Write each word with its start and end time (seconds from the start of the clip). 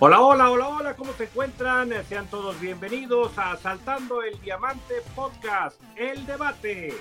Hola, 0.00 0.20
hola, 0.20 0.48
hola, 0.52 0.68
hola, 0.68 0.94
¿cómo 0.94 1.12
se 1.14 1.24
encuentran? 1.24 1.90
Sean 2.08 2.28
todos 2.28 2.60
bienvenidos 2.60 3.36
a 3.36 3.56
Saltando 3.56 4.22
el 4.22 4.40
Diamante 4.40 4.94
Podcast, 5.16 5.80
El 5.96 6.24
Debate. 6.24 6.94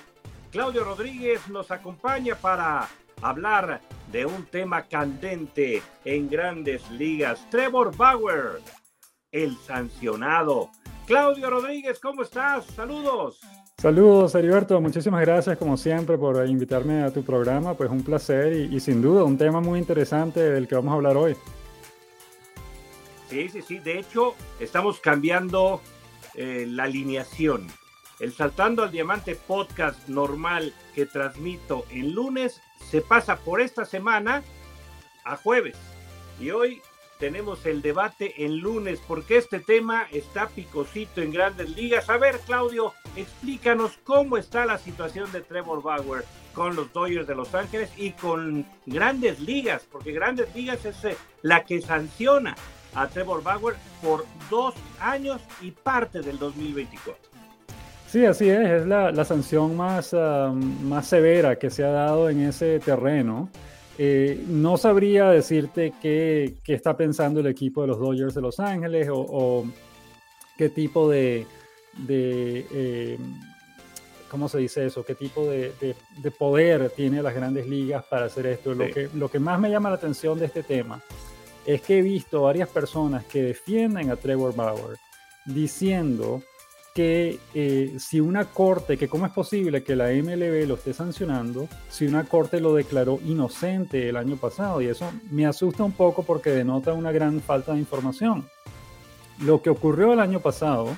Claudio 0.52 0.84
Rodríguez 0.84 1.47
nos 1.47 1.70
acompaña 1.70 2.33
para 2.33 2.88
hablar 3.21 3.82
de 4.11 4.25
un 4.25 4.46
tema 4.47 4.88
candente 4.88 5.83
en 6.05 6.28
grandes 6.28 6.89
ligas. 6.89 7.47
Trevor 7.52 7.96
Bauer, 7.96 8.61
el 9.32 9.55
sancionado. 9.57 10.71
Claudio 11.05 11.52
Rodríguez, 11.52 12.00
¿cómo 12.00 12.23
estás? 12.23 12.66
Saludos. 12.66 13.39
Saludos, 13.77 14.34
Heriberto. 14.34 14.82
Muchísimas 14.82 15.21
gracias, 15.21 15.55
como 15.59 15.77
siempre, 15.77 16.18
por 16.18 16.43
invitarme 16.48 17.04
a 17.04 17.14
tu 17.14 17.23
programa. 17.23 17.75
Pues 17.75 17.92
un 17.92 18.01
placer 18.01 18.54
y, 18.54 18.75
y 18.75 18.79
sin 18.79 19.04
duda 19.04 19.23
un 19.23 19.37
tema 19.37 19.61
muy 19.61 19.78
interesante 19.78 20.39
del 20.39 20.68
que 20.68 20.73
vamos 20.73 20.93
a 20.93 20.95
hablar 20.95 21.15
hoy. 21.15 21.36
Sí, 23.29 23.49
sí, 23.49 23.61
sí. 23.61 23.79
De 23.79 23.99
hecho, 23.99 24.36
estamos 24.59 24.99
cambiando 24.99 25.81
eh, 26.33 26.65
la 26.67 26.83
alineación. 26.83 27.67
El 28.19 28.33
Saltando 28.33 28.83
al 28.83 28.91
Diamante 28.91 29.36
podcast 29.36 30.07
normal 30.07 30.73
que 30.95 31.05
transmito 31.05 31.86
en 31.91 32.13
lunes 32.13 32.61
se 32.89 33.02
pasa 33.02 33.38
por 33.38 33.61
esta 33.61 33.86
semana 33.86 34.44
a 35.23 35.36
jueves. 35.36 35.75
Y 36.39 36.50
hoy 36.52 36.81
tenemos 37.19 37.66
el 37.66 37.81
debate 37.81 38.45
en 38.45 38.59
lunes 38.59 39.00
porque 39.08 39.38
este 39.38 39.59
tema 39.59 40.08
está 40.11 40.47
picosito 40.47 41.22
en 41.22 41.31
grandes 41.31 41.69
ligas. 41.75 42.09
A 42.09 42.17
ver, 42.17 42.39
Claudio, 42.39 42.94
explícanos 43.16 44.00
cómo 44.03 44.38
está 44.38 44.66
la 44.66 44.78
situación 44.78 45.31
de 45.31 45.41
Trevor 45.41 45.83
Bauer 45.83 46.23
con 46.53 46.75
los 46.75 46.91
Dodgers 46.94 47.28
de 47.28 47.36
Los 47.36 47.53
Ángeles 47.53 47.91
y 47.97 48.11
con 48.11 48.66
grandes 48.86 49.39
ligas, 49.39 49.88
porque 49.91 50.12
grandes 50.12 50.53
ligas 50.56 50.86
es 50.86 51.03
eh, 51.06 51.17
la 51.44 51.66
que 51.66 51.81
sanciona 51.81 52.56
a 52.98 53.08
Trevor 53.08 53.44
Bauer 53.44 53.76
por 54.02 54.26
dos 54.50 54.73
años 55.00 55.40
y 55.62 55.72
parte 55.72 56.22
del 56.22 56.40
2024. 56.40 57.16
Sí, 58.08 58.26
así 58.26 58.50
es, 58.50 58.70
es 58.70 58.88
la, 58.88 59.12
la 59.12 59.23
sanción 59.23 59.76
más, 59.76 60.14
uh, 60.14 60.52
más 60.53 61.08
severa 61.08 61.58
que 61.58 61.70
se 61.70 61.84
ha 61.84 61.92
dado 61.92 62.30
en 62.30 62.42
ese 62.42 62.80
terreno. 62.80 63.50
Eh, 64.00 64.44
no 64.48 64.78
sabría 64.78 65.30
decirte 65.30 65.94
qué, 66.02 66.56
qué, 66.64 66.73
está 66.73 66.95
pensando 66.95 67.40
el 67.40 67.48
equipo 67.48 67.81
de 67.81 67.88
los 67.88 68.00
Dodgers 68.00 68.34
de 68.34 68.42
Los 68.42 68.59
Ángeles 68.59 69.09
o, 69.09 69.18
o 69.18 69.66
qué 70.58 70.70
tipo 70.70 71.09
de, 71.09 71.45
de 71.98 72.66
eh, 72.72 73.18
¿cómo 74.30 74.48
se 74.50 74.59
dice 74.59 74.86
eso? 74.86 75.03
¿Qué 75.03 75.16
tipo 75.16 75.45
de, 75.45 75.73
de, 75.81 75.95
de, 76.18 76.31
poder 76.31 76.92
tiene 76.92 77.22
las 77.22 77.34
grandes 77.34 77.68
ligas 77.68 78.06
para 78.06 78.25
hacer 78.28 78.45
esto? 78.45 78.73
Sí. 78.73 78.80
Lo, 78.80 78.94
que, 78.94 79.09
lo 79.16 79.30
que 79.30 79.40
más 79.40 79.59
me 79.59 79.70
llama 79.70 79.90
la 79.90 79.95
atención 79.95 80.40
de 80.40 80.45
este 80.45 80.64
tema 80.64 81.02
es 81.68 81.82
que 81.82 82.00
he 82.00 82.02
visto 82.02 82.44
varias 82.44 82.70
personas 82.70 83.26
que 83.26 83.44
defienden 83.44 84.10
a 84.10 84.16
Trevor 84.16 84.56
Bauer 84.56 84.98
diciendo 85.46 86.42
que 86.96 87.40
eh, 87.54 87.98
si 88.00 88.20
una 88.22 88.46
corte, 88.46 88.98
que 88.98 89.08
cómo 89.08 89.28
es 89.28 89.34
posible 89.34 89.84
que 89.84 89.96
la 89.96 90.08
MLB 90.08 90.66
lo 90.66 90.76
esté 90.76 90.94
sancionando, 90.94 91.68
si 91.90 92.08
una 92.08 92.24
corte 92.24 92.59
lo 92.59 92.74
declaró 92.74 93.20
inocente 93.24 94.09
el 94.09 94.16
año 94.16 94.38
pasado, 94.38 94.82
y 94.82 94.88
eso 94.88 95.12
me 95.30 95.46
asusta 95.46 95.84
un 95.84 95.92
poco 95.92 96.24
porque 96.24 96.50
denota 96.50 96.94
una 96.94 97.12
gran 97.12 97.40
falta 97.42 97.74
de 97.74 97.80
información. 97.80 98.50
Lo 99.42 99.62
que 99.62 99.70
ocurrió 99.70 100.14
el 100.14 100.22
año 100.22 100.40
pasado 100.40 100.98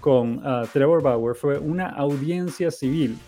con 0.00 0.46
uh, 0.46 0.66
Trevor 0.72 1.02
Bauer 1.02 1.34
fue 1.34 1.58
una 1.58 1.88
audiencia 1.88 2.70
civil 2.70 3.18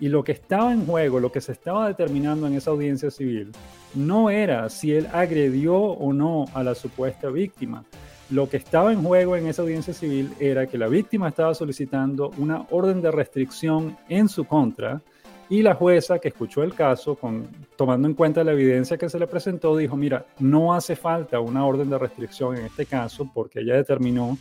y 0.00 0.08
lo 0.08 0.24
que 0.24 0.32
estaba 0.32 0.72
en 0.72 0.86
juego, 0.86 1.20
lo 1.20 1.30
que 1.30 1.42
se 1.42 1.52
estaba 1.52 1.86
determinando 1.86 2.46
en 2.46 2.54
esa 2.54 2.70
audiencia 2.70 3.10
civil, 3.10 3.52
no 3.94 4.30
era 4.30 4.68
si 4.70 4.92
él 4.92 5.06
agredió 5.12 5.76
o 5.76 6.12
no 6.12 6.46
a 6.54 6.64
la 6.64 6.74
supuesta 6.74 7.28
víctima. 7.28 7.84
Lo 8.30 8.48
que 8.48 8.56
estaba 8.56 8.92
en 8.92 9.02
juego 9.02 9.36
en 9.36 9.46
esa 9.46 9.62
audiencia 9.62 9.92
civil 9.92 10.32
era 10.40 10.66
que 10.66 10.78
la 10.78 10.88
víctima 10.88 11.28
estaba 11.28 11.52
solicitando 11.52 12.30
una 12.38 12.66
orden 12.70 13.02
de 13.02 13.10
restricción 13.10 13.96
en 14.08 14.28
su 14.28 14.44
contra 14.44 15.02
y 15.50 15.62
la 15.62 15.74
jueza 15.74 16.20
que 16.20 16.28
escuchó 16.28 16.62
el 16.62 16.74
caso, 16.74 17.16
con, 17.16 17.48
tomando 17.76 18.06
en 18.06 18.14
cuenta 18.14 18.44
la 18.44 18.52
evidencia 18.52 18.96
que 18.96 19.08
se 19.08 19.18
le 19.18 19.26
presentó, 19.26 19.76
dijo, 19.76 19.96
mira, 19.96 20.24
no 20.38 20.72
hace 20.72 20.94
falta 20.94 21.40
una 21.40 21.66
orden 21.66 21.90
de 21.90 21.98
restricción 21.98 22.56
en 22.56 22.66
este 22.66 22.86
caso 22.86 23.28
porque 23.34 23.60
ella 23.60 23.74
determinó 23.74 24.38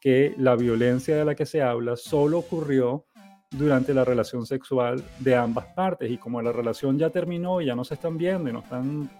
que 0.00 0.34
la 0.36 0.56
violencia 0.56 1.16
de 1.16 1.24
la 1.24 1.34
que 1.34 1.46
se 1.46 1.62
habla 1.62 1.96
solo 1.96 2.38
ocurrió 2.38 3.06
durante 3.50 3.92
la 3.92 4.04
relación 4.04 4.46
sexual 4.46 5.02
de 5.18 5.34
ambas 5.34 5.66
partes. 5.66 6.10
Y 6.10 6.18
como 6.18 6.40
la 6.40 6.52
relación 6.52 6.98
ya 6.98 7.10
terminó 7.10 7.60
y 7.60 7.66
ya 7.66 7.74
no 7.74 7.84
se 7.84 7.94
están 7.94 8.16
viendo 8.16 8.48
y 8.48 8.52
no 8.52 8.60
están 8.60 9.10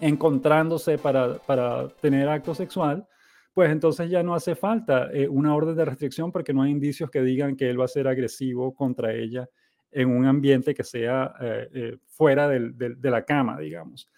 encontrándose 0.00 0.98
para, 0.98 1.38
para 1.38 1.88
tener 1.88 2.28
acto 2.28 2.54
sexual, 2.54 3.06
pues 3.54 3.70
entonces 3.70 4.10
ya 4.10 4.22
no 4.22 4.34
hace 4.34 4.54
falta 4.54 5.10
eh, 5.12 5.28
una 5.28 5.54
orden 5.54 5.76
de 5.76 5.84
restricción 5.84 6.32
porque 6.32 6.52
no 6.52 6.62
hay 6.62 6.72
indicios 6.72 7.10
que 7.10 7.22
digan 7.22 7.56
que 7.56 7.70
él 7.70 7.80
va 7.80 7.84
a 7.84 7.88
ser 7.88 8.08
agresivo 8.08 8.74
contra 8.74 9.14
ella 9.14 9.48
en 9.92 10.10
un 10.10 10.26
ambiente 10.26 10.74
que 10.74 10.82
sea 10.82 11.34
eh, 11.40 11.68
eh, 11.72 11.96
fuera 12.06 12.48
del, 12.48 12.76
del, 12.76 13.00
de 13.00 13.10
la 13.10 13.24
cama, 13.24 13.58
digamos. 13.58 14.10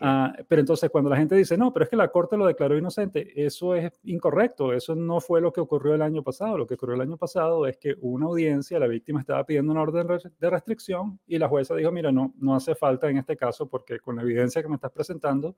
Uh, 0.00 0.32
pero 0.48 0.60
entonces 0.60 0.88
cuando 0.90 1.10
la 1.10 1.16
gente 1.18 1.36
dice, 1.36 1.56
no, 1.56 1.72
pero 1.72 1.84
es 1.84 1.90
que 1.90 1.96
la 1.96 2.08
Corte 2.08 2.36
lo 2.36 2.46
declaró 2.46 2.76
inocente, 2.76 3.30
eso 3.44 3.74
es 3.74 3.92
incorrecto, 4.04 4.72
eso 4.72 4.96
no 4.96 5.20
fue 5.20 5.40
lo 5.40 5.52
que 5.52 5.60
ocurrió 5.60 5.94
el 5.94 6.02
año 6.02 6.22
pasado. 6.22 6.56
Lo 6.56 6.66
que 6.66 6.74
ocurrió 6.74 6.94
el 6.94 7.02
año 7.02 7.18
pasado 7.18 7.66
es 7.66 7.76
que 7.76 7.94
una 8.00 8.26
audiencia, 8.26 8.80
la 8.80 8.86
víctima 8.86 9.20
estaba 9.20 9.44
pidiendo 9.44 9.70
una 9.70 9.82
orden 9.82 10.06
de 10.40 10.50
restricción 10.50 11.20
y 11.26 11.38
la 11.38 11.46
jueza 11.46 11.76
dijo, 11.76 11.92
mira, 11.92 12.10
no, 12.10 12.32
no 12.38 12.54
hace 12.54 12.74
falta 12.74 13.10
en 13.10 13.18
este 13.18 13.36
caso 13.36 13.68
porque 13.68 14.00
con 14.00 14.16
la 14.16 14.22
evidencia 14.22 14.62
que 14.62 14.68
me 14.68 14.76
estás 14.76 14.92
presentando, 14.92 15.56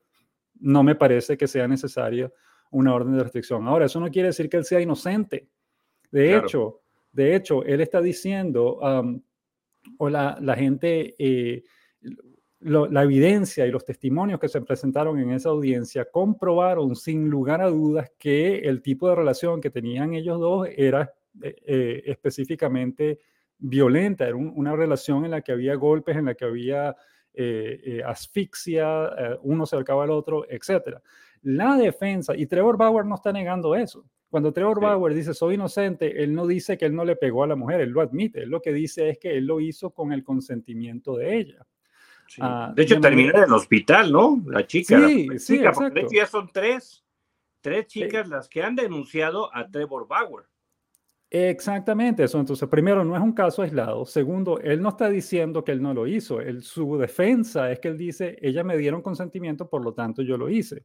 no 0.58 0.82
me 0.82 0.96
parece 0.96 1.36
que 1.36 1.46
sea 1.46 1.68
necesaria 1.68 2.30
una 2.70 2.92
orden 2.92 3.16
de 3.16 3.22
restricción. 3.22 3.66
Ahora, 3.68 3.86
eso 3.86 4.00
no 4.00 4.10
quiere 4.10 4.28
decir 4.28 4.50
que 4.50 4.56
él 4.56 4.64
sea 4.64 4.80
inocente. 4.80 5.48
De 6.10 6.30
claro. 6.30 6.46
hecho, 6.46 6.80
de 7.12 7.36
hecho, 7.36 7.62
él 7.62 7.80
está 7.80 8.00
diciendo, 8.00 8.78
um, 8.80 9.22
o 9.96 10.10
la, 10.10 10.36
la 10.40 10.56
gente... 10.56 11.14
Eh, 11.18 11.62
lo, 12.64 12.86
la 12.86 13.02
evidencia 13.02 13.66
y 13.66 13.70
los 13.70 13.84
testimonios 13.84 14.40
que 14.40 14.48
se 14.48 14.60
presentaron 14.62 15.18
en 15.18 15.30
esa 15.32 15.50
audiencia 15.50 16.06
comprobaron 16.10 16.96
sin 16.96 17.28
lugar 17.28 17.60
a 17.60 17.68
dudas 17.68 18.10
que 18.18 18.60
el 18.60 18.80
tipo 18.80 19.08
de 19.08 19.14
relación 19.14 19.60
que 19.60 19.68
tenían 19.70 20.14
ellos 20.14 20.40
dos 20.40 20.66
era 20.74 21.12
eh, 21.42 21.56
eh, 21.66 22.02
específicamente 22.06 23.20
violenta, 23.58 24.26
era 24.26 24.36
un, 24.36 24.50
una 24.56 24.74
relación 24.74 25.26
en 25.26 25.32
la 25.32 25.42
que 25.42 25.52
había 25.52 25.74
golpes, 25.74 26.16
en 26.16 26.24
la 26.24 26.34
que 26.34 26.46
había 26.46 26.96
eh, 27.34 28.02
asfixia, 28.04 29.38
uno 29.42 29.66
se 29.66 29.76
acercaba 29.76 30.04
al 30.04 30.10
otro, 30.10 30.46
etc. 30.48 30.98
La 31.42 31.76
defensa, 31.76 32.34
y 32.34 32.46
Trevor 32.46 32.78
Bauer 32.78 33.04
no 33.04 33.16
está 33.16 33.30
negando 33.30 33.74
eso. 33.74 34.06
Cuando 34.30 34.52
Trevor. 34.52 34.80
Bauer 34.80 35.12
dice 35.14 35.34
soy 35.34 35.54
inocente, 35.54 36.24
él 36.24 36.34
no 36.34 36.46
dice 36.46 36.78
que 36.78 36.86
él 36.86 36.94
no 36.94 37.04
le 37.04 37.14
pegó 37.14 37.44
a 37.44 37.46
la 37.46 37.56
mujer, 37.56 37.82
él 37.82 37.90
lo 37.90 38.00
admite, 38.00 38.42
él 38.42 38.48
lo 38.48 38.62
que 38.62 38.72
dice 38.72 39.10
es 39.10 39.18
que 39.18 39.36
él 39.36 39.46
lo 39.46 39.60
hizo 39.60 39.90
con 39.90 40.12
el 40.12 40.24
consentimiento 40.24 41.16
de 41.16 41.36
ella. 41.36 41.66
Sí. 42.26 42.42
Uh, 42.42 42.74
de 42.74 42.82
hecho, 42.82 42.96
de 42.96 43.00
terminó 43.00 43.28
manera... 43.28 43.44
en 43.44 43.50
el 43.50 43.54
hospital, 43.54 44.12
¿no? 44.12 44.42
La 44.46 44.66
chica. 44.66 45.08
Sí, 45.08 45.26
la 45.28 45.38
sí, 45.38 45.56
chica. 45.58 45.90
De 45.90 46.00
hecho, 46.00 46.10
ya 46.12 46.26
son 46.26 46.50
tres, 46.52 47.04
tres 47.60 47.86
chicas 47.86 48.28
las 48.28 48.48
que 48.48 48.62
han 48.62 48.74
denunciado 48.74 49.54
a 49.54 49.68
Trevor 49.68 50.06
Bauer. 50.08 50.46
Exactamente 51.36 52.22
eso. 52.22 52.38
Entonces, 52.38 52.68
primero, 52.68 53.04
no 53.04 53.16
es 53.16 53.22
un 53.22 53.32
caso 53.32 53.62
aislado. 53.62 54.04
Segundo, 54.04 54.60
él 54.60 54.80
no 54.80 54.90
está 54.90 55.08
diciendo 55.08 55.64
que 55.64 55.72
él 55.72 55.82
no 55.82 55.92
lo 55.92 56.06
hizo. 56.06 56.40
Él, 56.40 56.62
su 56.62 56.96
defensa 56.96 57.72
es 57.72 57.80
que 57.80 57.88
él 57.88 57.98
dice, 57.98 58.38
ella 58.40 58.62
me 58.62 58.76
dieron 58.76 59.02
consentimiento, 59.02 59.68
por 59.68 59.82
lo 59.82 59.94
tanto 59.94 60.22
yo 60.22 60.36
lo 60.36 60.48
hice. 60.48 60.84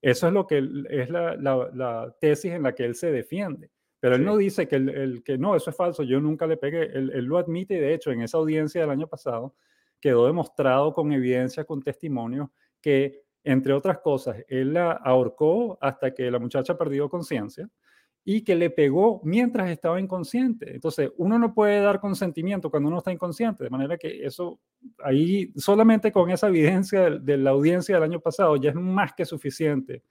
Eso 0.00 0.26
es 0.26 0.32
lo 0.32 0.46
que 0.46 0.56
él, 0.56 0.86
es 0.88 1.10
la, 1.10 1.36
la, 1.36 1.68
la, 1.74 2.16
tesis 2.18 2.52
en 2.52 2.62
la 2.62 2.74
que 2.74 2.86
él 2.86 2.94
se 2.94 3.12
defiende. 3.12 3.70
Pero 4.00 4.14
él 4.14 4.22
sí. 4.22 4.26
no 4.26 4.38
dice 4.38 4.66
que, 4.66 4.76
el, 4.76 4.88
el, 4.88 5.22
que 5.22 5.36
no, 5.36 5.54
eso 5.54 5.68
es 5.68 5.76
falso, 5.76 6.02
yo 6.02 6.18
nunca 6.18 6.46
le 6.46 6.56
pegué. 6.56 6.84
Él, 6.84 7.12
él, 7.14 7.26
lo 7.26 7.36
admite 7.36 7.74
de 7.74 7.92
hecho 7.92 8.10
en 8.10 8.22
esa 8.22 8.38
audiencia 8.38 8.80
del 8.80 8.90
año 8.90 9.06
pasado 9.06 9.54
quedó 10.00 10.26
demostrado 10.26 10.92
con 10.92 11.12
evidencia, 11.12 11.64
con 11.64 11.82
testimonio, 11.82 12.52
que 12.80 13.22
entre 13.44 13.72
otras 13.72 13.98
cosas, 13.98 14.36
él 14.48 14.74
la 14.74 14.92
ahorcó 14.92 15.78
hasta 15.80 16.12
que 16.12 16.30
la 16.30 16.38
muchacha 16.38 16.76
perdió 16.76 17.08
conciencia 17.08 17.68
y 18.22 18.42
que 18.42 18.54
le 18.54 18.68
pegó 18.68 19.20
mientras 19.24 19.70
estaba 19.70 19.98
inconsciente. 19.98 20.74
Entonces, 20.74 21.10
uno 21.16 21.38
no 21.38 21.54
puede 21.54 21.80
dar 21.80 22.00
consentimiento 22.00 22.70
cuando 22.70 22.88
uno 22.88 22.98
está 22.98 23.12
inconsciente, 23.12 23.64
de 23.64 23.70
manera 23.70 23.96
que 23.96 24.24
eso, 24.24 24.60
ahí 25.02 25.52
solamente 25.56 26.12
con 26.12 26.30
esa 26.30 26.48
evidencia 26.48 27.08
de, 27.08 27.18
de 27.20 27.36
la 27.38 27.50
audiencia 27.50 27.94
del 27.94 28.04
año 28.04 28.20
pasado 28.20 28.56
ya 28.56 28.70
es 28.70 28.76
más 28.76 29.14
que 29.14 29.24
suficiente 29.24 30.02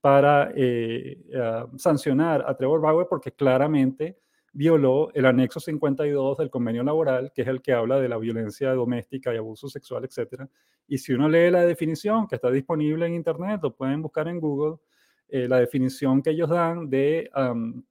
para 0.00 0.52
eh, 0.54 1.18
uh, 1.34 1.76
sancionar 1.76 2.44
a 2.46 2.56
Trevor 2.56 2.80
Bauer 2.80 3.06
porque 3.08 3.32
claramente 3.32 4.18
violó 4.52 5.10
el 5.14 5.26
anexo 5.26 5.60
52 5.60 6.38
del 6.38 6.50
convenio 6.50 6.82
laboral, 6.82 7.32
que 7.34 7.42
es 7.42 7.48
el 7.48 7.62
que 7.62 7.72
habla 7.72 8.00
de 8.00 8.08
la 8.08 8.18
violencia 8.18 8.72
doméstica 8.72 9.32
y 9.32 9.36
abuso 9.36 9.68
sexual, 9.68 10.04
etc. 10.04 10.42
Y 10.86 10.98
si 10.98 11.12
uno 11.12 11.28
lee 11.28 11.50
la 11.50 11.64
definición 11.64 12.26
que 12.26 12.36
está 12.36 12.50
disponible 12.50 13.06
en 13.06 13.14
Internet, 13.14 13.60
lo 13.62 13.74
pueden 13.74 14.02
buscar 14.02 14.28
en 14.28 14.40
Google, 14.40 14.78
eh, 15.28 15.46
la 15.46 15.60
definición 15.60 16.22
que 16.22 16.30
ellos 16.30 16.48
dan 16.48 16.88
de 16.88 17.30
um, 17.36 17.82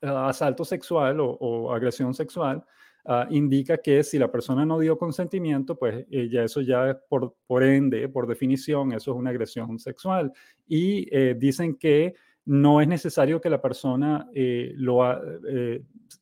asalto 0.00 0.64
sexual 0.64 1.18
o, 1.20 1.72
agresión 1.72 2.14
sexual, 2.14 2.64
ah, 3.04 3.26
indica 3.30 3.78
que 3.78 4.02
si 4.02 4.18
la 4.18 4.30
persona 4.30 4.64
no 4.64 4.78
dio 4.78 4.96
consentimiento, 4.98 5.78
pues 5.78 6.06
eh, 6.10 6.28
ya 6.30 6.44
eso 6.44 6.60
ya 6.62 6.98
por, 7.08 7.36
por 7.46 7.62
ende, 7.62 8.08
por 8.08 8.26
definición, 8.26 8.92
eso 8.92 9.12
es 9.12 9.16
una 9.16 9.30
agresión 9.30 9.78
sexual. 9.78 10.32
Y 10.66 11.06
eh, 11.14 11.34
dicen 11.38 11.76
que 11.76 12.14
no 12.46 12.80
es 12.80 12.88
necesario 12.88 13.40
que 13.40 13.50
la 13.50 13.60
persona 13.60 14.28
eh, 14.34 14.72
lo 14.76 15.02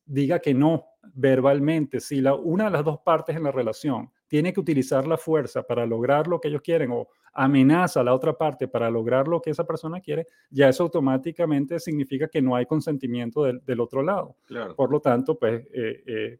diga 0.04 0.40
que 0.40 0.54
no 0.54 0.86
verbalmente. 1.14 2.00
Si 2.00 2.20
la, 2.20 2.34
una 2.34 2.64
de 2.64 2.70
las 2.70 2.84
dos 2.84 2.98
partes 3.00 3.36
en 3.36 3.44
la 3.44 3.52
relación 3.52 4.10
tiene 4.26 4.52
que 4.52 4.60
utilizar 4.60 5.06
la 5.06 5.16
fuerza 5.16 5.62
para 5.62 5.86
lograr 5.86 6.26
lo 6.26 6.40
que 6.40 6.48
ellos 6.48 6.62
quieren 6.62 6.90
o 6.92 7.08
amenaza 7.34 8.00
a 8.00 8.04
la 8.04 8.14
otra 8.14 8.36
parte 8.36 8.68
para 8.68 8.90
lograr 8.90 9.28
lo 9.28 9.40
que 9.40 9.50
esa 9.50 9.64
persona 9.64 10.00
quiere, 10.00 10.26
ya 10.50 10.68
eso 10.68 10.84
automáticamente 10.84 11.78
significa 11.80 12.28
que 12.28 12.42
no 12.42 12.56
hay 12.56 12.66
consentimiento 12.66 13.44
del, 13.44 13.80
otro 13.80 14.02
lado. 14.02 14.36
Por 14.76 14.90
lo 14.90 15.00
tanto, 15.00 15.38
pues... 15.38 15.66
Eh, 15.72 16.02
eh, 16.06 16.38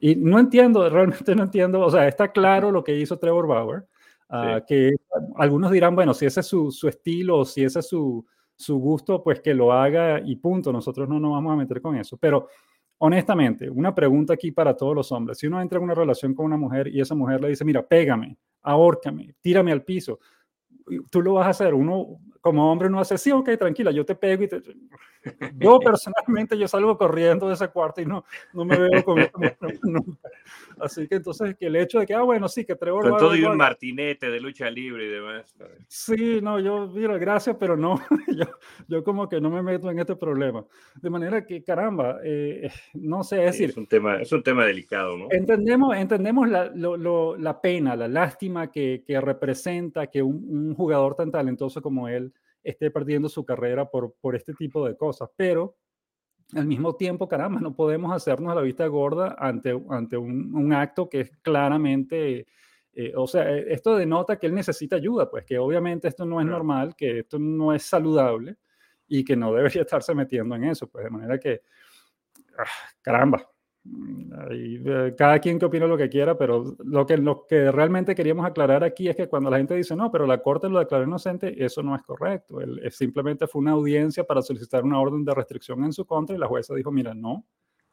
y 0.00 0.14
no 0.14 0.38
entiendo, 0.38 0.88
realmente 0.88 1.34
no 1.34 1.42
entiendo, 1.42 1.80
o 1.80 1.90
sea, 1.90 2.06
está 2.06 2.30
claro 2.30 2.70
lo 2.70 2.84
que 2.84 2.96
hizo 2.96 3.18
Trevor 3.18 3.48
Bauer, 3.48 3.86
ah, 4.28 4.60
que 4.64 4.92
algunos 5.36 5.72
dirán, 5.72 5.96
bueno, 5.96 6.14
si 6.14 6.26
ese 6.26 6.38
es 6.40 6.46
su, 6.46 6.70
su 6.70 6.86
estilo, 6.86 7.44
si 7.44 7.64
ese 7.64 7.80
es 7.80 7.88
su, 7.88 8.24
su 8.58 8.76
gusto, 8.78 9.22
pues 9.22 9.40
que 9.40 9.54
lo 9.54 9.72
haga 9.72 10.20
y 10.20 10.36
punto, 10.36 10.72
nosotros 10.72 11.08
no 11.08 11.20
nos 11.20 11.32
vamos 11.32 11.52
a 11.52 11.56
meter 11.56 11.80
con 11.80 11.96
eso. 11.96 12.16
Pero 12.16 12.48
honestamente, 12.98 13.70
una 13.70 13.94
pregunta 13.94 14.34
aquí 14.34 14.50
para 14.50 14.76
todos 14.76 14.94
los 14.94 15.12
hombres. 15.12 15.38
Si 15.38 15.46
uno 15.46 15.62
entra 15.62 15.78
en 15.78 15.84
una 15.84 15.94
relación 15.94 16.34
con 16.34 16.46
una 16.46 16.56
mujer 16.56 16.88
y 16.88 17.00
esa 17.00 17.14
mujer 17.14 17.40
le 17.40 17.50
dice, 17.50 17.64
mira, 17.64 17.86
pégame, 17.86 18.36
ahórcame, 18.62 19.34
tírame 19.40 19.70
al 19.70 19.84
piso, 19.84 20.18
tú 21.10 21.22
lo 21.22 21.34
vas 21.34 21.46
a 21.46 21.50
hacer. 21.50 21.72
Uno 21.72 22.18
como 22.40 22.70
hombre 22.70 22.88
no 22.90 23.00
hace, 23.00 23.18
sí, 23.18 23.30
ok, 23.30 23.50
tranquila, 23.58 23.90
yo 23.90 24.04
te 24.04 24.14
pego 24.14 24.44
y 24.44 24.48
te... 24.48 24.62
Yo 25.58 25.78
personalmente, 25.80 26.56
yo 26.56 26.68
salgo 26.68 26.96
corriendo 26.96 27.48
de 27.48 27.54
ese 27.54 27.68
cuarto 27.68 28.00
y 28.00 28.06
no, 28.06 28.24
no 28.52 28.64
me 28.64 28.78
veo 28.78 29.04
con 29.04 29.18
nunca. 29.82 30.30
Así 30.80 31.08
que 31.08 31.16
entonces, 31.16 31.56
que 31.56 31.66
el 31.66 31.76
hecho 31.76 31.98
de 31.98 32.06
que, 32.06 32.14
ah, 32.14 32.22
bueno, 32.22 32.48
sí, 32.48 32.64
que 32.64 32.76
Trevor... 32.76 33.10
Con 33.10 33.18
todo 33.18 33.34
y 33.34 33.44
un 33.44 33.56
martinete 33.56 34.30
de 34.30 34.40
lucha 34.40 34.70
libre 34.70 35.06
y 35.06 35.08
demás. 35.08 35.56
Sí, 35.88 36.40
no, 36.40 36.60
yo, 36.60 36.88
mira, 36.88 37.18
gracias, 37.18 37.56
pero 37.58 37.76
no, 37.76 38.00
yo, 38.28 38.44
yo 38.86 39.04
como 39.04 39.28
que 39.28 39.40
no 39.40 39.50
me 39.50 39.62
meto 39.62 39.90
en 39.90 39.98
este 39.98 40.16
problema. 40.16 40.64
De 40.94 41.10
manera 41.10 41.44
que, 41.44 41.62
caramba, 41.62 42.20
eh, 42.22 42.70
no 42.94 43.24
sé, 43.24 43.44
es 43.44 43.52
decir... 43.52 43.70
Es 43.70 43.76
un 43.76 43.86
tema, 43.86 44.20
es 44.20 44.30
un 44.32 44.42
tema 44.42 44.64
delicado, 44.64 45.16
¿no? 45.16 45.26
Entendemos, 45.30 45.96
entendemos 45.96 46.48
la, 46.48 46.66
lo, 46.66 47.36
la 47.36 47.60
pena, 47.60 47.96
la 47.96 48.08
lástima 48.08 48.70
que, 48.70 49.02
que 49.04 49.20
representa 49.20 50.06
que 50.06 50.22
un, 50.22 50.46
un 50.48 50.74
jugador 50.74 51.16
tan 51.16 51.30
talentoso 51.30 51.82
como 51.82 52.08
él 52.08 52.32
esté 52.62 52.90
perdiendo 52.90 53.28
su 53.28 53.44
carrera 53.44 53.88
por, 53.90 54.14
por 54.20 54.36
este 54.36 54.54
tipo 54.54 54.86
de 54.86 54.96
cosas. 54.96 55.30
Pero 55.36 55.76
al 56.54 56.66
mismo 56.66 56.96
tiempo, 56.96 57.28
caramba, 57.28 57.60
no 57.60 57.74
podemos 57.74 58.12
hacernos 58.12 58.54
la 58.54 58.62
vista 58.62 58.86
gorda 58.86 59.36
ante, 59.38 59.78
ante 59.90 60.16
un, 60.16 60.72
acto 60.72 61.08
que 61.08 61.20
es 61.20 61.30
claramente, 61.42 62.46
eh, 62.92 63.12
o 63.14 63.26
sea, 63.26 63.50
e, 63.50 63.72
esto 63.72 63.96
denota 63.96 64.38
que 64.38 64.46
él 64.46 64.54
necesita 64.54 64.96
ayuda, 64.96 65.30
pues 65.30 65.44
que 65.44 65.58
obviamente 65.58 66.08
esto 66.08 66.24
no 66.24 66.40
es 66.40 66.46
normal, 66.46 66.96
que 66.96 67.20
esto 67.20 67.38
no 67.38 67.74
es 67.74 67.82
saludable 67.82 68.56
y 69.06 69.24
que 69.24 69.36
no 69.36 69.52
debería 69.52 69.82
estarse 69.82 70.14
metiendo 70.14 70.54
en 70.54 70.64
eso, 70.64 70.88
pues 70.88 71.04
de 71.04 71.10
manera 71.10 71.38
que, 71.38 71.62
ah, 72.58 72.64
caramba, 73.02 73.46
cada 75.16 75.38
quien 75.38 75.58
que 75.58 75.64
opina 75.64 75.86
lo 75.86 75.96
que 75.96 76.08
quiera, 76.08 76.36
pero 76.36 76.76
lo 76.84 77.06
que, 77.06 77.16
lo 77.16 77.46
que 77.46 77.72
realmente 77.72 78.14
queríamos 78.14 78.46
aclarar 78.46 78.84
aquí 78.84 79.08
es 79.08 79.16
que 79.16 79.28
cuando 79.28 79.50
la 79.50 79.58
gente 79.58 79.74
dice, 79.74 79.96
no, 79.96 80.10
pero 80.10 80.26
la 80.26 80.38
Corte 80.42 80.68
lo 80.68 80.78
declaró 80.78 81.04
inocente, 81.04 81.64
eso 81.64 81.82
no 81.82 81.94
es 81.94 82.02
correcto. 82.02 82.60
Él, 82.60 82.80
simplemente 82.90 83.46
fue 83.46 83.60
una 83.60 83.72
audiencia 83.72 84.24
para 84.24 84.42
solicitar 84.42 84.84
una 84.84 85.00
orden 85.00 85.24
de 85.24 85.34
restricción 85.34 85.84
en 85.84 85.92
su 85.92 86.04
contra 86.06 86.36
y 86.36 86.38
la 86.38 86.46
jueza 86.46 86.74
dijo, 86.74 86.90
mira, 86.90 87.14
no, 87.14 87.46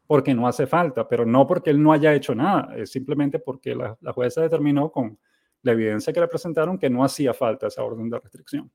porque 0.07 0.33
no 0.33 0.47
hace 0.47 0.68
falta, 0.68 1.07
pero 1.07 1.25
no 1.25 1.47
porque 1.47 1.69
él 1.69 1.81
no 1.81 1.92
haya 1.92 2.13
hecho 2.13 2.36
nada, 2.36 2.75
es 2.75 2.91
simplemente 2.91 3.39
porque 3.39 3.75
la, 3.75 3.98
la 4.01 4.13
jueza 4.13 4.41
determinó 4.41 4.91
con 4.91 5.18
la 5.62 5.71
evidencia 5.71 6.13
que 6.13 6.19
le 6.19 6.27
presentaron 6.27 6.77
que 6.77 6.89
no 6.89 7.03
hacía 7.03 7.33
falta 7.33 7.68
esa 7.68 7.83
orden 7.83 8.09
de 8.09 8.19
restricción. 8.19 8.71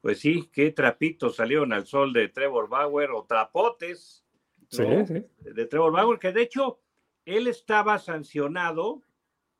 Pues 0.00 0.20
sí, 0.20 0.48
qué 0.52 0.70
trapitos 0.70 1.36
salieron 1.36 1.72
al 1.72 1.86
sol 1.86 2.12
de 2.12 2.28
Trevor 2.28 2.68
Bauer 2.68 3.10
o 3.10 3.24
trapotes 3.24 4.24
de 4.70 5.66
Trevor 5.66 5.92
Bauer, 5.92 6.18
que 6.18 6.32
de 6.32 6.42
hecho 6.42 6.80
él 7.24 7.46
estaba 7.46 7.98
sancionado, 7.98 9.02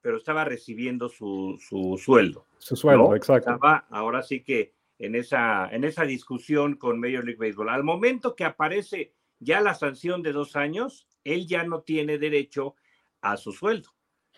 pero 0.01 0.17
estaba 0.17 0.45
recibiendo 0.45 1.09
su, 1.09 1.59
sueldo. 2.03 2.47
Su 2.59 2.77
sueldo, 2.77 3.15
exacto. 3.15 3.51
Estaba 3.51 3.87
ahora 3.91 4.23
sí 4.23 4.43
que 4.43 4.75
en 4.99 5.15
esa, 5.15 5.69
en 5.71 5.85
esa 5.85 6.05
discusión 6.05 6.77
con 6.77 6.99
Major 6.99 7.25
League 7.25 7.39
Baseball. 7.39 7.69
Al 7.69 7.85
momento 7.85 8.35
que 8.35 8.45
aparece 8.45 9.13
ya 9.39 9.61
la 9.61 9.75
sanción 9.75 10.23
de 10.23 10.33
dos 10.33 10.57
años, 10.57 11.07
él 11.25 11.47
ya 11.47 11.65
no 11.65 11.83
tiene 11.83 12.19
derecho 12.19 12.75
a 13.21 13.37
su 13.37 13.53
sueldo, 13.53 13.91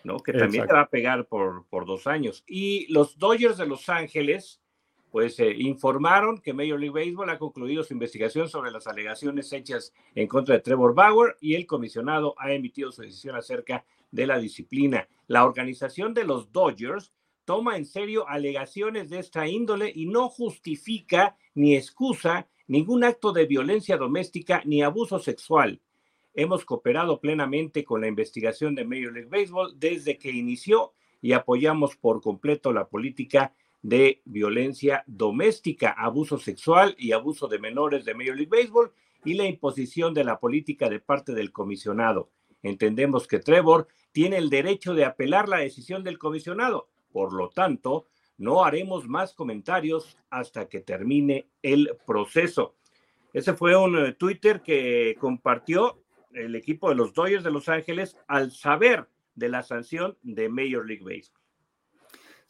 ¿no? 0.03 0.19
Que 0.19 0.33
también 0.33 0.67
te 0.67 0.73
va 0.73 0.81
a 0.81 0.89
pegar 0.89 1.27
por, 1.27 1.65
por 1.67 1.85
dos 1.85 2.07
años. 2.07 2.43
Y 2.47 2.91
los 2.93 3.17
Dodgers 3.17 3.57
de 3.57 3.65
Los 3.65 3.89
Ángeles 3.89 4.60
pues 5.11 5.37
eh, 5.39 5.53
informaron 5.57 6.39
que 6.39 6.53
Major 6.53 6.79
League 6.79 6.97
Baseball 6.97 7.29
ha 7.29 7.37
concluido 7.37 7.83
su 7.83 7.93
investigación 7.93 8.47
sobre 8.47 8.71
las 8.71 8.87
alegaciones 8.87 9.51
hechas 9.51 9.93
en 10.15 10.27
contra 10.27 10.55
de 10.55 10.61
Trevor 10.61 10.95
Bauer 10.95 11.35
y 11.41 11.55
el 11.55 11.67
comisionado 11.67 12.33
ha 12.37 12.53
emitido 12.53 12.91
su 12.91 13.01
decisión 13.01 13.35
acerca 13.35 13.83
de 14.09 14.25
la 14.25 14.39
disciplina. 14.39 15.09
La 15.27 15.45
organización 15.45 16.13
de 16.13 16.23
los 16.23 16.51
Dodgers 16.53 17.11
toma 17.43 17.75
en 17.75 17.85
serio 17.85 18.27
alegaciones 18.29 19.09
de 19.09 19.19
esta 19.19 19.47
índole 19.47 19.91
y 19.93 20.05
no 20.05 20.29
justifica 20.29 21.35
ni 21.55 21.75
excusa 21.75 22.47
ningún 22.67 23.03
acto 23.03 23.33
de 23.33 23.45
violencia 23.45 23.97
doméstica 23.97 24.61
ni 24.63 24.81
abuso 24.81 25.19
sexual. 25.19 25.81
Hemos 26.33 26.63
cooperado 26.63 27.19
plenamente 27.19 27.83
con 27.83 27.99
la 27.99 28.07
investigación 28.07 28.75
de 28.75 28.85
Major 28.85 29.11
League 29.11 29.29
Baseball 29.29 29.77
desde 29.77 30.17
que 30.17 30.31
inició 30.31 30.93
y 31.21 31.33
apoyamos 31.33 31.97
por 31.97 32.21
completo 32.21 32.71
la 32.71 32.87
política 32.87 33.53
de 33.81 34.21
violencia 34.25 35.03
doméstica, 35.07 35.91
abuso 35.91 36.37
sexual 36.37 36.95
y 36.97 37.13
abuso 37.13 37.47
de 37.47 37.59
menores 37.59 38.05
de 38.05 38.13
Major 38.13 38.35
League 38.35 38.49
Baseball 38.49 38.91
y 39.25 39.33
la 39.33 39.45
imposición 39.45 40.13
de 40.13 40.23
la 40.23 40.39
política 40.39 40.89
de 40.89 40.99
parte 40.99 41.33
del 41.33 41.51
comisionado. 41.51 42.29
Entendemos 42.63 43.27
que 43.27 43.39
Trevor 43.39 43.87
tiene 44.11 44.37
el 44.37 44.49
derecho 44.49 44.93
de 44.93 45.05
apelar 45.05 45.49
la 45.49 45.57
decisión 45.57 46.03
del 46.03 46.19
comisionado. 46.19 46.89
Por 47.11 47.33
lo 47.33 47.49
tanto, 47.49 48.07
no 48.37 48.63
haremos 48.63 49.07
más 49.07 49.33
comentarios 49.33 50.17
hasta 50.29 50.67
que 50.67 50.81
termine 50.81 51.47
el 51.61 51.95
proceso. 52.05 52.75
Ese 53.33 53.53
fue 53.53 53.75
un 53.75 53.97
eh, 53.97 54.13
Twitter 54.13 54.61
que 54.61 55.15
compartió 55.19 56.03
el 56.33 56.55
equipo 56.55 56.89
de 56.89 56.95
los 56.95 57.13
Dodgers 57.13 57.43
de 57.43 57.51
Los 57.51 57.69
Ángeles 57.69 58.17
al 58.27 58.51
saber 58.51 59.07
de 59.35 59.49
la 59.49 59.63
sanción 59.63 60.17
de 60.21 60.49
Major 60.49 60.85
League 60.85 61.03
Baseball. 61.03 61.40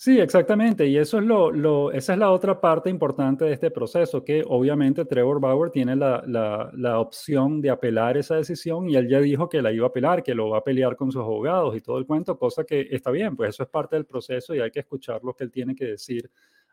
Sí, 0.04 0.20
exactamente. 0.20 0.88
Y 0.88 0.98
eso 0.98 1.20
es 1.20 1.26
lo, 1.26 1.92
esa 1.92 2.14
es 2.14 2.18
la 2.18 2.32
otra 2.32 2.60
parte 2.60 2.90
importante 2.90 3.46
de 3.46 3.54
este 3.54 3.70
proceso, 3.70 4.24
que 4.24 4.44
obviamente 4.48 5.06
Trevor 5.06 5.40
Bauer 5.40 5.70
tiene 5.70 5.96
la, 5.96 6.24
la, 6.26 6.72
la, 6.74 7.00
opción 7.00 7.62
de 7.62 7.70
apelar 7.70 8.18
esa 8.18 8.36
decisión 8.36 8.90
y 8.90 8.96
él 8.96 9.08
ya 9.08 9.20
dijo 9.20 9.48
que 9.48 9.62
la 9.62 9.72
iba 9.72 9.86
a 9.86 9.90
apelar, 9.90 10.24
que 10.24 10.34
lo 10.34 10.50
va 10.50 10.58
a 10.58 10.64
pelear 10.64 10.96
con 10.96 11.12
sus 11.12 11.22
abogados 11.22 11.78
y 11.78 11.82
todo 11.82 12.00
el 12.00 12.08
cuento, 12.08 12.36
cosa 12.36 12.64
que 12.64 12.88
está 12.90 13.12
bien, 13.12 13.36
pues 13.36 13.50
eso 13.50 13.62
es 13.62 13.70
parte 13.70 13.96
del 13.96 14.06
proceso 14.06 14.56
y 14.56 14.60
hay 14.60 14.72
que 14.72 14.80
escuchar 14.80 15.24
lo 15.24 15.36
que 15.36 15.44
él 15.44 15.52
tiene 15.52 15.76
que 15.76 15.86
decir 15.86 16.32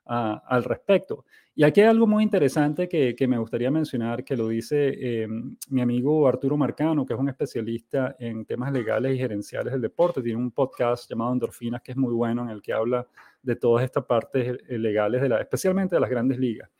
al 0.08 0.64
respecto. 0.64 1.24
Y 1.54 1.64
aquí 1.64 1.80
hay 1.80 1.88
algo 1.88 2.06
muy 2.06 2.22
interesante 2.22 2.88
que, 2.88 3.14
que 3.14 3.26
me 3.26 3.36
gustaría 3.36 3.70
mencionar, 3.70 4.24
que 4.24 4.36
lo 4.36 4.48
dice 4.48 5.22
em, 5.22 5.56
mi 5.68 5.80
amigo 5.80 6.26
Arturo 6.26 6.56
Marcano, 6.56 7.04
que 7.04 7.14
es 7.14 7.18
un 7.18 7.28
especialista 7.28 8.16
en 8.18 8.44
temas 8.44 8.72
legales 8.72 9.16
y 9.16 9.18
gerenciales 9.18 9.72
del 9.72 9.82
deporte. 9.82 10.22
Tiene 10.22 10.38
un 10.38 10.52
podcast 10.52 11.10
llamado 11.10 11.32
Endorfinas, 11.32 11.82
que 11.82 11.92
es 11.92 11.96
muy 11.96 12.14
bueno, 12.14 12.44
en 12.44 12.50
el 12.50 12.62
que 12.62 12.72
habla 12.72 13.06
de 13.42 13.56
todas 13.56 13.84
estas 13.84 14.04
partes 14.04 14.56
eh, 14.68 14.78
legales, 14.78 15.20
de 15.20 15.28
la, 15.28 15.40
especialmente 15.40 15.96
de 15.96 16.00
las 16.00 16.10
grandes 16.10 16.38
ligas 16.38 16.70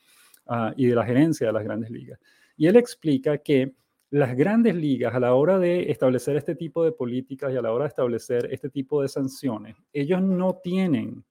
ah, 0.47 0.73
y 0.76 0.87
de 0.87 0.94
la 0.94 1.04
gerencia 1.04 1.49
de 1.49 1.52
las 1.52 1.64
grandes 1.64 1.90
ligas. 1.90 2.18
Y 2.56 2.66
él 2.66 2.76
explica 2.76 3.38
que 3.38 3.75
las 4.11 4.35
grandes 4.37 4.75
ligas, 4.75 5.14
a 5.14 5.20
la 5.20 5.35
hora 5.35 5.58
de 5.58 5.90
establecer 5.90 6.37
este 6.37 6.54
tipo 6.54 6.82
de 6.82 6.92
políticas 6.92 7.52
y 7.52 7.56
a 7.56 7.62
la 7.62 7.73
hora 7.73 7.85
de 7.85 7.88
establecer 7.88 8.49
este 8.50 8.70
tipo 8.70 9.02
de 9.02 9.08
sanciones, 9.08 9.76
ellos 9.92 10.23
no 10.23 10.54
tienen 10.62 11.25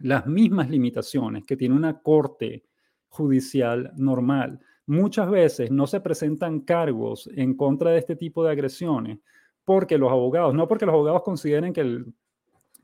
las 0.00 0.26
mismas 0.26 0.70
limitaciones 0.70 1.44
que 1.44 1.56
tiene 1.56 1.74
una 1.74 2.00
corte 2.00 2.64
judicial 3.08 3.92
normal. 3.96 4.60
Muchas 4.86 5.30
veces 5.30 5.70
no 5.70 5.86
se 5.86 6.00
presentan 6.00 6.60
cargos 6.60 7.28
en 7.34 7.54
contra 7.54 7.90
de 7.90 7.98
este 7.98 8.16
tipo 8.16 8.44
de 8.44 8.52
agresiones 8.52 9.18
porque 9.64 9.98
los 9.98 10.12
abogados, 10.12 10.54
no 10.54 10.68
porque 10.68 10.86
los 10.86 10.92
abogados 10.92 11.22
consideren 11.24 11.72
que 11.72 11.80
el, 11.80 12.14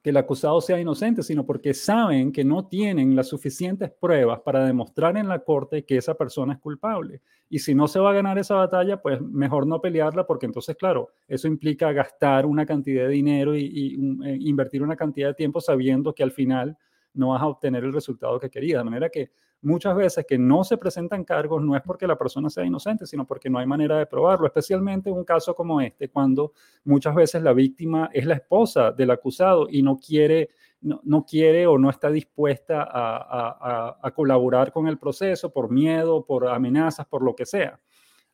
que 0.02 0.10
el 0.10 0.16
acusado 0.16 0.60
sea 0.60 0.80
inocente, 0.80 1.22
sino 1.22 1.46
porque 1.46 1.74
saben 1.74 2.32
que 2.32 2.44
no 2.44 2.66
tienen 2.66 3.14
las 3.14 3.28
suficientes 3.28 3.90
pruebas 3.92 4.40
para 4.40 4.64
demostrar 4.64 5.16
en 5.16 5.28
la 5.28 5.38
corte 5.38 5.84
que 5.84 5.96
esa 5.96 6.14
persona 6.14 6.54
es 6.54 6.58
culpable. 6.58 7.22
Y 7.48 7.60
si 7.60 7.74
no 7.74 7.86
se 7.86 8.00
va 8.00 8.10
a 8.10 8.14
ganar 8.14 8.36
esa 8.38 8.56
batalla, 8.56 9.00
pues 9.00 9.20
mejor 9.20 9.66
no 9.66 9.80
pelearla, 9.80 10.26
porque 10.26 10.46
entonces, 10.46 10.74
claro, 10.74 11.10
eso 11.28 11.46
implica 11.46 11.92
gastar 11.92 12.46
una 12.46 12.66
cantidad 12.66 13.04
de 13.04 13.10
dinero 13.10 13.54
y, 13.54 13.94
eh, 14.24 14.38
invertir 14.40 14.82
una 14.82 14.96
cantidad 14.96 15.28
de 15.28 15.34
tiempo 15.34 15.60
sabiendo 15.60 16.12
que 16.14 16.24
al 16.24 16.32
final 16.32 16.76
no 17.14 17.28
vas 17.28 17.42
a 17.42 17.46
obtener 17.46 17.84
el 17.84 17.92
resultado 17.92 18.38
que 18.38 18.50
querías. 18.50 18.80
De 18.80 18.84
manera 18.84 19.08
que 19.08 19.30
muchas 19.62 19.94
veces 19.94 20.26
que 20.26 20.38
no 20.38 20.64
se 20.64 20.76
presentan 20.76 21.24
cargos 21.24 21.62
no 21.62 21.76
es 21.76 21.82
porque 21.82 22.06
la 22.06 22.16
persona 22.16 22.50
sea 22.50 22.64
inocente, 22.64 23.06
sino 23.06 23.26
porque 23.26 23.48
no 23.48 23.58
hay 23.58 23.66
manera 23.66 23.98
de 23.98 24.06
probarlo, 24.06 24.46
especialmente 24.46 25.10
en 25.10 25.16
un 25.16 25.24
caso 25.24 25.54
como 25.54 25.80
este, 25.80 26.08
cuando 26.08 26.52
muchas 26.84 27.14
veces 27.14 27.42
la 27.42 27.52
víctima 27.52 28.10
es 28.12 28.26
la 28.26 28.34
esposa 28.34 28.90
del 28.92 29.10
acusado 29.10 29.68
y 29.70 29.82
no 29.82 29.96
quiere, 29.96 30.50
no, 30.80 31.24
quiere 31.24 31.66
o 31.66 31.78
no 31.78 31.90
está 31.90 32.10
dispuesta 32.10 32.82
a, 32.82 33.98
a 34.02 34.10
colaborar 34.10 34.72
con 34.72 34.88
el 34.88 34.98
proceso 34.98 35.52
por 35.52 35.70
miedo, 35.70 36.24
por 36.24 36.48
amenazas, 36.48 37.06
por 37.06 37.22
lo 37.22 37.34
que 37.34 37.46
sea. 37.46 37.78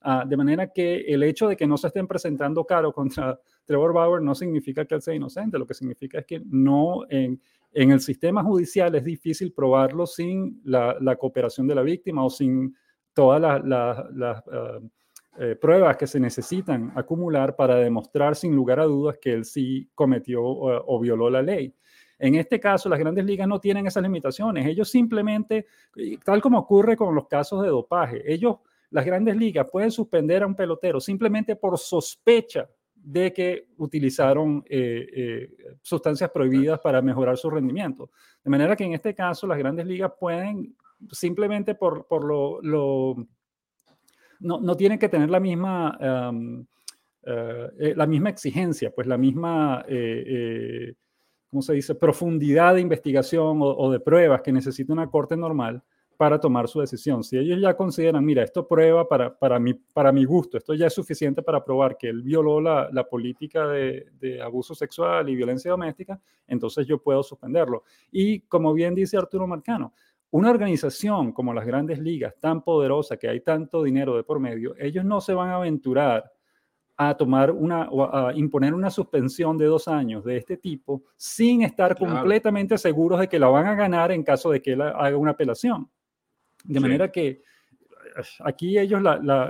Ah, 0.00 0.24
de 0.24 0.36
manera 0.36 0.72
que 0.72 1.00
el 1.08 1.24
hecho 1.24 1.48
de 1.48 1.56
que 1.56 1.66
no 1.66 1.76
se 1.76 1.88
estén 1.88 2.06
presentando 2.06 2.64
caro 2.64 2.92
contra 2.92 3.38
Trevor 3.64 3.92
Bauer 3.92 4.22
no 4.22 4.34
significa 4.34 4.84
que 4.84 4.94
él 4.94 5.02
sea 5.02 5.14
inocente, 5.14 5.58
lo 5.58 5.66
que 5.66 5.74
significa 5.74 6.20
es 6.20 6.26
que 6.26 6.40
no 6.46 7.04
en 7.72 7.90
el 7.90 8.00
sistema 8.00 8.42
judicial 8.42 8.94
es 8.94 9.04
difícil 9.04 9.52
probarlo 9.52 10.06
sin 10.06 10.60
la, 10.64 11.16
cooperación 11.18 11.66
de 11.66 11.74
la 11.74 11.82
víctima 11.82 12.24
o 12.24 12.30
sin 12.30 12.76
todas 13.12 13.64
las 13.64 14.42
ah, 14.52 14.80
eh, 15.38 15.56
pruebas 15.56 15.96
que 15.96 16.06
se 16.06 16.18
necesitan 16.18 16.92
acumular 16.96 17.54
para 17.54 17.76
demostrar 17.76 18.34
sin 18.34 18.56
lugar 18.56 18.80
a 18.80 18.84
dudas 18.84 19.18
que 19.20 19.32
él 19.32 19.44
sí 19.44 19.88
cometió 19.94 20.42
o 20.42 21.00
violó 21.00 21.30
la 21.30 21.42
ley. 21.42 21.74
En 22.18 22.34
este 22.34 22.58
caso, 22.58 22.88
las 22.88 22.98
grandes 22.98 23.24
ligas 23.24 23.46
no 23.46 23.60
tienen 23.60 23.86
esas 23.86 24.02
limitaciones. 24.02 24.66
Ellos 24.66 24.90
simplemente, 24.90 25.66
tal 26.24 26.42
como 26.42 26.58
ocurre 26.58 26.96
con 26.96 27.14
los 27.14 27.28
casos 27.28 27.62
de 27.62 27.68
dopaje, 27.68 28.22
ellos 28.26 28.56
las 28.90 29.04
grandes 29.04 29.36
ligas 29.36 29.66
pueden 29.70 29.90
suspender 29.90 30.42
a 30.42 30.46
un 30.46 30.56
pelotero 30.56 31.00
simplemente 31.00 31.54
por 31.54 31.78
sospecha 31.78 32.68
de 33.10 33.32
que 33.32 33.68
utilizaron 33.78 34.62
eh, 34.68 35.08
eh, 35.14 35.56
sustancias 35.80 36.30
prohibidas 36.30 36.78
para 36.80 37.00
mejorar 37.00 37.38
su 37.38 37.48
rendimiento. 37.48 38.10
De 38.44 38.50
manera 38.50 38.76
que 38.76 38.84
en 38.84 38.92
este 38.92 39.14
caso 39.14 39.46
las 39.46 39.56
grandes 39.56 39.86
ligas 39.86 40.12
pueden 40.20 40.76
simplemente 41.10 41.74
por, 41.74 42.06
por 42.06 42.22
lo, 42.22 43.16
no, 44.40 44.60
no, 44.60 44.76
tienen 44.76 44.98
que 44.98 45.08
tener 45.08 45.30
la 45.30 45.40
misma, 45.40 45.96
eh, 47.24 47.94
la 47.96 48.06
misma 48.06 48.28
exigencia, 48.28 48.90
pues 48.90 49.06
la 49.06 49.16
misma, 49.16 49.86
¿cómo 51.48 51.62
se 51.62 51.72
dice?, 51.72 51.94
profundidad 51.94 52.74
de 52.74 52.82
investigación 52.82 53.62
o, 53.62 53.74
o 53.74 53.90
de 53.90 54.00
pruebas 54.00 54.42
que 54.42 54.52
necesita 54.52 54.92
una 54.92 55.08
corte 55.08 55.34
normal 55.34 55.82
para 56.18 56.40
tomar 56.40 56.66
su 56.66 56.80
decisión. 56.80 57.22
Si 57.22 57.38
ellos 57.38 57.60
ya 57.60 57.76
consideran, 57.76 58.24
mira, 58.24 58.42
esto 58.42 58.66
prueba 58.66 59.08
para, 59.08 59.38
para, 59.38 59.60
mi, 59.60 59.72
para 59.72 60.10
mi 60.10 60.24
gusto, 60.24 60.58
esto 60.58 60.74
ya 60.74 60.88
es 60.88 60.92
suficiente 60.92 61.42
para 61.42 61.64
probar 61.64 61.96
que 61.96 62.08
él 62.08 62.22
violó 62.22 62.60
la, 62.60 62.88
la 62.92 63.08
política 63.08 63.68
de, 63.68 64.08
de, 64.18 64.42
abuso 64.42 64.74
sexual 64.74 65.28
y 65.28 65.36
violencia 65.36 65.70
doméstica, 65.70 66.20
entonces 66.48 66.88
yo 66.88 67.00
puedo 67.00 67.22
suspenderlo. 67.22 67.84
Y 68.10 68.40
como 68.40 68.74
bien 68.74 68.96
dice 68.96 69.16
Arturo 69.16 69.46
Marcano, 69.46 69.94
una 70.32 70.50
organización 70.50 71.30
como 71.30 71.54
las 71.54 71.64
grandes 71.64 72.00
ligas, 72.00 72.34
tan 72.40 72.62
poderosa, 72.62 73.16
que 73.16 73.28
hay 73.28 73.40
tanto 73.40 73.84
dinero 73.84 74.16
de 74.16 74.24
por 74.24 74.40
medio, 74.40 74.74
ellos 74.76 75.04
no 75.04 75.20
se 75.20 75.34
van 75.34 75.50
a 75.50 75.54
aventurar 75.54 76.32
a 76.96 77.16
tomar 77.16 77.52
una 77.52 77.88
o 77.90 78.12
a 78.12 78.34
imponer 78.34 78.74
una 78.74 78.90
suspensión 78.90 79.56
de 79.56 79.66
dos 79.66 79.86
años 79.86 80.24
de 80.24 80.36
este 80.36 80.56
tipo 80.56 81.04
sin 81.14 81.62
estar 81.62 81.96
completamente 81.96 82.76
seguros 82.76 83.20
de 83.20 83.28
que 83.28 83.38
la 83.38 83.46
van 83.46 83.66
a 83.66 83.76
ganar 83.76 84.10
en 84.10 84.24
caso 84.24 84.50
de 84.50 84.60
que 84.60 84.72
él 84.72 84.82
haga 84.82 85.16
una 85.16 85.30
apelación. 85.30 85.88
De 86.68 86.80
manera 86.80 87.10
que 87.10 87.42
aquí 88.40 88.78
ellos, 88.78 89.02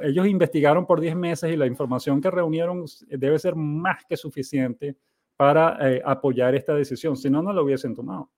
ellos 0.03 0.27
investigaron 0.27 0.87
por 0.87 1.01
10 1.01 1.17
meses 1.17 1.53
y 1.53 1.57
la 1.57 1.67
información 1.67 2.21
que 2.21 2.31
reunieron 2.31 2.85
debe 3.09 3.39
ser 3.39 3.57
más 3.57 4.05
que 4.05 4.17
suficiente 4.17 4.97
para 5.37 5.79
eh, 5.81 6.03
apoyar 6.05 6.55
esta 6.55 6.75
decisión, 6.75 7.17
si 7.17 7.29
no, 7.29 7.43
no 7.43 7.53
lo 7.53 7.65
hubiesen 7.65 7.95
tomado. 7.95 8.31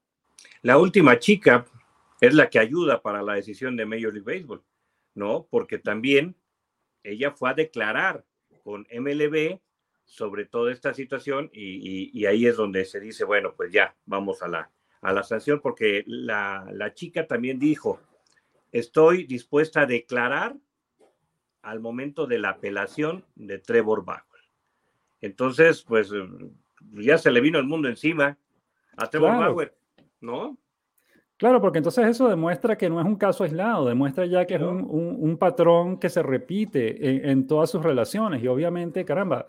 La 0.62 0.78
última 0.78 1.18
chica 1.18 1.66
es 2.20 2.34
la 2.34 2.48
que 2.48 2.58
ayuda 2.58 3.00
para 3.00 3.22
la 3.22 3.34
decisión 3.34 3.76
de 3.76 3.86
Major 3.86 4.12
League 4.12 4.34
Baseball, 4.34 4.62
¿no? 5.14 5.46
Porque 5.50 5.78
también 5.78 6.36
ella 7.02 7.32
fue 7.32 7.50
a 7.50 7.54
declarar 7.54 8.24
con 8.62 8.86
MLB 8.90 9.58
sobre 10.04 10.44
toda 10.44 10.72
esta 10.72 10.92
situación 10.92 11.50
y, 11.52 12.24
ahí 12.26 12.46
es 12.46 12.56
donde 12.56 12.84
se 12.84 13.00
dice, 13.00 13.24
bueno, 13.24 13.54
pues 13.56 13.72
ya, 13.72 13.94
vamos 14.06 14.42
a 14.42 14.48
la, 14.48 14.70
a 15.02 15.12
la 15.12 15.22
sanción, 15.22 15.60
porque 15.60 16.02
la, 16.06 16.66
la 16.72 16.92
chica 16.94 17.26
también 17.26 17.58
dijo, 17.58 18.00
estoy 18.72 19.24
dispuesta 19.24 19.82
a 19.82 19.86
declarar 19.86 20.56
al 21.62 21.80
momento 21.80 22.26
de 22.26 22.38
la 22.38 22.50
apelación 22.50 23.24
de 23.34 23.58
Trevor 23.58 24.04
Bauer. 24.04 24.24
Entonces, 25.20 25.82
pues 25.82 26.10
eh, 26.12 26.26
ya 26.92 27.18
se 27.18 27.30
le 27.30 27.40
vino 27.40 27.58
el 27.58 27.66
mundo 27.66 27.88
encima 27.88 28.38
a 28.96 29.06
Trevor 29.08 29.38
Bauer, 29.38 29.76
¿no? 30.20 30.58
Claro, 31.40 31.58
porque 31.58 31.78
entonces 31.78 32.06
eso 32.06 32.28
demuestra 32.28 32.76
que 32.76 32.90
no 32.90 33.00
es 33.00 33.06
un 33.06 33.16
caso 33.16 33.44
aislado, 33.44 33.86
demuestra 33.86 34.26
ya 34.26 34.44
que 34.44 34.56
es 34.56 34.60
un, 34.60 35.38
patrón 35.38 35.98
que 35.98 36.10
se 36.10 36.22
repite 36.22 37.30
en, 37.30 37.46
todas 37.46 37.70
sus 37.70 37.82
relaciones. 37.82 38.42
Y 38.42 38.46
obviamente, 38.46 39.06
caramba, 39.06 39.46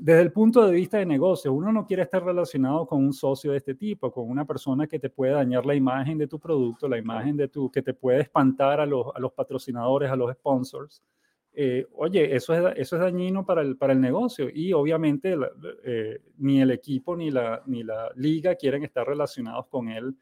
desde 0.00 0.20
el 0.20 0.32
punto 0.32 0.66
de 0.66 0.72
vista 0.72 0.98
de 0.98 1.06
negocio, 1.06 1.52
uno 1.52 1.72
no 1.72 1.86
quiere 1.86 2.02
estar 2.02 2.22
relacionado 2.22 2.86
con 2.86 3.04
un 3.04 3.12
socio 3.12 3.52
de 3.52 3.58
este 3.58 3.74
tipo, 3.74 4.12
con 4.12 4.28
una 4.28 4.44
persona 4.44 4.86
que 4.86 4.98
te 4.98 5.08
puede 5.08 5.32
dañar 5.32 5.64
la 5.64 5.74
imagen 5.74 6.18
de 6.18 6.26
tu 6.26 6.38
producto, 6.38 6.88
la 6.88 6.98
imagen 6.98 7.36
de 7.36 7.48
tu, 7.48 7.70
que 7.70 7.82
te 7.82 7.94
puede 7.94 8.20
espantar 8.20 8.80
a 8.80 8.86
los, 8.86 9.06
a 9.14 9.18
los 9.18 9.32
patrocinadores, 9.32 10.10
a 10.10 10.16
los 10.16 10.32
sponsors. 10.32 11.02
Eh, 11.54 11.86
oye, 11.92 12.34
eso 12.34 12.54
es, 12.54 12.74
eso 12.78 12.96
es 12.96 13.02
dañino 13.02 13.44
para 13.44 13.60
el, 13.60 13.76
para 13.76 13.92
el 13.92 14.00
negocio 14.00 14.48
y 14.52 14.72
obviamente 14.72 15.36
eh, 15.84 16.18
ni 16.38 16.62
el 16.62 16.70
equipo 16.70 17.14
ni 17.14 17.30
la, 17.30 17.62
ni 17.66 17.82
la 17.82 18.10
liga 18.16 18.54
quieren 18.54 18.84
estar 18.84 19.06
relacionados 19.06 19.66
con 19.66 19.90
él 19.90 20.16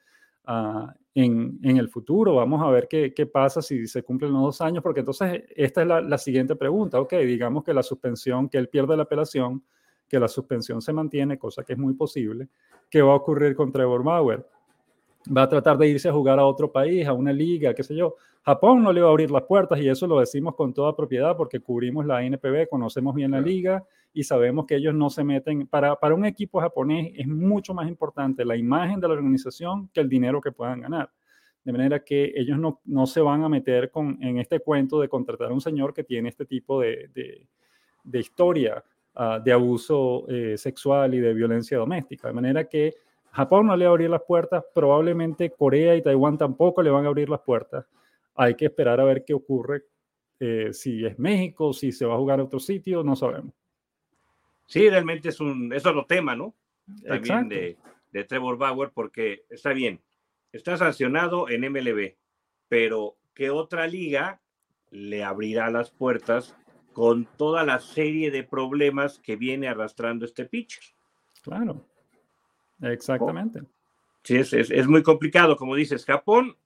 uh, 0.48 0.88
en, 1.14 1.58
en, 1.62 1.76
el 1.76 1.88
futuro. 1.88 2.36
Vamos 2.36 2.62
a 2.62 2.70
ver 2.70 2.86
qué, 2.88 3.12
qué, 3.14 3.26
pasa 3.26 3.60
si 3.62 3.86
se 3.86 4.02
cumplen 4.02 4.32
los 4.32 4.42
dos 4.42 4.60
años, 4.60 4.82
porque 4.82 5.00
entonces 5.00 5.44
esta 5.56 5.82
es 5.82 5.86
la, 5.86 6.00
la, 6.00 6.18
siguiente 6.18 6.56
pregunta. 6.56 7.00
Ok, 7.00 7.14
digamos 7.14 7.64
que 7.64 7.74
la 7.74 7.82
suspensión, 7.82 8.48
que 8.48 8.58
él 8.58 8.68
pierde 8.68 8.96
la 8.96 9.04
apelación, 9.04 9.64
que 10.08 10.20
la 10.20 10.28
suspensión 10.28 10.80
se 10.80 10.92
mantiene, 10.92 11.38
cosa 11.38 11.64
que 11.64 11.72
es 11.72 11.78
muy 11.78 11.94
posible. 11.94 12.48
¿Qué 12.88 13.02
va 13.02 13.12
a 13.12 13.16
ocurrir 13.16 13.54
con 13.54 13.72
Trevor 13.72 14.02
Bauer? 14.02 14.46
va 15.36 15.42
a 15.42 15.48
tratar 15.48 15.76
de 15.76 15.88
irse 15.88 16.08
a 16.08 16.12
jugar 16.12 16.38
a 16.38 16.46
otro 16.46 16.70
país, 16.70 17.06
a 17.06 17.12
una 17.12 17.32
liga, 17.32 17.74
qué 17.74 17.82
sé 17.82 17.94
yo. 17.94 18.16
Japón 18.42 18.82
no 18.82 18.92
le 18.92 19.02
va 19.02 19.08
a 19.08 19.10
abrir 19.10 19.30
las 19.30 19.42
puertas 19.42 19.78
y 19.80 19.88
eso 19.88 20.06
lo 20.06 20.18
decimos 20.18 20.54
con 20.54 20.72
toda 20.72 20.96
propiedad 20.96 21.36
porque 21.36 21.60
cubrimos 21.60 22.06
la 22.06 22.22
NPB, 22.22 22.68
conocemos 22.68 23.14
bien 23.14 23.32
la 23.32 23.40
liga 23.40 23.84
y 24.12 24.24
sabemos 24.24 24.66
que 24.66 24.76
ellos 24.76 24.94
no 24.94 25.10
se 25.10 25.24
meten. 25.24 25.66
Para, 25.66 25.96
para 25.96 26.14
un 26.14 26.24
equipo 26.24 26.60
japonés 26.60 27.12
es 27.14 27.26
mucho 27.26 27.74
más 27.74 27.88
importante 27.88 28.44
la 28.44 28.56
imagen 28.56 29.00
de 29.00 29.08
la 29.08 29.14
organización 29.14 29.88
que 29.88 30.00
el 30.00 30.08
dinero 30.08 30.40
que 30.40 30.52
puedan 30.52 30.80
ganar. 30.80 31.10
De 31.64 31.72
manera 31.72 32.02
que 32.02 32.32
ellos 32.34 32.58
no, 32.58 32.80
no 32.84 33.06
se 33.06 33.20
van 33.20 33.44
a 33.44 33.48
meter 33.48 33.90
con, 33.90 34.18
en 34.22 34.38
este 34.38 34.60
cuento 34.60 35.00
de 35.00 35.08
contratar 35.08 35.50
a 35.50 35.54
un 35.54 35.60
señor 35.60 35.92
que 35.92 36.04
tiene 36.04 36.30
este 36.30 36.46
tipo 36.46 36.80
de, 36.80 37.10
de, 38.04 38.18
historia 38.18 38.82
ah, 39.14 39.38
de 39.44 39.52
abuso 39.52 40.26
eh, 40.28 40.56
sexual 40.56 41.14
y 41.14 41.20
de 41.20 41.34
violencia 41.34 41.76
doméstica. 41.78 42.28
De 42.28 42.34
manera 42.34 42.64
que 42.64 42.94
Japón 43.32 43.66
no 43.66 43.76
le 43.76 43.84
va 43.84 43.90
a 43.90 43.92
abrir 43.92 44.10
las 44.10 44.22
puertas, 44.22 44.64
probablemente 44.74 45.50
Corea 45.50 45.94
y 45.94 46.02
Taiwán 46.02 46.38
tampoco 46.38 46.82
le 46.82 46.90
van 46.90 47.04
a 47.04 47.08
abrir 47.08 47.28
las 47.28 47.40
puertas. 47.40 47.86
Hay 48.34 48.54
que 48.54 48.66
esperar 48.66 48.98
a 48.98 49.04
ver 49.04 49.24
qué 49.24 49.34
ocurre, 49.34 49.82
eh, 50.40 50.70
si 50.72 51.04
es 51.04 51.18
México, 51.18 51.74
si 51.74 51.92
se 51.92 52.06
va 52.06 52.14
a 52.14 52.18
jugar 52.18 52.40
a 52.40 52.44
otro 52.44 52.58
sitio, 52.58 53.04
no 53.04 53.14
sabemos. 53.14 53.52
Sí, 54.70 54.88
realmente 54.88 55.30
es 55.30 55.40
un, 55.40 55.72
es 55.72 55.84
otro 55.84 56.06
tema, 56.06 56.36
¿no? 56.36 56.54
También 57.04 57.48
de, 57.48 57.76
de, 58.12 58.24
Trevor 58.24 58.56
Bauer, 58.56 58.92
porque 58.94 59.44
está 59.50 59.72
bien, 59.72 60.00
está 60.52 60.76
sancionado 60.76 61.48
en 61.48 61.70
MLB, 61.72 62.14
pero 62.68 63.16
¿qué 63.34 63.50
otra 63.50 63.88
liga 63.88 64.40
le 64.90 65.24
abrirá 65.24 65.70
las 65.70 65.90
puertas 65.90 66.56
con 66.92 67.26
toda 67.36 67.64
la 67.64 67.80
serie 67.80 68.30
de 68.30 68.44
problemas 68.44 69.18
que 69.18 69.34
viene 69.34 69.66
arrastrando 69.66 70.24
este 70.24 70.44
pitcher? 70.44 70.84
Claro. 71.42 71.84
Exactamente. 72.80 73.62
Sí, 74.22 74.36
es, 74.36 74.52
es, 74.52 74.86
muy 74.86 75.02
complicado, 75.02 75.56
como 75.56 75.74
dices, 75.74 76.04
Japón 76.04 76.56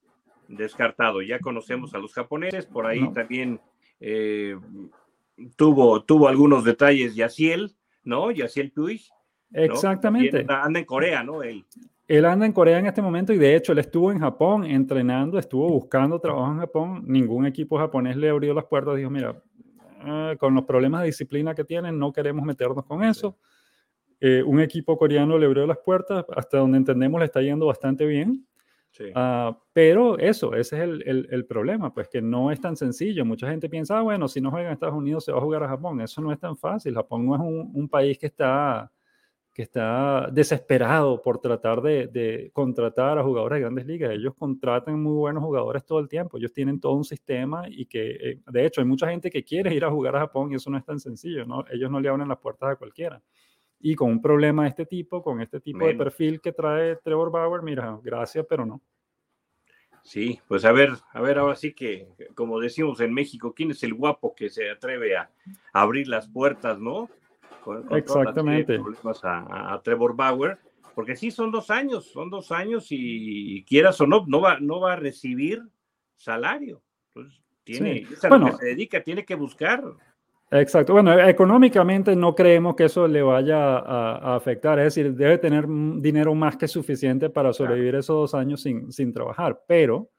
descartado, 0.47 1.23
ya 1.23 1.39
conocemos 1.39 1.95
a 1.95 1.99
los 1.99 2.13
japoneses, 2.13 2.67
por 2.67 2.87
ahí 2.87 3.11
también 3.15 3.63
eh, 3.99 4.59
tuvo, 5.57 6.03
tuvo 6.03 6.29
algunos 6.29 6.65
detalles 6.65 7.15
Yaciel, 7.15 7.75
¿no? 8.05 8.31
Yaciel 8.31 8.71
Puig. 8.71 9.03
Exactamente. 9.53 10.45
anda 10.49 10.81
en 10.81 10.85
Corea, 10.85 11.23
¿no? 11.23 11.43
Él. 11.43 11.65
él 12.09 12.25
anda 12.25 12.45
en 12.47 12.53
Corea 12.53 12.79
en 12.79 12.87
este 12.87 13.03
momento 13.03 13.33
y 13.33 13.39
de 13.39 13.55
hecho 13.55 13.73
él 13.73 13.79
estuvo 13.79 14.11
en 14.11 14.19
Japón 14.19 14.65
entrenando, 14.65 15.39
estuvo 15.39 15.69
buscando 15.69 16.19
trabajo 16.19 16.53
en 16.53 16.59
Japón, 16.59 17.05
ningún 17.07 17.47
equipo 17.47 17.79
japonés 17.79 18.17
le 18.17 18.29
abrió 18.29 18.53
las 18.53 18.65
puertas, 18.65 18.97
dijo, 18.97 19.11
mira, 19.11 19.41
eh, 20.07 20.37
con 20.39 20.55
los 20.55 20.65
problemas 20.65 21.01
de 21.01 21.07
disciplina 21.07 21.55
que 21.55 21.65
tienen, 21.65 21.99
no 21.99 22.13
queremos 22.13 22.45
meternos 22.45 22.85
con 22.85 23.05
eso. 23.05 23.39
Eh, 24.21 24.43
un 24.43 24.61
equipo 24.61 24.97
coreano 24.97 25.39
le 25.39 25.47
abrió 25.47 25.67
las 25.67 25.79
puertas, 25.79 26.25
hasta 26.35 26.59
donde 26.59 26.79
entendemos 26.79 27.19
le 27.21 27.27
está 27.27 27.41
yendo 27.41 27.67
bastante 27.67 28.07
bien. 28.07 28.47
Ah, 29.15 29.59
pero 29.73 30.19
eso, 30.19 30.55
ese 30.55 30.77
es 30.77 30.83
el, 30.83 31.29
el, 31.31 31.47
problema, 31.47 31.93
pues 31.93 32.09
que 32.09 32.23
no 32.23 32.51
es 32.51 32.61
tan 32.61 32.77
sencillo. 32.77 33.25
Mucha 33.25 33.51
gente 33.51 33.69
piensa, 33.69 33.99
ah, 33.99 34.03
bueno, 34.03 34.29
si 34.29 34.41
no 34.41 34.51
juega 34.51 34.69
en 34.69 34.75
Estados 34.75 34.95
Unidos 34.95 35.25
se 35.25 35.33
va 35.33 35.39
a 35.39 35.43
jugar 35.43 35.63
a 35.65 35.69
Japón. 35.69 36.01
Eso 36.01 36.21
no 36.21 36.33
es 36.33 36.39
tan 36.39 36.57
fácil. 36.57 36.95
Japón 36.95 37.27
no 37.27 37.35
es 37.35 37.41
un, 37.41 37.71
un 37.75 37.89
país 37.89 38.19
que 38.19 38.27
está 38.27 38.91
que 39.55 39.63
está 39.63 40.29
desesperado 40.33 41.23
por 41.23 41.39
tratar 41.39 41.81
de, 41.81 42.51
contratar 42.53 43.19
a 43.19 43.23
jugadores 43.23 43.57
de 43.57 43.61
grandes 43.61 43.87
ligas. 43.87 44.11
Ellos 44.11 44.35
contratan 44.37 45.01
muy 45.01 45.13
buenos 45.13 45.45
jugadores 45.45 45.87
todo 45.87 46.01
el 46.01 46.09
tiempo. 46.09 46.37
Ellos 46.37 46.53
tienen 46.53 46.81
todo 46.81 46.95
un 46.95 47.05
sistema 47.05 47.65
y 47.69 47.87
que, 47.87 48.11
eh, 48.11 48.41
de 48.51 48.67
hecho, 48.67 48.81
hay 48.81 48.87
mucha 48.87 49.09
gente 49.09 49.31
que 49.31 49.45
quiere 49.45 49.73
ir 49.73 49.85
a 49.85 49.91
jugar 49.91 50.17
a 50.17 50.21
Japón 50.21 50.51
y 50.51 50.57
eso 50.57 50.71
no 50.71 50.77
es 50.77 50.85
tan 50.85 50.99
sencillo. 50.99 51.47
¿no? 51.47 51.65
Ellos 51.71 51.89
no 51.89 52.01
le 52.01 52.09
abren 52.09 52.29
las 52.29 52.39
puertas 52.39 52.73
a 52.73 52.77
cualquiera. 52.77 53.23
Y 53.87 53.97
con 53.97 54.11
un 54.11 54.23
problema 54.23 54.63
de 54.63 54.71
este 54.71 54.87
tipo, 54.87 55.23
con 55.23 55.43
este 55.43 55.61
tipo 55.61 55.87
de 55.87 55.95
perfil 55.95 56.41
que 56.41 56.53
trae 56.53 56.97
Trevor 56.97 57.31
Bauer, 57.31 57.61
mira, 57.61 58.01
gracias, 58.03 58.47
pero 58.49 58.65
no. 58.65 58.81
Sí, 60.03 60.41
pues 60.49 60.65
a 60.65 60.73
ver, 60.73 60.93
a 61.13 61.21
ver, 61.21 61.37
ahora 61.37 61.55
sí 61.55 61.75
que, 61.75 62.09
como 62.35 62.59
decimos 62.61 63.01
en 63.01 63.13
México, 63.13 63.53
¿quién 63.53 63.73
es 63.73 63.83
el 63.83 63.93
guapo 63.93 64.35
que 64.35 64.49
se 64.49 64.71
atreve 64.71 65.19
a 65.19 65.31
abrir 65.75 66.09
las 66.09 66.27
puertas, 66.27 66.81
no? 66.81 67.11
Exactamente. 67.91 68.81
a, 69.23 69.79
Trevor 69.85 70.17
Bauer, 70.17 70.59
porque 70.95 71.15
sí 71.15 71.31
son 71.31 71.51
dos 71.51 71.69
años, 71.69 72.11
son 72.11 72.31
dos 72.31 72.53
años 72.53 72.87
y, 72.89 73.65
quieras 73.65 74.01
o 74.01 74.07
no, 74.07 74.25
no 74.27 74.41
va, 74.41 74.59
no 74.61 74.81
va 74.81 74.95
a 74.95 74.97
recibir 74.97 75.63
salario. 76.17 76.81
Entonces, 77.09 77.39
tiene, 77.65 78.07
bueno, 78.31 78.47
que 78.47 78.57
se 78.57 78.65
dedica, 78.65 79.03
tiene 79.03 79.27
que 79.27 79.35
buscar. 79.35 79.85
Exacto. 80.51 80.93
Bueno, 80.93 81.19
económicamente 81.19 82.15
no 82.15 82.35
creemos 82.35 82.77
que 82.77 82.85
eso 82.85 83.09
le 83.09 83.23
vaya 83.23 83.79
a, 83.79 84.37
afectar. 84.37 84.79
Es 84.79 84.95
decir, 84.95 85.15
debe 85.15 85.39
tener 85.39 85.67
dinero 85.67 86.35
más 86.35 86.57
que 86.57 86.69
suficiente 86.69 87.31
para 87.31 87.53
sobrevivir 87.53 87.97
esos 87.97 88.15
dos 88.15 88.35
años 88.35 88.63
sin, 88.63 88.93
sin 88.93 89.13
trabajar. 89.13 89.63
Pero 89.67 90.11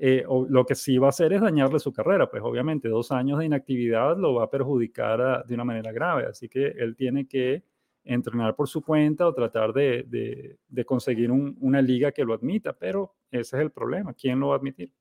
eh, 0.00 0.24
lo 0.48 0.64
que 0.64 0.76
sí 0.76 0.96
va 0.96 1.08
a 1.08 1.10
hacer 1.10 1.32
es 1.32 1.40
dañarle 1.40 1.80
su 1.80 1.92
carrera, 1.92 2.30
pues 2.30 2.40
obviamente 2.44 2.88
dos 2.88 3.10
años 3.10 3.40
de 3.40 3.46
inactividad 3.46 4.16
lo 4.16 4.34
va 4.34 4.44
a 4.44 4.50
perjudicar 4.50 5.44
de 5.44 5.54
una 5.54 5.64
manera 5.64 5.90
grave, 5.90 6.26
así 6.26 6.48
que 6.48 6.68
él 6.68 6.94
tiene 6.94 7.26
que 7.26 7.64
entrenar 8.04 8.54
por 8.54 8.68
su 8.68 8.80
cuenta 8.80 9.26
o 9.26 9.34
tratar 9.34 9.72
de, 9.72 10.56
de, 10.68 10.84
conseguir 10.84 11.32
una 11.32 11.82
liga 11.82 12.12
que 12.12 12.24
lo 12.24 12.32
admita, 12.32 12.72
pero 12.72 13.16
ese 13.28 13.56
es 13.56 13.62
el 13.62 13.72
problema, 13.72 14.14
¿quién 14.14 14.38
lo 14.38 14.48
va 14.48 14.54
a 14.54 14.58
admitir? 14.58 14.92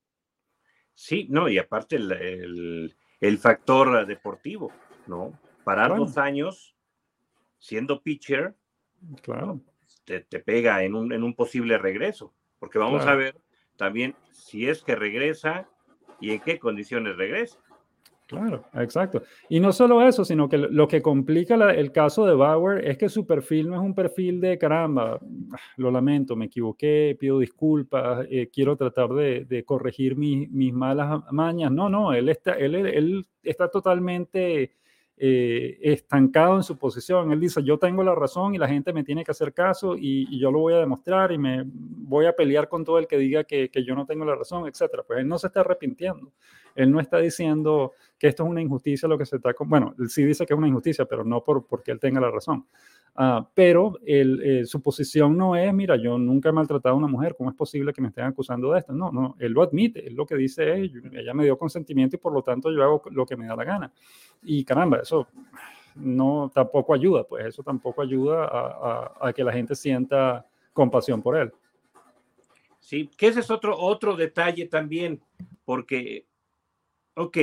Sí, 0.95 1.27
no, 1.29 1.47
y 1.47 1.59
aparte 1.59 1.97
el, 1.97 2.11
el, 2.11 2.95
factor 3.39 4.05
deportivo, 4.05 4.71
¿no? 5.07 5.37
Parar 5.63 5.95
dos 5.95 6.17
años 6.17 6.75
siendo 7.59 8.01
pitcher, 8.01 8.55
claro. 9.21 9.59
te, 10.05 10.21
te 10.21 10.39
pega 10.39 10.83
en 10.83 10.95
un, 10.95 11.11
en 11.11 11.23
un 11.23 11.33
posible 11.33 11.77
regreso, 11.77 12.33
porque 12.59 12.79
vamos 12.79 13.05
a 13.05 13.15
ver 13.15 13.35
también 13.75 14.15
si 14.31 14.67
es 14.67 14.83
que 14.83 14.95
regresa 14.95 15.67
y 16.19 16.31
en 16.31 16.39
qué 16.39 16.59
condiciones 16.59 17.15
regresa. 17.17 17.59
Claro, 18.27 18.65
exacto. 18.73 19.23
Y 19.47 19.61
no 19.61 19.71
solo 19.71 20.05
eso, 20.05 20.25
sino 20.25 20.49
que 20.49 20.57
lo 20.57 20.87
que 20.87 21.01
complica 21.01 21.55
el 21.71 21.93
caso 21.93 22.25
de 22.25 22.35
Bauer 22.35 22.85
es 22.85 22.97
que 22.97 23.07
su 23.07 23.25
perfil 23.25 23.69
no 23.69 23.75
es 23.75 23.81
un 23.81 23.95
perfil 23.95 24.41
de 24.41 24.57
caramba, 24.57 25.17
lo 25.77 25.91
lamento, 25.91 26.35
me 26.35 26.45
equivoqué, 26.45 27.15
pido 27.17 27.39
disculpas, 27.39 28.27
eh, 28.29 28.49
quiero 28.51 28.75
tratar 28.75 29.09
de, 29.13 29.63
corregir 29.65 30.17
mis 30.17 30.73
malas 30.73 31.23
mañas. 31.31 31.71
No, 31.71 31.87
no, 31.87 32.13
él 32.13 32.27
está, 32.27 32.53
él, 32.53 32.75
él 32.75 33.25
está 33.43 33.69
totalmente 33.69 34.71
eh, 35.19 35.79
estancado 35.81 36.57
en 36.57 36.63
su 36.63 36.77
posición. 36.77 37.31
Él 37.31 37.39
dice, 37.39 37.63
yo 37.63 37.79
tengo 37.79 38.03
la 38.03 38.13
razón 38.13 38.53
y 38.53 38.59
la 38.59 38.67
gente 38.67 38.93
me 38.93 39.03
tiene 39.03 39.25
que 39.25 39.31
hacer 39.31 39.51
caso 39.51 39.95
y, 39.97 40.37
yo 40.39 40.51
lo 40.51 40.59
voy 40.59 40.75
a 40.75 40.77
demostrar 40.77 41.31
y 41.31 41.39
me 41.39 41.63
voy 41.65 42.27
a 42.27 42.33
pelear 42.33 42.69
con 42.69 42.85
todo 42.85 42.99
el 42.99 43.07
que 43.07 43.17
diga 43.17 43.43
que, 43.43 43.71
yo 43.83 43.95
no 43.95 44.05
tengo 44.05 44.25
la 44.25 44.35
razón, 44.35 44.67
etc. 44.67 45.01
Pues 45.07 45.19
él 45.19 45.27
no 45.27 45.39
se 45.39 45.47
está 45.47 45.61
arrepintiendo. 45.61 46.31
Él 46.75 46.91
no 46.91 46.99
está 46.99 47.17
diciendo 47.17 47.93
que 48.19 48.27
esto 48.27 48.43
es 48.43 48.49
una 48.49 48.61
injusticia 48.61 49.07
lo 49.07 49.17
que 49.17 49.25
se 49.25 49.37
está... 49.37 49.55
Bueno, 49.65 49.95
él 49.97 50.09
sí 50.09 50.23
dice 50.23 50.45
que 50.45 50.53
es 50.53 50.57
una 50.57 50.67
injusticia, 50.67 51.05
pero 51.05 51.23
no 51.23 51.43
por, 51.43 51.65
porque 51.65 51.89
él 51.89 51.99
tenga 51.99 52.21
la 52.21 52.29
razón. 52.29 52.67
Ah, 53.19 53.49
pero 53.55 53.97
eh, 54.05 54.61
su 54.65 54.79
posición 54.79 55.35
no 55.35 55.55
es, 55.55 55.73
mira, 55.73 55.95
yo 55.95 56.19
nunca 56.19 56.49
he 56.49 56.51
maltratado 56.51 56.93
a 56.93 56.97
una 56.99 57.07
mujer, 57.07 57.33
¿cómo 57.35 57.49
es 57.49 57.55
posible 57.55 57.91
que 57.91 57.99
me 57.99 58.09
estén 58.09 58.25
acusando 58.25 58.71
de 58.71 58.79
esto? 58.79 58.93
No, 58.93 59.11
no, 59.11 59.35
él 59.39 59.53
lo 59.53 59.63
admite, 59.63 60.05
él 60.05 60.13
lo 60.13 60.23
que 60.23 60.35
dice 60.35 60.83
es, 60.83 60.91
ella 61.11 61.33
me 61.33 61.43
dio 61.43 61.57
consentimiento 61.57 62.15
y 62.15 62.19
por 62.19 62.31
lo 62.31 62.43
tanto 62.43 62.71
yo 62.71 62.83
hago 62.83 63.01
lo 63.09 63.25
que 63.25 63.35
me 63.35 63.47
da 63.47 63.55
la 63.55 63.63
gana. 63.63 63.91
Y 64.43 64.63
caramba, 64.63 64.99
eso 64.99 65.27
no 65.95 66.51
tampoco 66.53 66.93
ayuda, 66.93 67.23
pues 67.23 67.47
eso 67.47 67.63
tampoco 67.63 68.03
ayuda 68.03 68.45
a, 68.45 69.13
a, 69.19 69.33
que 69.33 69.43
la 69.43 69.51
gente 69.51 69.73
sienta 69.73 70.45
compasión 70.71 71.19
por 71.19 71.37
él. 71.37 71.51
Sí, 72.79 73.09
que 73.17 73.29
ese 73.29 73.39
es 73.39 73.49
otro, 73.49 73.79
otro 73.79 74.15
detalle 74.15 74.67
también, 74.67 75.19
porque, 75.65 76.27
ok, 77.15 77.37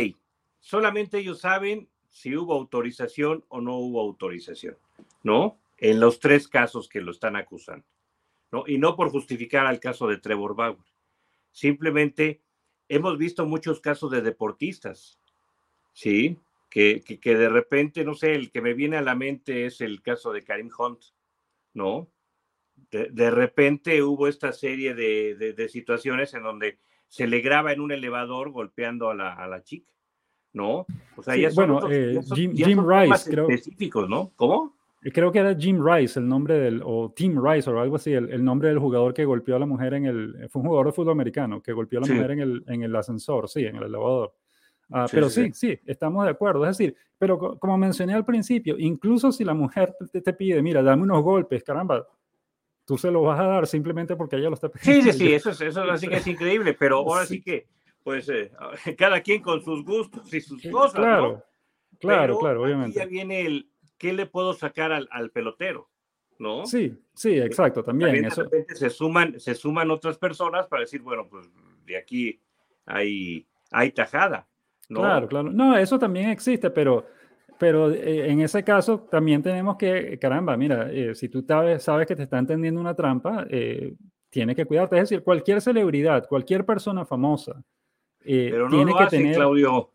solamente 0.60 1.18
ellos 1.18 1.40
saben 1.40 1.88
si 2.10 2.36
hubo 2.36 2.54
autorización 2.54 3.44
o 3.48 3.60
no 3.60 3.76
hubo 3.78 4.00
autorización, 4.00 4.76
¿no? 5.24 5.58
En 5.84 6.00
los 6.00 6.18
tres 6.18 6.48
casos 6.48 6.88
que 6.88 7.02
lo 7.02 7.10
están 7.10 7.36
acusando. 7.36 7.84
¿no? 8.50 8.64
Y 8.66 8.78
no 8.78 8.96
por 8.96 9.10
justificar 9.10 9.66
al 9.66 9.80
caso 9.80 10.06
de 10.06 10.16
Trevor 10.16 10.56
Bauer. 10.56 10.78
Simplemente 11.50 12.40
hemos 12.88 13.18
visto 13.18 13.44
muchos 13.44 13.80
casos 13.80 14.10
de 14.10 14.22
deportistas, 14.22 15.20
¿sí? 15.92 16.38
Que, 16.70 17.02
que, 17.02 17.36
de 17.36 17.48
repente, 17.50 18.02
no 18.02 18.14
sé, 18.14 18.34
el 18.34 18.50
que 18.50 18.62
me 18.62 18.72
viene 18.72 18.96
a 18.96 19.02
la 19.02 19.14
mente 19.14 19.66
es 19.66 19.82
el 19.82 20.00
caso 20.00 20.32
de 20.32 20.42
Karim 20.42 20.70
Hunt, 20.76 21.00
¿no? 21.74 22.10
De, 22.90 23.30
repente 23.30 24.02
hubo 24.02 24.26
esta 24.26 24.52
serie 24.52 24.94
de, 24.94 25.34
de, 25.34 25.68
situaciones 25.68 26.32
en 26.34 26.44
donde 26.44 26.78
se 27.08 27.26
le 27.26 27.40
graba 27.40 27.72
en 27.72 27.80
un 27.80 27.92
elevador 27.92 28.50
golpeando 28.50 29.10
a 29.10 29.14
la, 29.14 29.34
a 29.34 29.46
la 29.46 29.62
chica, 29.62 29.92
¿no? 30.52 30.86
O 31.16 31.22
sea, 31.22 31.36
ya 31.36 31.50
son 31.50 31.72
bueno, 31.72 31.92
eh, 31.92 32.20
Jim, 32.34 32.84
Rice, 32.88 33.30
creo. 33.30 33.48
Específicos, 33.48 34.08
¿no? 34.08 34.32
¿Cómo? 34.34 34.73
Creo 35.12 35.30
que 35.30 35.38
era 35.38 35.54
Jim 35.54 35.84
Rice, 35.84 36.18
el 36.18 36.26
nombre 36.26 36.58
del, 36.58 36.80
o 36.82 37.12
Tim 37.14 37.38
Rice 37.42 37.68
o 37.68 37.78
algo 37.78 37.96
así, 37.96 38.12
el, 38.12 38.42
nombre 38.42 38.68
del 38.68 38.78
jugador 38.78 39.12
que 39.12 39.26
golpeó 39.26 39.56
a 39.56 39.58
la 39.58 39.66
mujer 39.66 39.94
en 39.94 40.06
el, 40.06 40.48
fue 40.48 40.62
un 40.62 40.68
jugador 40.68 40.86
de 40.86 40.92
fútbol 40.92 41.12
americano, 41.12 41.60
que 41.60 41.72
golpeó 41.72 41.98
a 41.98 42.06
la 42.06 42.14
mujer 42.14 42.30
en 42.30 42.40
el, 42.40 42.64
en 42.68 42.82
el 42.82 42.96
ascensor, 42.96 43.48
sí, 43.48 43.66
en 43.66 43.76
el 43.76 43.82
elevador. 43.82 44.34
Ah, 44.90 45.06
pero 45.10 45.28
sí, 45.28 45.50
sí, 45.52 45.78
estamos 45.86 46.24
de 46.24 46.30
acuerdo. 46.30 46.64
Es 46.64 46.78
decir, 46.78 46.96
pero 47.18 47.58
como 47.58 47.76
mencioné 47.76 48.14
al 48.14 48.24
principio, 48.24 48.76
incluso 48.78 49.32
si 49.32 49.44
la 49.44 49.54
mujer 49.54 49.94
te, 50.10 50.32
pide, 50.32 50.62
mira, 50.62 50.82
dame 50.82 51.02
unos 51.02 51.22
golpes, 51.22 51.62
caramba, 51.62 52.06
tú 52.84 52.96
se 52.96 53.10
los 53.10 53.24
vas 53.24 53.40
a 53.40 53.44
dar 53.44 53.66
simplemente 53.66 54.16
porque 54.16 54.36
ella 54.36 54.48
lo 54.48 54.54
está 54.54 54.68
pidiendo. 54.68 55.12
Sí, 55.12 55.12
sí, 55.12 55.18
sí, 55.18 55.34
eso, 55.34 55.50
es, 55.50 55.60
eso 55.60 55.82
así 55.82 56.08
que 56.08 56.16
es 56.16 56.26
increíble, 56.26 56.74
pero 56.74 56.98
ahora 56.98 57.26
sí, 57.26 57.42
que, 57.42 57.66
pues, 58.02 58.28
eh, 58.28 58.52
cada 58.98 59.20
quien 59.20 59.42
con 59.42 59.62
sus 59.62 59.84
gustos 59.84 60.32
y 60.32 60.40
sus 60.40 60.62
cosas. 60.70 60.94
Claro, 60.94 61.44
claro, 61.98 62.38
claro, 62.38 62.62
obviamente. 62.62 62.98
Ya 62.98 63.06
viene 63.06 63.42
el, 63.42 63.70
¿qué 63.98 64.12
le 64.12 64.26
puedo 64.26 64.52
sacar 64.54 64.92
al, 64.92 65.30
pelotero? 65.30 65.88
¿No? 66.38 66.66
Sí, 66.66 66.96
sí, 67.14 67.38
exacto, 67.38 67.84
también. 67.84 68.24
eso... 68.24 68.44
se 68.74 68.90
suman, 68.90 69.38
se 69.38 69.54
suman 69.54 69.90
otras 69.90 70.18
personas 70.18 70.66
para 70.66 70.80
decir, 70.80 71.00
bueno, 71.00 71.28
pues 71.28 71.48
de 71.86 71.96
aquí 71.96 72.40
hay, 72.86 73.46
hay 73.70 73.92
tajada. 73.92 74.46
¿no? 74.88 75.00
Claro, 75.00 75.28
claro. 75.28 75.50
No, 75.50 75.76
eso 75.76 75.98
también 75.98 76.30
existe, 76.30 76.70
pero, 76.70 77.06
pero 77.58 77.90
eh, 77.90 78.30
en 78.30 78.40
ese 78.40 78.64
caso 78.64 79.00
también 79.10 79.42
tenemos 79.42 79.76
que, 79.76 80.18
caramba, 80.18 80.56
mira, 80.56 80.90
eh, 80.90 81.14
si 81.14 81.28
tú 81.28 81.44
sabes, 81.46 81.82
sabes 81.82 82.06
que 82.06 82.16
te 82.16 82.24
están 82.24 82.46
tendiendo 82.46 82.80
una 82.80 82.94
trampa, 82.94 83.46
eh, 83.48 83.94
tienes 84.28 84.56
que 84.56 84.66
cuidarte. 84.66 84.96
Es 84.96 85.02
decir, 85.02 85.22
cualquier 85.22 85.60
celebridad, 85.60 86.26
cualquier 86.28 86.66
persona 86.66 87.04
famosa, 87.04 87.62
pero 88.24 88.68
no 88.68 88.76
tiene 88.76 88.92
que 88.98 89.06
tener... 89.06 89.36
Claudio. 89.36 89.90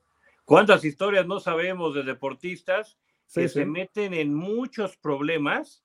¿Cuántas 0.46 0.84
historias 0.84 1.28
no 1.28 1.40
sabemos 1.40 1.94
de 1.94 2.04
deportistas 2.04 2.98
que 3.34 3.48
se 3.48 3.66
meten 3.66 4.14
en 4.14 4.34
muchos 4.34 4.98
problemas 4.98 5.84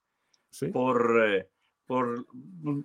por, 0.73 1.23
eh, 1.27 1.49
por 1.87 2.27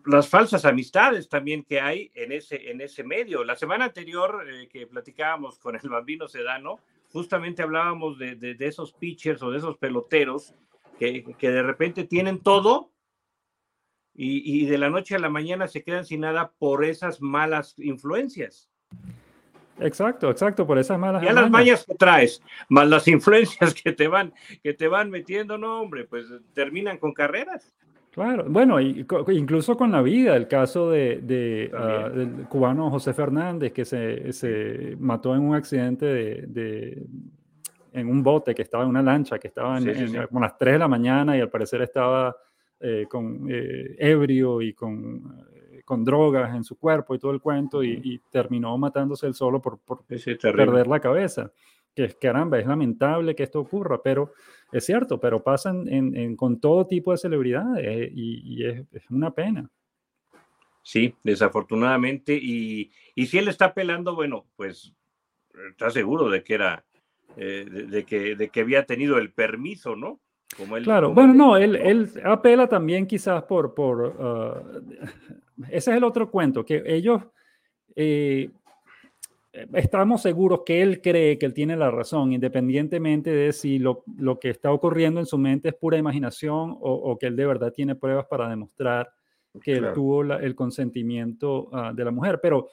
las 0.05 0.27
falsas 0.27 0.65
amistades 0.65 1.29
también 1.29 1.63
que 1.63 1.79
hay 1.79 2.11
en 2.15 2.31
ese, 2.31 2.69
en 2.69 2.81
ese 2.81 3.03
medio. 3.03 3.43
La 3.43 3.55
semana 3.55 3.85
anterior 3.85 4.45
eh, 4.49 4.67
que 4.67 4.87
platicábamos 4.87 5.59
con 5.59 5.75
el 5.75 5.89
bambino 5.89 6.27
Sedano, 6.27 6.79
justamente 7.11 7.63
hablábamos 7.63 8.19
de, 8.19 8.35
de, 8.35 8.55
esos 8.67 8.93
pitchers 8.93 9.41
o 9.41 9.51
de 9.51 9.59
esos 9.59 9.77
peloteros 9.77 10.53
que, 10.97 11.23
que 11.37 11.49
de 11.49 11.63
repente 11.63 12.03
tienen 12.03 12.39
todo 12.39 12.91
y, 14.13 14.63
y, 14.63 14.65
de 14.65 14.77
la 14.77 14.89
noche 14.89 15.15
a 15.15 15.19
la 15.19 15.29
mañana 15.29 15.67
se 15.67 15.83
quedan 15.83 16.05
sin 16.05 16.21
nada 16.21 16.51
por 16.59 16.83
esas 16.83 17.21
malas 17.21 17.79
influencias. 17.79 18.69
Exacto, 19.81 20.29
exacto, 20.29 20.65
por 20.65 20.77
esas 20.77 20.99
malas. 20.99 21.23
Ya 21.23 21.33
las 21.33 21.49
mañas 21.49 21.85
que 21.85 21.95
traes, 21.95 22.41
más 22.69 22.87
las 22.87 23.07
influencias 23.07 23.73
que 23.73 23.91
te 23.91 24.07
van, 24.07 24.33
que 24.63 24.73
te 24.73 24.87
van 24.87 25.09
metiendo, 25.09 25.57
no, 25.57 25.81
hombre, 25.81 26.05
pues 26.05 26.25
terminan 26.53 26.97
con 26.97 27.13
carreras. 27.13 27.73
Claro, 28.11 28.45
bueno, 28.49 28.79
incluso 28.81 29.77
con 29.77 29.91
la 29.91 30.01
vida, 30.01 30.35
el 30.35 30.47
caso 30.47 30.89
de, 30.89 31.71
ah, 31.73 32.09
del 32.09 32.47
cubano 32.49 32.89
José 32.89 33.13
Fernández, 33.13 33.71
que 33.71 33.85
se, 33.85 34.33
se 34.33 34.97
mató 34.99 35.35
en 35.35 35.41
un 35.41 35.55
accidente 35.55 36.05
de, 36.05 37.05
en 37.93 38.09
un 38.09 38.23
bote 38.23 38.55
que 38.55 38.63
estaba 38.63 38.83
en 38.83 38.89
una 38.89 39.03
lancha, 39.03 39.37
que 39.37 39.47
estaba 39.47 39.77
en, 39.77 40.13
las 40.13 40.57
3 40.57 40.73
de 40.73 40.79
la 40.79 40.87
mañana 40.87 41.37
y 41.37 41.41
al 41.41 41.49
parecer 41.49 41.83
estaba 41.83 42.35
eh, 42.79 43.05
con 43.07 43.47
eh, 43.49 43.95
ebrio 43.99 44.61
y 44.61 44.73
con 44.73 45.45
con 45.89 46.05
drogas 46.05 46.55
en 46.55 46.63
su 46.63 46.77
cuerpo 46.77 47.15
y 47.15 47.19
todo 47.19 47.31
el 47.31 47.41
cuento 47.41 47.83
y, 47.83 48.21
terminó 48.29 48.77
matándose 48.77 49.25
él 49.25 49.33
solo 49.33 49.59
por, 49.59 49.79
por 49.79 50.03
perder 50.03 50.85
la 50.85 50.99
cabeza. 50.99 51.51
Que 51.95 52.03
es 52.03 52.15
caramba, 52.15 52.59
es 52.59 52.67
lamentable 52.67 53.33
que 53.33 53.41
esto 53.41 53.59
ocurra, 53.59 53.99
pero 53.99 54.31
es 54.71 54.85
cierto, 54.85 55.19
pero 55.19 55.41
pasan 55.41 55.87
en, 55.87 56.35
con 56.35 56.59
todo 56.59 56.85
tipo 56.85 57.11
de 57.11 57.17
celebridades 57.17 57.83
eh, 57.83 58.11
y, 58.13 58.63
es, 58.63 58.85
una 59.09 59.31
pena. 59.31 59.67
Sí, 60.83 61.15
desafortunadamente. 61.23 62.35
Y, 62.39 62.91
si 63.25 63.39
él 63.39 63.47
está 63.47 63.65
apelando, 63.65 64.13
bueno, 64.13 64.45
pues 64.55 64.93
está 65.71 65.89
seguro 65.89 66.29
de 66.29 66.43
que 66.43 66.53
era, 66.53 66.85
eh, 67.35 67.65
de, 67.67 68.03
que, 68.03 68.35
de 68.35 68.49
que 68.49 68.61
había 68.61 68.85
tenido 68.85 69.17
el 69.17 69.31
permiso, 69.31 69.95
¿no? 69.95 70.19
Como 70.55 70.77
él, 70.77 70.83
claro, 70.83 71.13
bueno, 71.15 71.33
no, 71.33 71.57
él, 71.57 71.75
él, 71.75 72.11
apela 72.23 72.67
también 72.67 73.07
quizás 73.07 73.43
por, 73.43 73.73
por 73.73 74.01
uh, 74.01 75.09
ese 75.67 75.91
es 75.91 75.97
el 75.97 76.03
otro 76.03 76.29
cuento, 76.31 76.63
que 76.63 76.83
ellos, 76.85 77.23
eh, 77.95 78.49
estamos 79.73 80.21
seguros 80.21 80.61
que 80.65 80.81
él 80.81 81.01
cree 81.01 81.37
que 81.37 81.45
él 81.45 81.53
tiene 81.53 81.75
la 81.75 81.91
razón, 81.91 82.33
independientemente 82.33 83.31
de 83.31 83.51
si 83.51 83.79
lo, 83.79 84.03
lo 84.17 84.39
que 84.39 84.49
está 84.49 84.71
ocurriendo 84.71 85.19
en 85.19 85.25
su 85.25 85.37
mente 85.37 85.69
es 85.69 85.75
pura 85.75 85.97
imaginación 85.97 86.71
o, 86.79 86.93
o, 86.93 87.17
que 87.17 87.27
él 87.27 87.35
de 87.35 87.45
verdad 87.45 87.73
tiene 87.73 87.95
pruebas 87.95 88.25
para 88.27 88.49
demostrar 88.49 89.09
que 89.61 89.73
él 89.73 89.93
tuvo 89.93 90.23
el 90.23 90.55
consentimiento 90.55 91.69
uh, 91.71 91.93
de 91.93 92.05
la 92.05 92.11
mujer. 92.11 92.39
Pero 92.41 92.69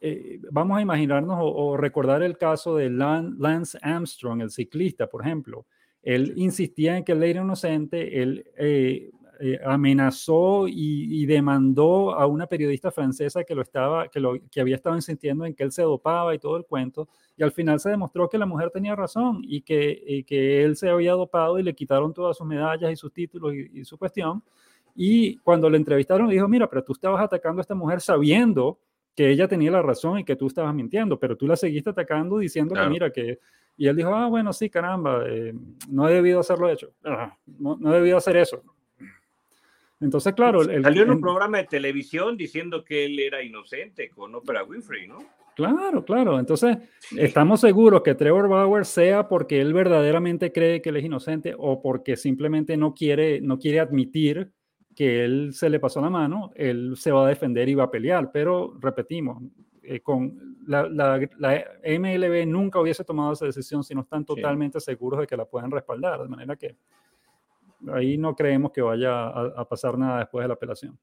eh, 0.00 0.40
vamos 0.50 0.76
a 0.76 0.82
imaginarnos 0.82 1.38
o, 1.40 1.46
o, 1.46 1.76
recordar 1.76 2.22
el 2.22 2.36
caso 2.36 2.76
de 2.76 2.90
Lance 2.90 3.78
Armstrong, 3.80 4.42
el 4.42 4.50
ciclista, 4.50 5.06
por 5.06 5.22
ejemplo. 5.22 5.66
Él 6.02 6.32
insistía 6.36 6.96
en 6.96 7.04
que 7.04 7.12
él 7.12 7.22
era 7.22 7.42
inocente, 7.42 8.20
él 8.20 8.44
eh, 8.56 9.10
eh, 9.40 9.58
amenazó 9.64 10.66
y, 10.68 11.24
demandó 11.26 12.12
a 12.12 12.26
una 12.26 12.46
periodista 12.46 12.90
francesa 12.90 13.44
que, 13.44 13.54
lo 13.54 13.62
estaba, 13.62 14.08
que, 14.08 14.20
lo, 14.20 14.34
que 14.50 14.60
había 14.60 14.76
estado 14.76 14.94
insistiendo 14.94 15.44
en 15.46 15.54
que 15.54 15.62
él 15.62 15.72
se 15.72 15.82
dopaba 15.82 16.34
y 16.34 16.38
todo 16.38 16.56
el 16.56 16.64
cuento, 16.64 17.08
y 17.36 17.42
al 17.42 17.52
final 17.52 17.80
se 17.80 17.90
demostró 17.90 18.28
que 18.28 18.38
la 18.38 18.46
mujer 18.46 18.70
tenía 18.70 18.94
razón 18.94 19.42
y 19.42 19.62
que, 19.62 20.24
que 20.26 20.62
él 20.62 20.76
se 20.76 20.90
había 20.90 21.12
dopado 21.12 21.58
y 21.58 21.62
le 21.62 21.74
quitaron 21.74 22.12
todas 22.12 22.36
sus 22.36 22.46
medallas 22.46 22.92
y 22.92 22.96
sus 22.96 23.12
títulos 23.12 23.54
y, 23.54 23.84
su 23.84 23.98
cuestión. 23.98 24.42
Y 24.94 25.38
cuando 25.38 25.70
le 25.70 25.78
entrevistaron, 25.78 26.28
dijo, 26.28 26.46
mira, 26.48 26.68
pero 26.68 26.84
tú 26.84 26.92
estabas 26.92 27.22
atacando 27.22 27.60
a 27.60 27.62
esta 27.62 27.74
mujer 27.74 28.00
sabiendo 28.00 28.78
que 29.14 29.30
ella 29.30 29.48
tenía 29.48 29.70
la 29.70 29.82
razón 29.82 30.18
y 30.18 30.24
que 30.24 30.36
tú 30.36 30.46
estabas 30.46 30.74
mintiendo, 30.74 31.18
pero 31.18 31.36
tú 31.36 31.46
la 31.46 31.56
seguiste 31.56 31.90
atacando 31.90 32.38
diciendo 32.38 32.74
que, 32.74 32.88
mira, 32.88 33.10
que 33.10 33.38
y 33.76 33.88
él 33.88 33.96
dijo, 33.96 34.14
ah, 34.14 34.28
bueno, 34.28 34.52
sí, 34.52 34.68
caramba, 34.68 35.24
eh, 35.26 35.54
no 35.88 36.08
he 36.08 36.14
debido 36.14 36.40
hacerlo 36.40 36.68
hecho. 36.68 36.92
Ah, 37.04 37.36
no, 37.46 37.76
no, 37.80 37.92
he 37.92 37.96
debido 37.96 38.18
hacer 38.18 38.36
eso. 38.36 38.62
Entonces, 40.02 40.34
claro. 40.34 40.62
El, 40.62 40.82
Salió 40.82 41.02
en 41.02 41.10
un 41.10 41.20
programa 41.20 41.58
de 41.58 41.64
televisión 41.64 42.36
diciendo 42.36 42.84
que 42.84 43.04
él 43.04 43.18
era 43.18 43.42
inocente 43.42 44.10
con 44.10 44.34
Oprah 44.34 44.64
Winfrey, 44.64 45.06
¿no? 45.06 45.18
Claro, 45.54 46.04
claro. 46.04 46.38
Entonces, 46.38 46.78
estamos 47.16 47.60
seguros 47.60 48.02
que 48.02 48.14
Trevor 48.14 48.48
Bauer 48.48 48.86
sea 48.86 49.28
porque 49.28 49.60
él 49.60 49.72
verdaderamente 49.74 50.50
cree 50.50 50.80
que 50.80 50.88
él 50.88 50.96
es 50.96 51.04
inocente 51.04 51.54
o 51.56 51.82
porque 51.82 52.16
simplemente 52.16 52.76
no 52.76 52.94
quiere, 52.94 53.40
no 53.40 53.58
quiere 53.58 53.80
admitir 53.80 54.50
que 54.96 55.24
él 55.24 55.52
se 55.52 55.70
le 55.70 55.80
pasó 55.80 56.00
la 56.00 56.10
mano, 56.10 56.52
él 56.54 56.94
se 56.96 57.12
va 57.12 57.26
a 57.26 57.28
defender 57.28 57.68
y 57.68 57.74
va 57.74 57.84
a 57.84 57.90
pelear. 57.90 58.30
Pero, 58.32 58.76
repetimos, 58.80 59.42
eh, 59.82 60.00
con 60.00 60.56
la, 60.66 60.88
la, 60.88 61.18
MLB 61.18 62.46
nunca 62.46 62.80
hubiese 62.80 63.04
tomado 63.04 63.32
esa 63.32 63.46
decisión 63.46 63.82
si 63.82 63.94
no 63.94 64.02
están 64.02 64.24
totalmente 64.24 64.80
seguros 64.80 65.20
de 65.20 65.26
que 65.26 65.36
la 65.36 65.44
puedan 65.44 65.70
respaldar, 65.70 66.22
de 66.22 66.28
manera 66.28 66.56
que 66.56 66.76
ahí 67.92 68.18
no 68.18 68.34
creemos 68.36 68.72
que 68.72 68.82
vaya 68.82 69.28
a, 69.28 69.68
pasar 69.68 69.98
nada 69.98 70.20
después 70.20 70.44
de 70.44 70.48
la 70.48 70.54
apelación. 70.54 70.98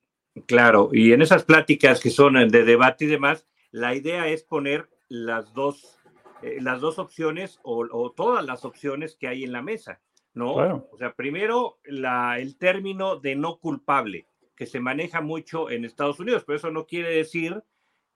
Claro, 0.46 0.90
y 0.94 1.12
en 1.12 1.22
esas 1.22 1.44
pláticas 1.44 2.00
que 2.00 2.10
son 2.10 2.36
de 2.50 2.64
debate 2.64 3.06
y 3.06 3.08
demás, 3.08 3.48
la 3.72 3.96
idea 3.96 4.28
es 4.28 4.44
poner 4.44 4.90
las 5.08 5.54
dos, 5.54 6.00
eh, 6.42 6.60
las 6.62 6.82
dos 6.82 7.00
opciones 7.00 7.60
o, 7.64 8.12
todas 8.12 8.46
las 8.46 8.64
opciones 8.66 9.16
que 9.16 9.28
hay 9.28 9.44
en 9.44 9.52
la 9.52 9.62
mesa, 9.62 10.02
¿no? 10.34 10.54
O 10.92 10.98
sea, 10.98 11.14
primero 11.14 11.80
la, 11.84 12.40
el 12.40 12.58
término 12.58 13.18
de 13.18 13.36
no 13.36 13.58
culpable, 13.58 14.28
que 14.56 14.66
se 14.66 14.80
maneja 14.80 15.22
mucho 15.22 15.70
en 15.70 15.86
Estados 15.86 16.20
Unidos, 16.20 16.44
pero 16.46 16.58
eso 16.58 16.72
no 16.72 16.86
quiere 16.86 17.10
decir 17.10 17.64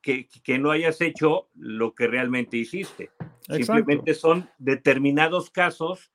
que, 0.03 0.59
no 0.59 0.71
hayas 0.71 1.01
hecho 1.01 1.49
lo 1.55 1.95
que 1.95 2.07
realmente 2.07 2.57
hiciste. 2.57 3.11
Simplemente 3.47 4.13
son 4.13 4.49
determinados 4.57 5.49
casos 5.49 6.11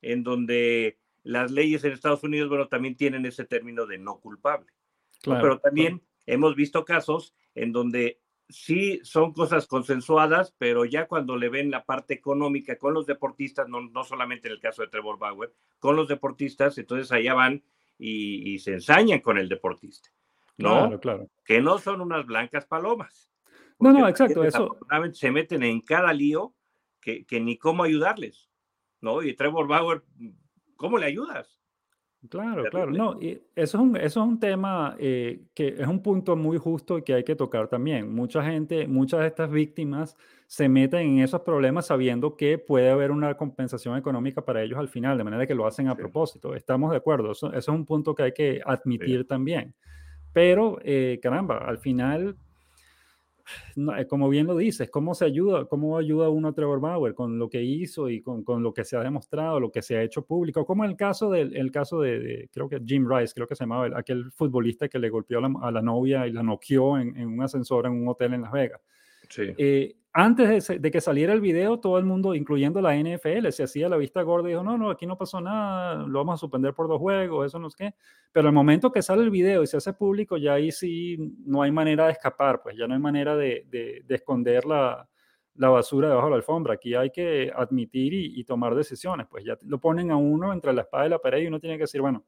en 0.00 0.22
donde 0.22 0.98
las 1.22 1.50
leyes 1.50 1.84
en 1.84 1.92
Estados 1.92 2.22
Unidos, 2.24 2.48
bueno, 2.48 2.68
también 2.68 2.96
tienen 2.96 3.24
ese 3.26 3.44
término 3.44 3.86
de 3.86 3.98
no 3.98 4.20
culpable. 4.20 4.72
Pero 5.24 5.58
también 5.58 6.02
hemos 6.26 6.56
visto 6.56 6.84
casos 6.84 7.34
en 7.54 7.72
donde 7.72 8.20
sí 8.48 9.00
son 9.02 9.32
cosas 9.32 9.66
consensuadas, 9.66 10.54
pero 10.58 10.84
ya 10.84 11.06
cuando 11.06 11.36
le 11.36 11.48
ven 11.48 11.70
la 11.70 11.84
parte 11.84 12.14
económica 12.14 12.76
con 12.76 12.94
los 12.94 13.06
deportistas, 13.06 13.68
no, 13.68 13.80
no 13.80 14.04
solamente 14.04 14.48
en 14.48 14.54
el 14.54 14.60
caso 14.60 14.82
de 14.82 14.88
Trevor 14.88 15.18
Bauer, 15.18 15.52
con 15.78 15.96
los 15.96 16.08
deportistas, 16.08 16.76
entonces 16.78 17.10
allá 17.12 17.34
van 17.34 17.62
y, 17.98 18.58
se 18.58 18.72
ensañan 18.72 19.20
con 19.20 19.38
el 19.38 19.48
deportista. 19.48 20.10
¿no? 20.58 20.70
Claro, 20.70 21.00
claro. 21.00 21.30
Que 21.44 21.60
no 21.60 21.78
son 21.78 22.00
unas 22.00 22.26
blancas 22.26 22.66
palomas. 22.66 23.30
No, 23.78 23.92
no, 23.92 24.08
exacto, 24.08 24.44
eso. 24.44 24.78
Se 25.12 25.30
meten 25.30 25.62
en 25.62 25.80
cada 25.80 26.12
lío 26.12 26.54
que, 27.00 27.24
que, 27.24 27.40
ni 27.40 27.56
cómo 27.58 27.82
ayudarles, 27.82 28.48
¿no? 29.00 29.22
Y 29.22 29.34
Trevor 29.34 29.66
Bauer, 29.66 30.04
¿cómo 30.82 30.98
le 30.98 31.06
ayudas? 31.06 31.62
Claro, 32.28 32.64
claro, 32.70 32.92
no, 32.92 33.20
y 33.20 33.30
eso 33.56 33.78
es 33.78 33.82
un, 33.82 33.96
eso 33.96 34.20
es 34.20 34.28
un 34.28 34.38
tema 34.38 34.94
eh, 35.00 35.46
que 35.54 35.74
es 35.76 35.86
un 35.88 36.02
punto 36.02 36.36
muy 36.36 36.56
justo 36.56 36.98
y 36.98 37.02
que 37.02 37.14
hay 37.14 37.24
que 37.24 37.34
tocar 37.34 37.66
también. 37.66 38.14
Mucha 38.14 38.44
gente, 38.44 38.86
muchas 38.86 39.20
de 39.20 39.26
estas 39.26 39.50
víctimas 39.50 40.16
se 40.46 40.68
meten 40.68 41.00
en 41.00 41.18
esos 41.18 41.40
problemas 41.40 41.86
sabiendo 41.86 42.36
que 42.36 42.58
puede 42.58 42.90
haber 42.90 43.10
una 43.10 43.36
compensación 43.36 43.96
económica 43.96 44.44
para 44.44 44.62
ellos 44.62 44.78
al 44.78 44.88
final, 44.88 45.18
de 45.18 45.24
manera 45.24 45.46
que 45.48 45.54
lo 45.54 45.66
hacen 45.66 45.88
a 45.88 45.96
propósito. 45.96 46.54
Estamos 46.54 46.92
de 46.92 46.98
acuerdo, 46.98 47.32
eso, 47.32 47.52
es 47.52 47.66
un 47.66 47.84
punto 47.84 48.14
que 48.14 48.22
hay 48.22 48.32
que 48.32 48.60
admitir 48.64 49.26
también. 49.26 49.74
Pero, 50.32 50.78
eh, 50.82 51.18
caramba, 51.20 51.58
al 51.58 51.78
final 51.78 52.36
eh, 53.76 54.06
como 54.06 54.28
bien 54.28 54.46
lo 54.46 54.56
dices, 54.56 54.90
¿cómo 54.90 55.14
se 55.14 55.24
ayuda? 55.24 55.66
¿Cómo 55.66 55.96
ayuda 55.98 56.28
uno 56.28 56.48
a 56.48 56.52
Trevor 56.52 56.80
Bauer 56.80 57.14
con 57.14 57.38
lo 57.38 57.48
que 57.48 57.62
hizo 57.62 58.08
y 58.08 58.20
con, 58.20 58.44
con, 58.44 58.62
lo 58.62 58.72
que 58.72 58.84
se 58.84 58.96
ha 58.96 59.00
demostrado, 59.00 59.60
lo 59.60 59.70
que 59.70 59.82
se 59.82 59.96
ha 59.96 60.02
hecho 60.02 60.24
público? 60.24 60.64
Como 60.64 60.84
el 60.84 60.96
caso, 60.96 61.30
del, 61.30 61.56
el 61.56 61.70
caso 61.70 62.00
de, 62.00 62.48
creo 62.52 62.68
que 62.68 62.80
Jim 62.84 63.08
Rice, 63.08 63.32
creo 63.34 63.46
que 63.46 63.56
se 63.56 63.64
llamaba, 63.64 63.90
aquel 63.96 64.30
futbolista 64.32 64.88
que 64.88 64.98
le 64.98 65.08
golpeó 65.08 65.38
a 65.38 65.70
la, 65.70 65.82
novia 65.82 66.26
y 66.26 66.32
la 66.32 66.42
noqueó 66.42 66.98
en, 66.98 67.16
en, 67.16 67.28
un 67.28 67.42
ascensor 67.42 67.86
en 67.86 67.92
un 67.92 68.08
hotel 68.08 68.34
en 68.34 68.42
Las 68.42 68.52
Vegas. 68.52 68.80
Sí. 69.28 69.52
Eh, 69.56 69.96
antes 70.14 70.68
de, 70.68 70.90
que 70.90 71.00
saliera 71.00 71.32
el 71.32 71.40
video, 71.40 71.80
todo 71.80 71.96
el 71.96 72.04
mundo, 72.04 72.34
incluyendo 72.34 72.82
la 72.82 72.94
NFL, 72.94 73.48
se 73.48 73.62
hacía 73.62 73.88
la 73.88 73.96
vista 73.96 74.20
gorda 74.20 74.48
y 74.48 74.52
dijo, 74.52 74.62
no, 74.62 74.76
no, 74.76 74.90
aquí 74.90 75.06
no 75.06 75.16
pasó 75.16 75.40
nada, 75.40 76.06
lo 76.06 76.18
vamos 76.18 76.34
a 76.34 76.36
suspender 76.36 76.74
por 76.74 76.86
dos 76.86 76.98
juegos, 76.98 77.46
eso 77.46 77.58
no 77.58 77.68
es 77.68 77.74
qué. 77.74 77.94
Pero 78.30 78.48
al 78.48 78.54
momento 78.54 78.92
que 78.92 79.00
sale 79.00 79.22
el 79.22 79.30
video 79.30 79.62
y 79.62 79.66
se 79.66 79.78
hace 79.78 79.94
público, 79.94 80.36
ya 80.36 80.54
ahí 80.54 80.70
sí 80.70 81.16
no 81.46 81.62
hay 81.62 81.70
manera 81.70 82.06
de 82.06 82.12
escapar, 82.12 82.60
pues 82.62 82.76
ya 82.76 82.86
no 82.86 82.92
hay 82.92 83.00
manera 83.00 83.36
de, 83.36 83.66
de, 83.70 84.14
esconder 84.14 84.66
la, 84.66 85.08
la, 85.54 85.68
basura 85.70 86.08
debajo 86.08 86.26
de 86.26 86.32
la 86.32 86.36
alfombra. 86.36 86.74
Aquí 86.74 86.94
hay 86.94 87.10
que 87.10 87.50
admitir 87.54 88.12
y, 88.12 88.44
tomar 88.44 88.74
decisiones, 88.74 89.26
pues 89.30 89.44
ya 89.44 89.56
lo 89.62 89.80
ponen 89.80 90.10
a 90.10 90.16
uno 90.16 90.52
entre 90.52 90.74
la 90.74 90.82
espada 90.82 91.06
y 91.06 91.10
la 91.10 91.20
pared 91.20 91.40
y 91.40 91.46
uno 91.46 91.58
tiene 91.58 91.76
que 91.76 91.84
decir, 91.84 92.02
bueno, 92.02 92.22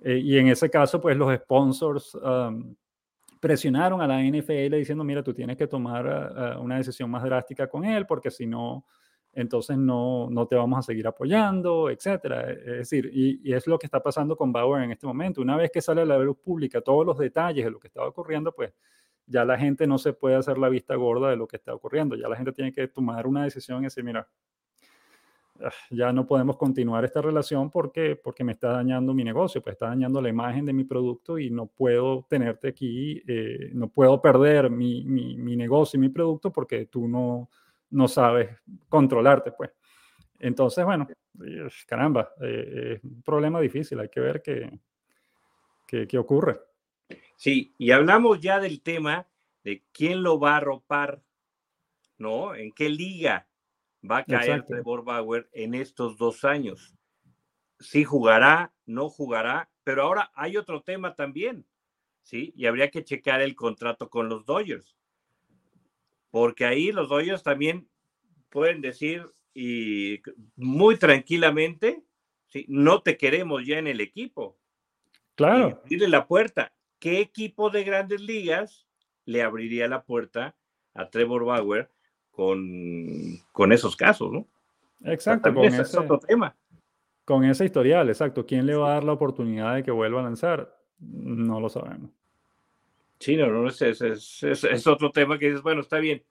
eh, 0.00 0.16
y 0.16 0.38
en 0.38 0.48
ese 0.48 0.70
caso, 0.70 1.02
pues 1.02 1.18
los 1.18 1.34
sponsors 1.36 2.16
presionaron 3.42 4.00
a 4.00 4.06
la 4.06 4.22
NFL 4.22 4.76
diciendo, 4.76 5.02
mira, 5.02 5.20
tú 5.20 5.34
tienes 5.34 5.56
que 5.56 5.66
tomar 5.66 6.06
eh, 6.06 6.60
una 6.60 6.76
decisión 6.76 7.10
más 7.10 7.24
drástica 7.24 7.66
con 7.68 7.84
él, 7.84 8.06
porque 8.06 8.30
si 8.30 8.46
no, 8.46 8.86
entonces 9.32 9.76
no, 9.76 10.30
no 10.30 10.46
te 10.46 10.54
vamos 10.54 10.78
a 10.78 10.82
seguir 10.82 11.08
apoyando, 11.08 11.90
etcétera. 11.90 12.52
Es 12.52 12.64
decir, 12.64 13.10
y, 13.12 13.52
es 13.52 13.66
lo 13.66 13.80
que 13.80 13.86
está 13.88 14.00
pasando 14.00 14.36
con 14.36 14.52
Bauer 14.52 14.84
en 14.84 14.92
este 14.92 15.08
momento. 15.08 15.40
Una 15.40 15.56
vez 15.56 15.72
que 15.72 15.82
sale 15.82 16.02
a 16.02 16.04
la 16.04 16.18
luz 16.18 16.38
pública 16.38 16.82
todos 16.82 17.04
los 17.04 17.18
detalles 17.18 17.64
de 17.64 17.72
lo 17.72 17.80
que 17.80 17.88
estaba 17.88 18.06
ocurriendo, 18.06 18.52
pues 18.52 18.72
ya 19.26 19.44
la 19.44 19.58
gente 19.58 19.88
no 19.88 19.98
se 19.98 20.12
puede 20.12 20.36
hacer 20.36 20.56
la 20.56 20.68
vista 20.68 20.94
gorda 20.94 21.28
de 21.28 21.36
lo 21.36 21.48
que 21.48 21.56
está 21.56 21.74
ocurriendo. 21.74 22.14
Ya 22.14 22.28
la 22.28 22.36
gente 22.36 22.52
tiene 22.52 22.72
que 22.72 22.86
tomar 22.86 23.26
una 23.26 23.42
decisión 23.42 23.80
y 23.80 23.86
decir, 23.86 24.04
mira, 24.04 24.28
ya 25.90 26.12
no 26.12 26.26
podemos 26.26 26.56
continuar 26.56 27.04
esta 27.04 27.20
relación 27.20 27.70
porque, 27.70 28.16
porque 28.16 28.44
me 28.44 28.52
está 28.52 28.68
dañando 28.72 29.14
mi 29.14 29.24
negocio, 29.24 29.62
pues 29.62 29.74
está 29.74 29.88
dañando 29.88 30.20
la 30.20 30.28
imagen 30.28 30.64
de 30.64 30.72
mi 30.72 30.84
producto 30.84 31.38
y 31.38 31.50
no 31.50 31.66
puedo 31.66 32.26
tenerte 32.28 32.68
aquí, 32.68 33.22
eh, 33.26 33.70
no 33.72 33.88
puedo 33.88 34.20
perder 34.20 34.70
mi, 34.70 35.04
mi, 35.04 35.36
mi, 35.36 35.56
negocio 35.56 35.98
y 35.98 36.00
mi 36.00 36.08
producto 36.08 36.52
porque 36.52 36.86
tú 36.86 37.08
no, 37.08 37.50
no 37.90 38.08
sabes 38.08 38.50
controlarte, 38.88 39.52
pues. 39.52 39.70
Entonces, 40.38 40.84
bueno, 40.84 41.06
caramba, 41.86 42.30
eh, 42.40 42.94
es 42.96 43.04
un 43.04 43.22
problema 43.22 43.60
difícil, 43.60 44.00
hay 44.00 44.08
que 44.08 44.20
ver 44.20 44.42
qué, 44.42 44.80
qué, 45.86 46.06
qué 46.06 46.18
ocurre. 46.18 46.60
Sí, 47.36 47.74
y 47.78 47.90
hablamos 47.90 48.40
ya 48.40 48.58
del 48.58 48.82
tema 48.82 49.28
de 49.64 49.84
quién 49.92 50.22
lo 50.22 50.38
va 50.38 50.56
a 50.56 50.60
ropar, 50.60 51.22
¿no? 52.18 52.54
¿En 52.54 52.72
qué 52.72 52.88
liga? 52.88 53.46
Va 54.08 54.18
a 54.18 54.24
caer 54.24 54.64
Trevor 54.64 55.04
Bauer 55.04 55.48
en 55.52 55.74
estos 55.74 56.18
dos 56.18 56.44
años. 56.44 56.94
Sí 57.78 58.04
jugará, 58.04 58.72
no 58.86 59.08
jugará, 59.08 59.70
pero 59.84 60.02
ahora 60.02 60.30
hay 60.34 60.56
otro 60.56 60.82
tema 60.82 61.14
también, 61.14 61.66
¿sí? 62.22 62.52
Y 62.56 62.66
habría 62.66 62.90
que 62.90 63.04
checar 63.04 63.40
el 63.40 63.54
contrato 63.54 64.08
con 64.08 64.28
los 64.28 64.44
Dodgers, 64.44 64.96
porque 66.30 66.64
ahí 66.64 66.92
los 66.92 67.08
Dodgers 67.08 67.42
también 67.42 67.88
pueden 68.50 68.80
decir, 68.80 69.30
y 69.54 70.22
muy 70.56 70.96
tranquilamente, 70.98 72.02
¿sí? 72.48 72.64
no 72.68 73.02
te 73.02 73.16
queremos 73.16 73.66
ya 73.66 73.78
en 73.78 73.86
el 73.86 74.00
equipo. 74.00 74.58
Claro. 75.34 75.82
dile 75.86 76.08
la 76.08 76.26
puerta. 76.26 76.72
¿Qué 76.98 77.20
equipo 77.20 77.70
de 77.70 77.84
grandes 77.84 78.20
ligas 78.20 78.86
le 79.24 79.42
abriría 79.42 79.88
la 79.88 80.04
puerta 80.04 80.56
a 80.94 81.10
Trevor 81.10 81.44
Bauer 81.44 81.90
con, 82.32 83.38
con 83.52 83.72
esos 83.72 83.94
casos, 83.94 84.32
¿no? 84.32 84.46
Exacto, 85.04 85.54
con 85.54 85.64
ese, 85.64 85.98
otro 85.98 86.18
tema. 86.18 86.56
Con 87.24 87.44
ese 87.44 87.64
historial, 87.64 88.08
exacto. 88.08 88.44
¿Quién 88.46 88.66
le 88.66 88.74
va 88.74 88.90
a 88.90 88.94
dar 88.94 89.04
la 89.04 89.12
oportunidad 89.12 89.74
de 89.74 89.82
que 89.82 89.90
vuelva 89.90 90.20
a 90.20 90.24
lanzar? 90.24 90.76
No 90.98 91.60
lo 91.60 91.68
sabemos. 91.68 92.10
Sí, 93.18 93.36
no, 93.36 93.46
no, 93.46 93.68
es, 93.68 93.80
es, 93.80 94.42
es, 94.42 94.86
otro 94.86 95.12
tema 95.12 95.38
que 95.38 95.46
dices, 95.46 95.62
bueno, 95.62 95.80
está 95.80 95.98
bien, 95.98 96.24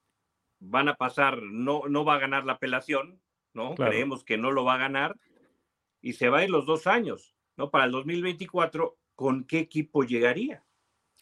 van 0.59 0.89
a 0.89 0.95
pasar, 0.95 1.41
no, 1.41 1.83
no 1.87 2.03
va 2.03 2.15
a 2.15 2.19
ganar 2.19 2.43
la 2.43 2.53
apelación, 2.53 3.21
¿no? 3.53 3.75
Creemos 3.75 4.25
que 4.25 4.37
no 4.37 4.51
lo 4.51 4.65
va 4.65 4.73
a 4.73 4.79
ganar 4.79 5.15
y 6.01 6.13
se 6.13 6.27
va 6.27 6.39
a 6.39 6.43
ir 6.43 6.49
los 6.49 6.65
dos 6.65 6.87
años, 6.87 7.33
¿no? 7.55 7.69
Para 7.71 7.85
el 7.85 7.91
2024, 7.91 8.97
¿con 9.15 9.45
qué 9.45 9.59
equipo 9.59 10.03
llegaría? 10.03 10.65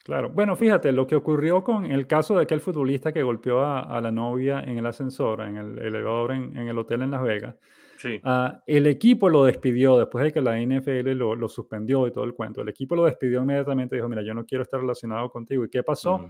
Claro, 0.09 0.31
bueno, 0.31 0.55
fíjate, 0.55 0.91
lo 0.91 1.05
que 1.05 1.15
ocurrió 1.15 1.63
con 1.63 1.85
el 1.85 2.07
caso 2.07 2.35
de 2.35 2.41
aquel 2.41 2.61
futbolista 2.61 3.13
que 3.13 3.21
golpeó 3.21 3.63
a, 3.63 4.01
la 4.01 4.09
novia 4.11 4.59
en 4.61 4.79
el 4.79 4.85
ascensor, 4.87 5.41
en 5.41 5.55
el 5.55 5.77
elevador 5.77 6.31
en, 6.31 6.57
el 6.57 6.75
hotel 6.79 7.03
en 7.03 7.11
Las 7.11 7.21
Vegas. 7.21 7.55
Sí. 7.95 8.19
Ah, 8.23 8.59
el 8.65 8.87
equipo 8.87 9.29
lo 9.29 9.43
despidió 9.43 9.99
después 9.99 10.23
de 10.23 10.33
que 10.33 10.41
la 10.41 10.59
NFL 10.59 11.11
lo, 11.11 11.47
suspendió 11.47 12.07
y 12.07 12.11
todo 12.11 12.23
el 12.23 12.33
cuento. 12.33 12.61
El 12.61 12.69
equipo 12.69 12.95
lo 12.95 13.05
despidió 13.05 13.43
inmediatamente 13.43 13.95
y 13.95 13.99
dijo, 13.99 14.09
mira, 14.09 14.23
yo 14.23 14.33
no 14.33 14.47
quiero 14.47 14.63
estar 14.63 14.79
relacionado 14.79 15.29
contigo. 15.29 15.63
¿Y 15.63 15.69
qué 15.69 15.83
pasó? 15.83 16.27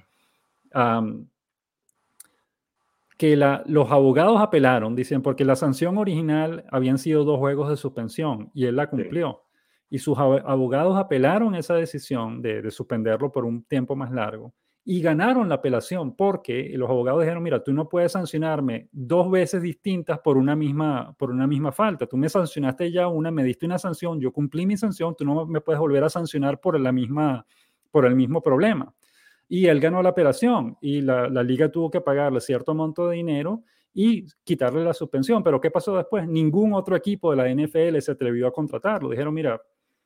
que 3.17 3.37
los 3.37 3.91
abogados 3.91 4.41
apelaron, 4.41 4.93
dicen, 4.93 5.21
porque 5.21 5.45
la 5.45 5.55
sanción 5.55 5.97
original 5.97 6.65
habían 6.69 6.97
sido 6.97 7.23
dos 7.23 7.39
juegos 7.39 7.69
de 7.69 7.77
suspensión 7.77 8.51
y 8.53 8.65
él 8.65 8.75
la 8.75 8.89
cumplió 8.89 9.45
y 9.89 9.99
sus 9.99 10.17
abogados 10.17 10.97
apelaron 10.97 11.55
esa 11.55 11.75
decisión 11.75 12.41
de, 12.41 12.69
suspenderlo 12.69 13.31
por 13.31 13.45
un 13.45 13.63
tiempo 13.63 13.95
más 13.95 14.11
largo 14.11 14.53
y 14.85 15.01
ganaron 15.01 15.49
la 15.49 15.55
apelación 15.55 16.15
porque 16.15 16.71
los 16.75 16.89
abogados 16.89 17.21
dijeron, 17.21 17.43
mira, 17.43 17.63
tú 17.63 17.73
no 17.73 17.89
puedes 17.89 18.13
sancionarme 18.13 18.87
dos 18.91 19.29
veces 19.29 19.61
distintas 19.61 20.19
por 20.19 20.37
una 20.37 20.55
misma, 20.55 21.13
por 21.17 21.31
una 21.31 21.45
misma 21.45 21.71
falta. 21.71 22.07
Tú 22.07 22.17
me 22.17 22.29
sancionaste 22.29 22.91
ya 22.91 23.07
una, 23.07 23.29
me 23.29 23.43
diste 23.43 23.65
una 23.65 23.77
sanción, 23.77 24.19
yo 24.19 24.31
cumplí 24.31 24.65
mi 24.65 24.77
sanción, 24.77 25.15
tú 25.15 25.25
no 25.25 25.45
me 25.45 25.61
puedes 25.61 25.79
volver 25.79 26.03
a 26.03 26.09
sancionar 26.09 26.59
por, 26.59 26.79
la 26.79 26.91
misma, 26.91 27.45
por 27.91 28.05
el 28.05 28.15
mismo 28.15 28.41
problema. 28.41 28.91
Y 29.47 29.67
él 29.67 29.79
ganó 29.79 30.01
la 30.01 30.09
apelación 30.09 30.77
y 30.81 31.01
la, 31.01 31.27
la 31.29 31.43
liga 31.43 31.69
tuvo 31.69 31.89
que 31.89 32.01
pagarle 32.01 32.39
cierto 32.39 32.73
monto 32.73 33.09
de 33.09 33.17
dinero 33.17 33.63
y 33.93 34.25
quitarle 34.43 34.83
la 34.83 34.93
suspensión. 34.93 35.43
Pero 35.43 35.59
¿qué 35.59 35.71
pasó 35.71 35.97
después? 35.97 36.27
Ningún 36.27 36.73
otro 36.73 36.95
equipo 36.95 37.31
de 37.31 37.37
la 37.37 37.49
NFL 37.49 37.99
se 37.99 38.11
atrevió 38.11 38.47
a 38.47 38.53
contratarlo. 38.53 39.09
Dijeron, 39.09 39.33
mira, 39.33 39.61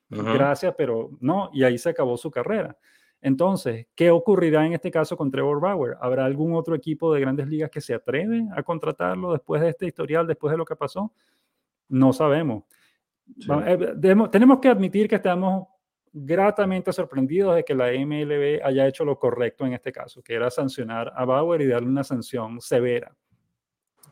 gracias, 0.08 0.74
pero 0.76 1.10
no, 1.20 1.50
y 1.52 1.64
ahí 1.64 1.78
se 1.78 1.90
acabó 1.90 2.16
su 2.16 2.30
carrera. 2.30 2.76
Entonces, 3.24 3.86
¿qué 3.94 4.10
ocurrirá 4.10 4.66
en 4.66 4.74
este 4.74 4.90
caso 4.90 5.16
con 5.16 5.30
Trevor 5.30 5.58
Bauer? 5.58 5.96
¿Habrá 5.98 6.26
algún 6.26 6.54
otro 6.54 6.74
equipo 6.74 7.12
de 7.12 7.20
grandes 7.20 7.48
ligas 7.48 7.70
que 7.70 7.80
se 7.80 7.94
atreve 7.94 8.46
a 8.54 8.62
contratarlo 8.62 9.32
después 9.32 9.62
de 9.62 9.70
este 9.70 9.86
historial, 9.86 10.26
después 10.26 10.50
de 10.52 10.58
lo 10.58 10.66
que 10.66 10.76
pasó? 10.76 11.10
No 11.88 12.12
sabemos. 12.12 12.64
Eh, 13.66 13.94
tenemos 14.30 14.58
que 14.58 14.68
admitir 14.68 15.08
que 15.08 15.14
estamos 15.14 15.68
gratamente 16.12 16.92
sorprendidos 16.92 17.56
de 17.56 17.64
que 17.64 17.74
la 17.74 17.92
MLB 17.92 18.62
haya 18.62 18.86
hecho 18.86 19.06
lo 19.06 19.18
correcto 19.18 19.64
en 19.64 19.72
este 19.72 19.90
caso, 19.90 20.22
que 20.22 20.34
era 20.34 20.50
sancionar 20.50 21.10
a 21.16 21.24
Bauer 21.24 21.62
y 21.62 21.66
darle 21.66 21.88
una 21.88 22.04
sanción 22.04 22.60
severa. 22.60 23.16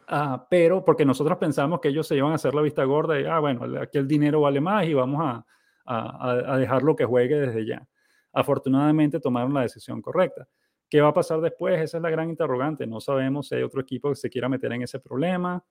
Ah, 0.08 0.46
pero 0.48 0.84
porque 0.84 1.04
nosotros 1.04 1.36
pensamos 1.38 1.80
que 1.80 1.88
ellos 1.88 2.06
se 2.06 2.16
iban 2.16 2.32
a 2.32 2.36
hacer 2.36 2.54
la 2.54 2.62
vista 2.62 2.82
gorda 2.84 3.20
y, 3.20 3.24
ah, 3.24 3.38
bueno, 3.40 3.78
aquí 3.78 3.98
el 3.98 4.08
dinero 4.08 4.40
vale 4.40 4.60
más 4.60 4.86
y 4.86 4.94
vamos 4.94 5.20
a, 5.22 5.46
a, 5.84 6.56
dejarlo 6.58 6.96
que 6.96 7.04
juegue 7.04 7.38
desde 7.38 7.66
ya. 7.66 7.86
Afortunadamente 8.32 9.20
tomaron 9.20 9.54
la 9.54 9.62
decisión 9.62 10.00
correcta. 10.00 10.48
¿Qué 10.88 11.00
va 11.00 11.08
a 11.08 11.14
pasar 11.14 11.40
después? 11.40 11.80
Esa 11.80 11.98
es 11.98 12.02
la 12.02 12.10
gran 12.10 12.28
interrogante. 12.28 12.86
No 12.86 13.00
sabemos 13.00 13.48
si 13.48 13.54
hay 13.54 13.62
otro 13.62 13.80
equipo 13.80 14.10
que 14.10 14.16
se 14.16 14.30
quiera 14.30 14.48
meter 14.48 14.72
en 14.72 14.82
ese 14.82 15.00
problema. 15.00 15.64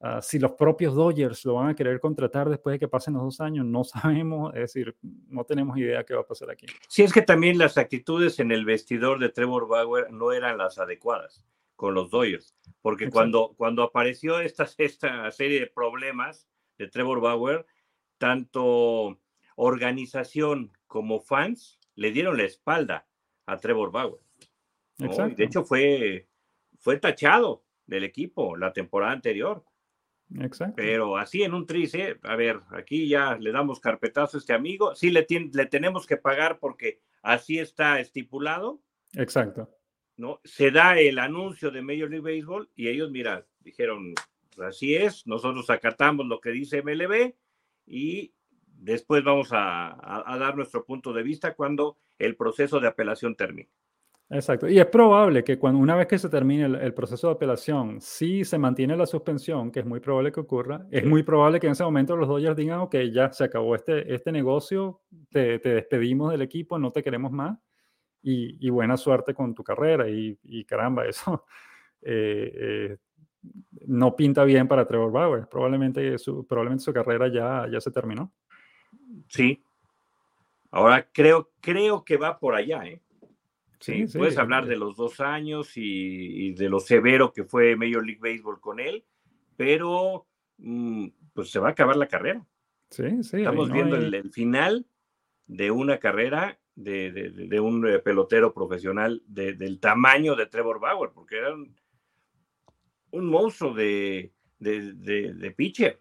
Ah, 0.00 0.22
si 0.22 0.38
los 0.38 0.52
propios 0.52 0.94
Dodgers 0.94 1.44
lo 1.44 1.54
van 1.54 1.70
a 1.70 1.74
querer 1.74 1.98
contratar 1.98 2.48
después 2.48 2.74
de 2.74 2.78
que 2.78 2.86
pasen 2.86 3.14
los 3.14 3.24
dos 3.24 3.40
años, 3.40 3.66
no 3.66 3.82
sabemos. 3.84 4.54
Es 4.54 4.60
decir, 4.60 4.96
no 5.02 5.44
tenemos 5.44 5.76
idea 5.76 6.04
qué 6.04 6.14
va 6.14 6.20
a 6.20 6.26
pasar 6.26 6.50
aquí. 6.50 6.66
Sí, 6.88 7.02
es 7.02 7.12
que 7.12 7.22
también 7.22 7.58
las 7.58 7.78
actitudes 7.78 8.38
en 8.38 8.52
el 8.52 8.64
vestidor 8.64 9.18
de 9.18 9.30
Trevor 9.30 9.66
Bauer 9.66 10.12
no 10.12 10.32
eran 10.32 10.58
las 10.58 10.78
adecuadas 10.78 11.44
con 11.74 11.94
los 11.94 12.10
Dodgers. 12.10 12.54
Porque 12.80 13.10
cuando, 13.10 13.54
cuando 13.56 13.82
apareció 13.82 14.40
esta, 14.40 14.68
esta 14.78 15.30
serie 15.30 15.60
de 15.60 15.66
problemas 15.66 16.48
de 16.76 16.88
Trevor 16.88 17.20
Bauer, 17.20 17.66
tanto 18.18 19.18
organización 19.58 20.72
como 20.86 21.20
fans 21.20 21.80
le 21.96 22.12
dieron 22.12 22.36
la 22.36 22.44
espalda 22.44 23.08
a 23.44 23.56
Trevor 23.58 23.90
Bauer. 23.90 24.20
De 24.98 25.44
hecho, 25.44 25.64
fue, 25.64 26.28
fue 26.78 26.98
tachado 26.98 27.64
del 27.86 28.04
equipo 28.04 28.56
la 28.56 28.72
temporada 28.72 29.12
anterior. 29.12 29.64
Exacto. 30.38 30.74
Pero 30.76 31.16
así 31.16 31.42
en 31.42 31.54
un 31.54 31.66
trice, 31.66 32.18
a 32.22 32.36
ver, 32.36 32.60
aquí 32.70 33.08
ya 33.08 33.36
le 33.36 33.50
damos 33.50 33.80
carpetazo 33.80 34.36
a 34.36 34.40
este 34.40 34.52
amigo, 34.52 34.94
sí 34.94 35.10
le, 35.10 35.26
le 35.52 35.66
tenemos 35.66 36.06
que 36.06 36.16
pagar 36.16 36.58
porque 36.60 37.00
así 37.22 37.58
está 37.58 37.98
estipulado. 37.98 38.80
Exacto. 39.14 39.68
¿no? 40.16 40.40
Se 40.44 40.70
da 40.70 41.00
el 41.00 41.18
anuncio 41.18 41.70
de 41.72 41.82
Major 41.82 42.10
League 42.10 42.20
Baseball 42.20 42.70
y 42.76 42.88
ellos, 42.88 43.10
mira, 43.10 43.44
dijeron, 43.60 44.14
así 44.58 44.94
es, 44.94 45.26
nosotros 45.26 45.68
acatamos 45.70 46.26
lo 46.26 46.40
que 46.40 46.50
dice 46.50 46.82
MLB 46.82 47.34
y 47.86 48.34
Después 48.80 49.24
vamos 49.24 49.48
a, 49.52 50.24
dar 50.38 50.56
nuestro 50.56 50.84
punto 50.84 51.12
de 51.12 51.22
vista 51.22 51.54
cuando 51.54 51.98
el 52.18 52.36
proceso 52.36 52.78
de 52.78 52.88
apelación 52.88 53.34
termine. 53.34 53.68
Exacto. 54.30 54.68
Y 54.68 54.78
es 54.78 54.86
probable 54.86 55.42
que 55.42 55.58
cuando 55.58 55.80
una 55.80 55.96
vez 55.96 56.06
que 56.06 56.18
se 56.18 56.28
termine 56.28 56.64
el, 56.64 56.94
proceso 56.94 57.28
de 57.28 57.34
apelación, 57.34 58.00
si 58.00 58.44
se 58.44 58.58
mantiene 58.58 58.96
la 58.96 59.06
suspensión, 59.06 59.72
que 59.72 59.80
es 59.80 59.86
muy 59.86 60.00
probable 60.00 60.30
que 60.30 60.40
ocurra, 60.40 60.86
es 60.90 61.04
muy 61.04 61.22
probable 61.22 61.58
que 61.58 61.66
en 61.66 61.72
ese 61.72 61.82
momento 61.82 62.14
los 62.14 62.28
Dodgers 62.28 62.56
digan, 62.56 62.80
ok, 62.80 62.96
ya 63.10 63.32
se 63.32 63.44
acabó 63.44 63.74
este, 63.74 64.14
este 64.14 64.30
negocio, 64.30 65.00
te, 65.30 65.58
despedimos 65.58 66.30
del 66.30 66.42
equipo, 66.42 66.78
no 66.78 66.92
te 66.92 67.02
queremos 67.02 67.32
más 67.32 67.58
y, 68.22 68.68
buena 68.70 68.96
suerte 68.96 69.34
con 69.34 69.54
tu 69.54 69.64
carrera. 69.64 70.08
Y, 70.08 70.64
caramba, 70.66 71.06
eso 71.06 71.46
eh, 72.02 72.52
eh, 72.54 72.96
no 73.86 74.14
pinta 74.14 74.44
bien 74.44 74.68
para 74.68 74.86
Trevor 74.86 75.10
Bauer. 75.10 75.48
Probablemente 75.48 76.18
su, 76.18 76.46
probablemente 76.46 76.84
su 76.84 76.92
carrera 76.92 77.28
ya, 77.28 77.66
ya 77.70 77.80
se 77.80 77.90
terminó. 77.90 78.32
Sí. 79.28 79.62
Ahora 80.70 81.08
creo, 81.12 81.50
creo 81.60 82.04
que 82.04 82.16
va 82.16 82.38
por 82.38 82.54
allá, 82.54 82.84
¿eh? 82.86 83.00
Sí, 83.80 84.06
puedes 84.12 84.36
hablar 84.36 84.66
de 84.66 84.76
los 84.76 84.96
dos 84.96 85.20
años 85.20 85.72
y, 85.76 86.52
de 86.54 86.68
lo 86.68 86.80
severo 86.80 87.32
que 87.32 87.44
fue 87.44 87.76
Major 87.76 88.04
League 88.04 88.20
Baseball 88.20 88.60
con 88.60 88.80
él, 88.80 89.04
pero 89.56 90.26
mm, 90.58 91.06
pues 91.32 91.50
se 91.50 91.60
va 91.60 91.68
a 91.68 91.72
acabar 91.72 91.96
la 91.96 92.08
carrera. 92.08 92.44
Sí, 92.90 93.22
sí. 93.22 93.38
Estamos 93.38 93.70
viendo 93.70 93.96
el, 93.96 94.30
final 94.32 94.84
de 95.46 95.70
una 95.70 95.98
carrera 95.98 96.58
de, 96.74 97.60
un 97.60 97.86
eh, 97.86 98.00
pelotero 98.00 98.52
profesional 98.52 99.22
del 99.26 99.78
tamaño 99.78 100.34
de 100.34 100.46
Trevor 100.46 100.80
Bauer, 100.80 101.10
porque 101.14 101.36
era 101.36 101.54
un, 101.54 101.76
un 103.12 103.26
monstruo 103.26 103.74
de, 103.74 104.32
de 104.58 105.54
pitcher. 105.56 106.00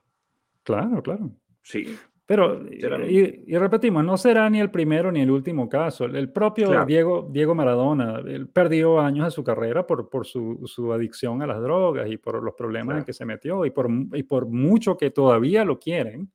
Claro, 0.63 1.03
claro. 1.03 1.31
Sí. 1.61 1.95
Pero, 2.27 2.61
y, 2.69 3.55
repetimos, 3.57 4.03
no 4.03 4.17
será 4.17 4.49
ni 4.49 4.59
el 4.59 4.69
primero 4.69 5.13
ni 5.13 5.21
el 5.21 5.31
último 5.31 5.69
caso. 5.69 6.03
El 6.03 6.29
propio 6.29 6.83
Diego, 6.83 7.25
Diego 7.31 7.55
Maradona 7.55 8.19
él 8.19 8.49
perdió 8.49 8.99
años 8.99 9.27
de 9.27 9.31
su 9.31 9.45
carrera 9.45 9.87
por, 9.87 10.09
por 10.09 10.27
su, 10.27 10.61
su, 10.65 10.91
adicción 10.91 11.41
a 11.41 11.47
las 11.47 11.61
drogas 11.61 12.11
y 12.11 12.17
por 12.17 12.43
los 12.43 12.53
problemas 12.53 12.97
en 12.97 13.05
que 13.05 13.13
se 13.13 13.23
metió 13.23 13.65
y 13.65 13.69
por, 13.71 13.89
y 14.11 14.23
por 14.23 14.45
mucho 14.45 14.97
que 14.97 15.09
todavía 15.09 15.63
lo 15.63 15.79
quieren 15.79 16.29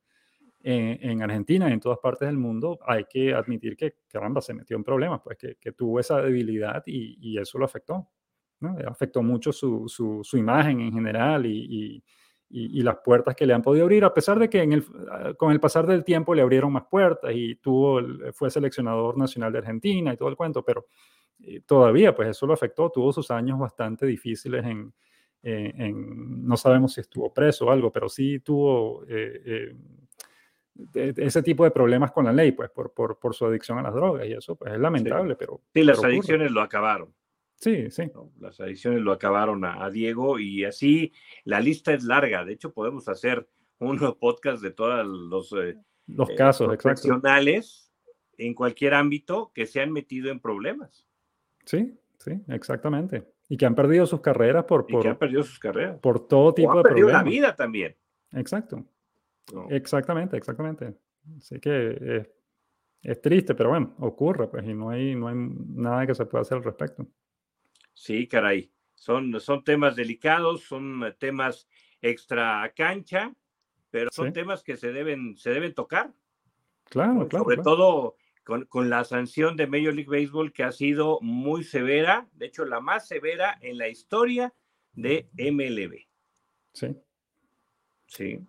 en, 0.63 0.97
en, 1.11 1.21
Argentina 1.21 1.69
y 1.69 1.73
en 1.73 1.79
todas 1.79 1.99
partes 1.99 2.27
del 2.27 2.39
mundo, 2.39 2.79
hay 2.87 3.05
que 3.07 3.31
admitir 3.35 3.77
que, 3.77 3.97
caramba, 4.07 4.41
se 4.41 4.55
metió 4.55 4.75
en 4.75 4.83
problemas, 4.83 5.21
pues 5.23 5.37
que, 5.37 5.57
que 5.61 5.73
tuvo 5.73 5.99
esa 5.99 6.19
debilidad 6.19 6.81
y, 6.87 7.19
y 7.21 7.37
eso 7.37 7.59
lo 7.59 7.65
afectó. 7.65 8.09
¿no? 8.61 8.75
Afectó 8.87 9.21
mucho 9.21 9.51
su, 9.51 9.87
su, 9.87 10.21
su 10.23 10.37
imagen 10.37 10.79
en 10.81 10.91
general 10.91 11.45
y 11.45 12.03
y, 12.55 12.83
las 12.83 12.97
puertas 12.97 13.35
que 13.35 13.47
le 13.47 13.53
han 13.53 13.63
podido 13.63 13.85
abrir, 13.85 14.05
a 14.05 14.13
pesar 14.13 14.37
de 14.37 14.47
que 14.47 14.61
en 14.61 14.73
el, 14.73 14.85
ah, 15.09 15.33
con 15.35 15.51
el 15.51 15.59
pasar 15.59 15.87
del 15.87 16.03
tiempo 16.03 16.35
le 16.35 16.43
abrieron 16.43 16.71
más 16.71 16.83
puertas 16.85 17.31
y 17.33 17.55
tuvo, 17.55 17.99
fue 18.31 18.51
seleccionador 18.51 19.17
nacional 19.17 19.51
de 19.51 19.57
Argentina 19.57 20.13
y 20.13 20.17
todo 20.17 20.29
el 20.29 20.35
cuento, 20.35 20.63
pero 20.63 20.85
eh, 21.41 21.61
todavía 21.65 22.15
pues 22.15 22.29
eso 22.29 22.45
lo 22.45 22.53
afectó, 22.53 22.91
tuvo 22.91 23.11
sus 23.11 23.31
años 23.31 23.57
bastante 23.57 24.05
difíciles 24.05 24.63
en, 24.65 24.93
en, 25.41 26.47
no 26.47 26.55
sabemos 26.55 26.93
si 26.93 27.01
estuvo 27.01 27.33
preso 27.33 27.65
o 27.65 27.71
algo, 27.71 27.91
pero 27.91 28.07
sí 28.07 28.39
tuvo 28.41 29.03
eh, 29.07 29.73
eh, 30.93 31.13
ese 31.17 31.41
tipo 31.41 31.63
de 31.63 31.71
problemas 31.71 32.11
con 32.11 32.25
la 32.25 32.33
ley, 32.33 32.51
pues 32.51 32.69
por, 32.69 32.93
por, 32.93 33.17
por, 33.17 33.33
su 33.33 33.47
adicción 33.47 33.79
a 33.79 33.81
las 33.81 33.95
drogas 33.95 34.27
y 34.27 34.33
eso 34.33 34.55
pues 34.55 34.73
es 34.73 34.79
lamentable, 34.79 35.35
pero... 35.35 35.59
Sí, 35.73 35.83
las 35.83 36.03
adicciones 36.03 36.51
lo 36.51 36.61
acabaron. 36.61 37.11
Sí, 37.63 37.89
sí. 37.91 38.11
Las 38.41 38.59
adicciones 38.59 39.01
lo 39.01 39.13
acabaron 39.13 39.63
a, 39.63 39.89
Diego 39.89 40.37
y 40.37 40.65
así 40.65 41.13
la 41.45 41.61
lista 41.61 41.93
es 41.93 42.03
larga. 42.03 42.43
De 42.43 42.51
hecho, 42.51 42.73
podemos 42.73 43.07
hacer 43.07 43.47
un 43.79 43.99
podcast 44.19 44.61
de 44.61 44.71
todos 44.71 45.05
los, 45.05 45.53
eh, 45.53 45.77
los 46.07 46.29
eh, 46.29 46.35
casos 46.35 46.67
profesionales 46.75 47.89
en 48.37 48.53
cualquier 48.53 48.95
ámbito 48.95 49.53
que 49.55 49.65
se 49.65 49.79
han 49.79 49.93
metido 49.93 50.29
en 50.29 50.41
problemas. 50.41 51.07
Sí, 51.63 51.97
sí, 52.19 52.41
exactamente. 52.49 53.31
Y 53.47 53.55
que 53.55 53.65
han 53.65 53.75
perdido 53.75 54.05
sus 54.07 54.19
carreras 54.19 54.65
por, 54.65 54.85
por, 54.85 55.07
han 55.07 55.17
perdido 55.17 55.43
sus 55.43 55.57
carreras. 55.57 55.99
por 56.01 56.27
todo 56.27 56.53
tipo 56.53 56.75
de 56.75 56.83
perdido 56.83 57.09
la 57.09 57.23
vida 57.23 57.55
también. 57.55 57.95
Exacto. 58.33 58.83
Exactamente, 59.69 60.35
exactamente. 60.35 60.95
Así 61.37 61.61
que 61.61 62.27
es 63.01 63.21
triste, 63.21 63.55
pero 63.55 63.69
bueno, 63.69 63.95
ocurre, 63.99 64.49
pues, 64.49 64.65
y 64.65 64.73
no 64.73 64.89
hay, 64.89 65.15
no 65.15 65.29
hay 65.29 65.35
nada 65.37 66.05
que 66.05 66.15
se 66.15 66.25
pueda 66.25 66.41
hacer 66.41 66.57
al 66.57 66.63
respecto. 66.65 67.07
Sí, 67.93 68.27
caray. 68.27 68.71
Son, 68.95 69.39
son 69.39 69.63
temas 69.63 69.95
delicados, 69.95 70.63
son 70.63 71.03
temas 71.19 71.67
extra 72.01 72.71
cancha, 72.75 73.33
pero 73.89 74.09
son 74.11 74.33
temas 74.33 74.63
que 74.63 74.77
se 74.77 74.91
deben, 74.91 75.37
se 75.37 75.51
deben 75.51 75.73
tocar. 75.73 76.13
Claro, 76.85 77.27
claro. 77.27 77.43
Sobre 77.43 77.57
todo 77.57 78.15
con, 78.43 78.65
con, 78.65 78.89
la 78.89 79.03
sanción 79.03 79.55
de 79.55 79.67
Major 79.67 79.93
League 79.93 80.09
Baseball 80.09 80.51
que 80.53 80.63
ha 80.63 80.71
sido 80.71 81.19
muy 81.21 81.63
severa, 81.63 82.27
de 82.33 82.47
hecho 82.47 82.65
la 82.65 82.79
más 82.79 83.07
severa 83.07 83.57
en 83.61 83.77
la 83.77 83.89
historia 83.89 84.53
de 84.93 85.29
MLB. 85.37 86.07
Sí. 86.73 86.95
Sí 88.07 88.39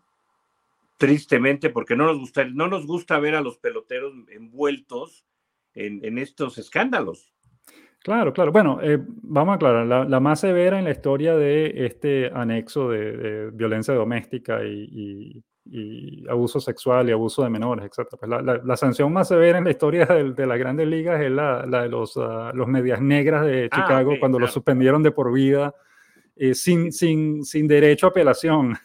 tristemente, 0.96 1.68
porque 1.70 1.96
no 1.96 2.06
nos 2.06 2.18
gusta, 2.18 2.44
no 2.44 2.68
nos 2.68 2.86
gusta 2.86 3.18
ver 3.18 3.34
a 3.34 3.40
los 3.40 3.58
peloteros 3.58 4.14
envueltos 4.28 5.26
en, 5.74 6.18
estos 6.18 6.56
escándalos. 6.56 7.33
Claro, 8.04 8.34
claro. 8.34 8.52
Bueno, 8.52 8.80
eh, 8.82 8.98
vamos 9.22 9.54
a 9.54 9.56
aclarar, 9.56 10.06
la, 10.06 10.20
más 10.20 10.40
severa 10.40 10.78
en 10.78 10.84
la 10.84 10.90
historia 10.90 11.34
de 11.36 11.86
este 11.86 12.30
anexo 12.34 12.90
de, 12.90 13.50
violencia 13.50 13.94
doméstica 13.94 14.62
y, 14.62 15.42
abuso 16.28 16.60
sexual 16.60 17.08
y 17.08 17.12
abuso 17.12 17.42
de 17.42 17.48
menores, 17.48 17.86
etc. 17.86 18.08
Pues 18.20 18.30
la, 18.62 18.76
sanción 18.76 19.10
más 19.10 19.28
severa 19.28 19.56
en 19.56 19.64
la 19.64 19.70
historia 19.70 20.04
de, 20.04 20.46
las 20.46 20.58
grandes 20.58 20.86
ligas 20.86 21.18
es 21.22 21.30
la, 21.30 21.62
de 21.62 21.88
los, 21.88 22.18
ah, 22.18 22.52
los 22.52 22.68
medias 22.68 23.00
negras 23.00 23.46
de 23.46 23.70
ah, 23.72 23.74
Chicago 23.74 24.12
cuando 24.20 24.38
lo 24.38 24.48
suspendieron 24.48 25.02
de 25.02 25.10
por 25.10 25.32
vida 25.32 25.74
eh, 26.36 26.54
sin, 26.54 26.92
sin, 26.92 27.42
sin 27.42 27.66
derecho 27.66 28.08
a 28.08 28.10
apelación 28.10 28.76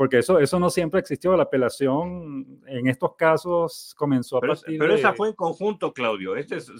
porque 0.00 0.20
eso, 0.20 0.38
eso 0.38 0.58
no 0.58 0.70
siempre 0.70 0.98
existió. 0.98 1.36
La 1.36 1.42
apelación 1.42 2.62
en 2.66 2.86
estos 2.86 3.16
casos 3.16 3.94
comenzó 3.98 4.38
a 4.38 4.40
pero, 4.40 4.54
partir 4.54 4.78
Pero 4.78 4.94
esa 4.94 5.12
fue 5.12 5.28
en 5.28 5.34
conjunto, 5.34 5.92
Claudio. 5.92 6.36
Este 6.36 6.56
es 6.56 6.72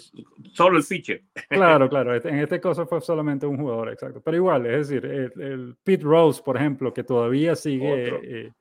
solo 0.55 0.79
el 0.79 0.85
pitcher. 0.85 1.25
Claro, 1.51 1.91
claro. 1.91 2.15
Este, 2.15 2.31
en 2.31 2.39
este 2.39 2.59
caso 2.63 2.87
fue 2.87 2.99
solamente 3.03 3.45
un 3.45 3.59
jugador, 3.59 3.91
exacto. 3.91 4.23
Pero 4.23 4.39
igual, 4.39 4.65
es 4.65 4.89
decir, 4.89 5.05
el, 5.05 5.77
Pete 5.85 6.03
Rose, 6.03 6.41
por 6.43 6.57
ejemplo, 6.57 6.95
que 6.95 7.05
todavía 7.05 7.55
sigue 7.57 8.09
eh, 8.23 8.53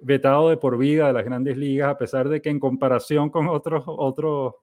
vetado 0.00 0.48
de 0.48 0.56
por 0.56 0.76
vida 0.76 1.06
de 1.06 1.12
las 1.12 1.24
grandes 1.24 1.56
ligas, 1.56 1.88
a 1.88 1.96
pesar 1.96 2.28
de 2.28 2.42
que 2.42 2.50
en 2.50 2.58
comparación 2.58 3.30
con 3.30 3.46
otros, 3.46 3.84
otros, 3.86 4.56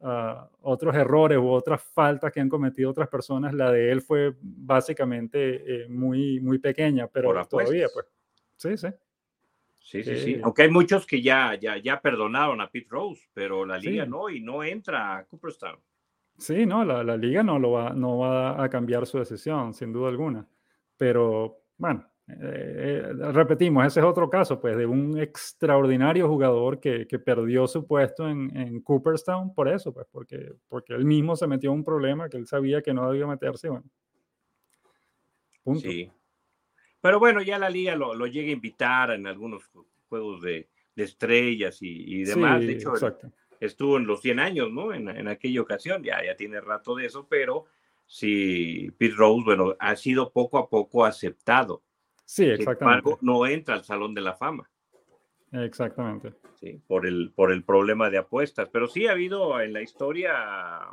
ah, 0.00 0.50
otros 0.62 0.96
errores 0.96 1.38
u 1.38 1.48
otras 1.48 1.80
faltas 1.94 2.32
que 2.32 2.40
han 2.40 2.48
cometido 2.48 2.90
otras 2.90 3.08
personas, 3.08 3.54
la 3.54 3.70
de 3.70 3.92
él 3.92 4.02
fue 4.02 4.34
básicamente 4.40 5.84
eh, 5.84 5.88
muy, 5.88 6.40
muy 6.40 6.58
pequeña, 6.58 7.06
pero 7.06 7.46
todavía, 7.46 7.86
pues. 7.94 8.04
Sí, 8.58 8.76
sí. 8.76 8.88
Sí, 9.80 10.02
sí, 10.02 10.16
sí. 10.18 10.40
Aunque 10.42 10.62
hay 10.62 10.70
muchos 10.70 11.06
que 11.06 11.22
ya, 11.22 11.54
ya, 11.58 11.78
ya 11.78 11.98
perdonaron 11.98 12.60
a 12.60 12.70
Pete 12.70 12.88
Rose, 12.90 13.22
pero 13.32 13.64
la 13.64 13.78
liga 13.78 14.04
no, 14.04 14.28
y 14.28 14.40
no 14.40 14.62
entra 14.62 15.16
a 15.16 15.24
Cooperstown. 15.24 15.78
Sí, 16.36 16.66
no, 16.66 16.84
la, 16.84 17.02
la, 17.02 17.16
liga 17.16 17.42
no, 17.42 17.58
lo 17.58 17.70
va, 17.70 17.94
no 17.94 18.18
va 18.18 18.62
a 18.62 18.68
cambiar 18.68 19.06
su 19.06 19.18
decisión, 19.18 19.72
sin 19.72 19.92
duda 19.92 20.10
alguna. 20.10 20.46
Pero, 20.98 21.62
bueno, 21.78 22.04
eh, 22.28 22.34
eh, 22.36 23.12
repetimos, 23.32 23.86
ese 23.86 24.00
es 24.00 24.06
otro 24.06 24.28
caso, 24.28 24.60
pues, 24.60 24.76
de 24.76 24.84
un 24.84 25.18
extraordinario 25.18 26.28
jugador 26.28 26.78
que, 26.78 27.06
que 27.06 27.18
perdió 27.18 27.66
su 27.66 27.86
puesto 27.86 28.28
en, 28.28 28.54
en, 28.54 28.82
Cooperstown 28.82 29.54
por 29.54 29.68
eso, 29.68 29.94
pues, 29.94 30.06
porque, 30.12 30.52
porque 30.68 30.92
él 30.92 31.06
mismo 31.06 31.34
se 31.34 31.46
metió 31.46 31.70
en 31.70 31.78
un 31.78 31.84
problema 31.84 32.28
que 32.28 32.36
él 32.36 32.46
sabía 32.46 32.82
que 32.82 32.92
no 32.92 33.10
debía 33.10 33.26
meterse, 33.26 33.70
bueno. 33.70 33.86
Punto. 35.64 35.80
Sí, 35.80 36.10
pero 37.00 37.18
bueno, 37.18 37.42
ya 37.42 37.58
la 37.58 37.70
liga 37.70 37.94
lo, 37.94 38.14
llega 38.26 38.48
a 38.48 38.52
invitar 38.52 39.10
en 39.10 39.26
algunos 39.26 39.70
juegos 40.08 40.42
de, 40.42 40.68
estrellas 40.96 41.78
y, 41.80 42.24
demás. 42.24 42.60
de 42.60 42.72
hecho, 42.72 42.92
estuvo 43.60 43.98
en 43.98 44.06
los 44.06 44.20
100 44.20 44.40
años, 44.40 44.72
¿no? 44.72 44.92
En, 44.92 45.28
aquella 45.28 45.60
ocasión, 45.60 46.02
ya, 46.02 46.24
ya 46.24 46.34
tiene 46.34 46.60
rato 46.60 46.96
de 46.96 47.06
eso, 47.06 47.26
pero 47.28 47.66
sí, 48.04 48.90
Pete 48.98 49.14
Rose, 49.14 49.44
bueno, 49.44 49.76
ha 49.78 49.94
sido 49.94 50.32
poco 50.32 50.58
a 50.58 50.68
poco 50.68 51.04
aceptado. 51.04 51.82
Sí, 52.24 52.44
exactamente. 52.46 53.16
no 53.20 53.46
entra 53.46 53.76
al 53.76 53.84
Salón 53.84 54.12
de 54.12 54.20
la 54.22 54.34
Fama. 54.34 54.68
Exactamente. 55.52 56.34
Sí, 56.60 56.80
por 56.86 57.06
el, 57.06 57.32
por 57.34 57.52
el 57.52 57.62
problema 57.64 58.10
de 58.10 58.18
apuestas. 58.18 58.68
Pero 58.70 58.86
sí 58.88 59.06
ha 59.06 59.12
habido 59.12 59.60
en 59.60 59.72
la 59.72 59.82
historia 59.82 60.84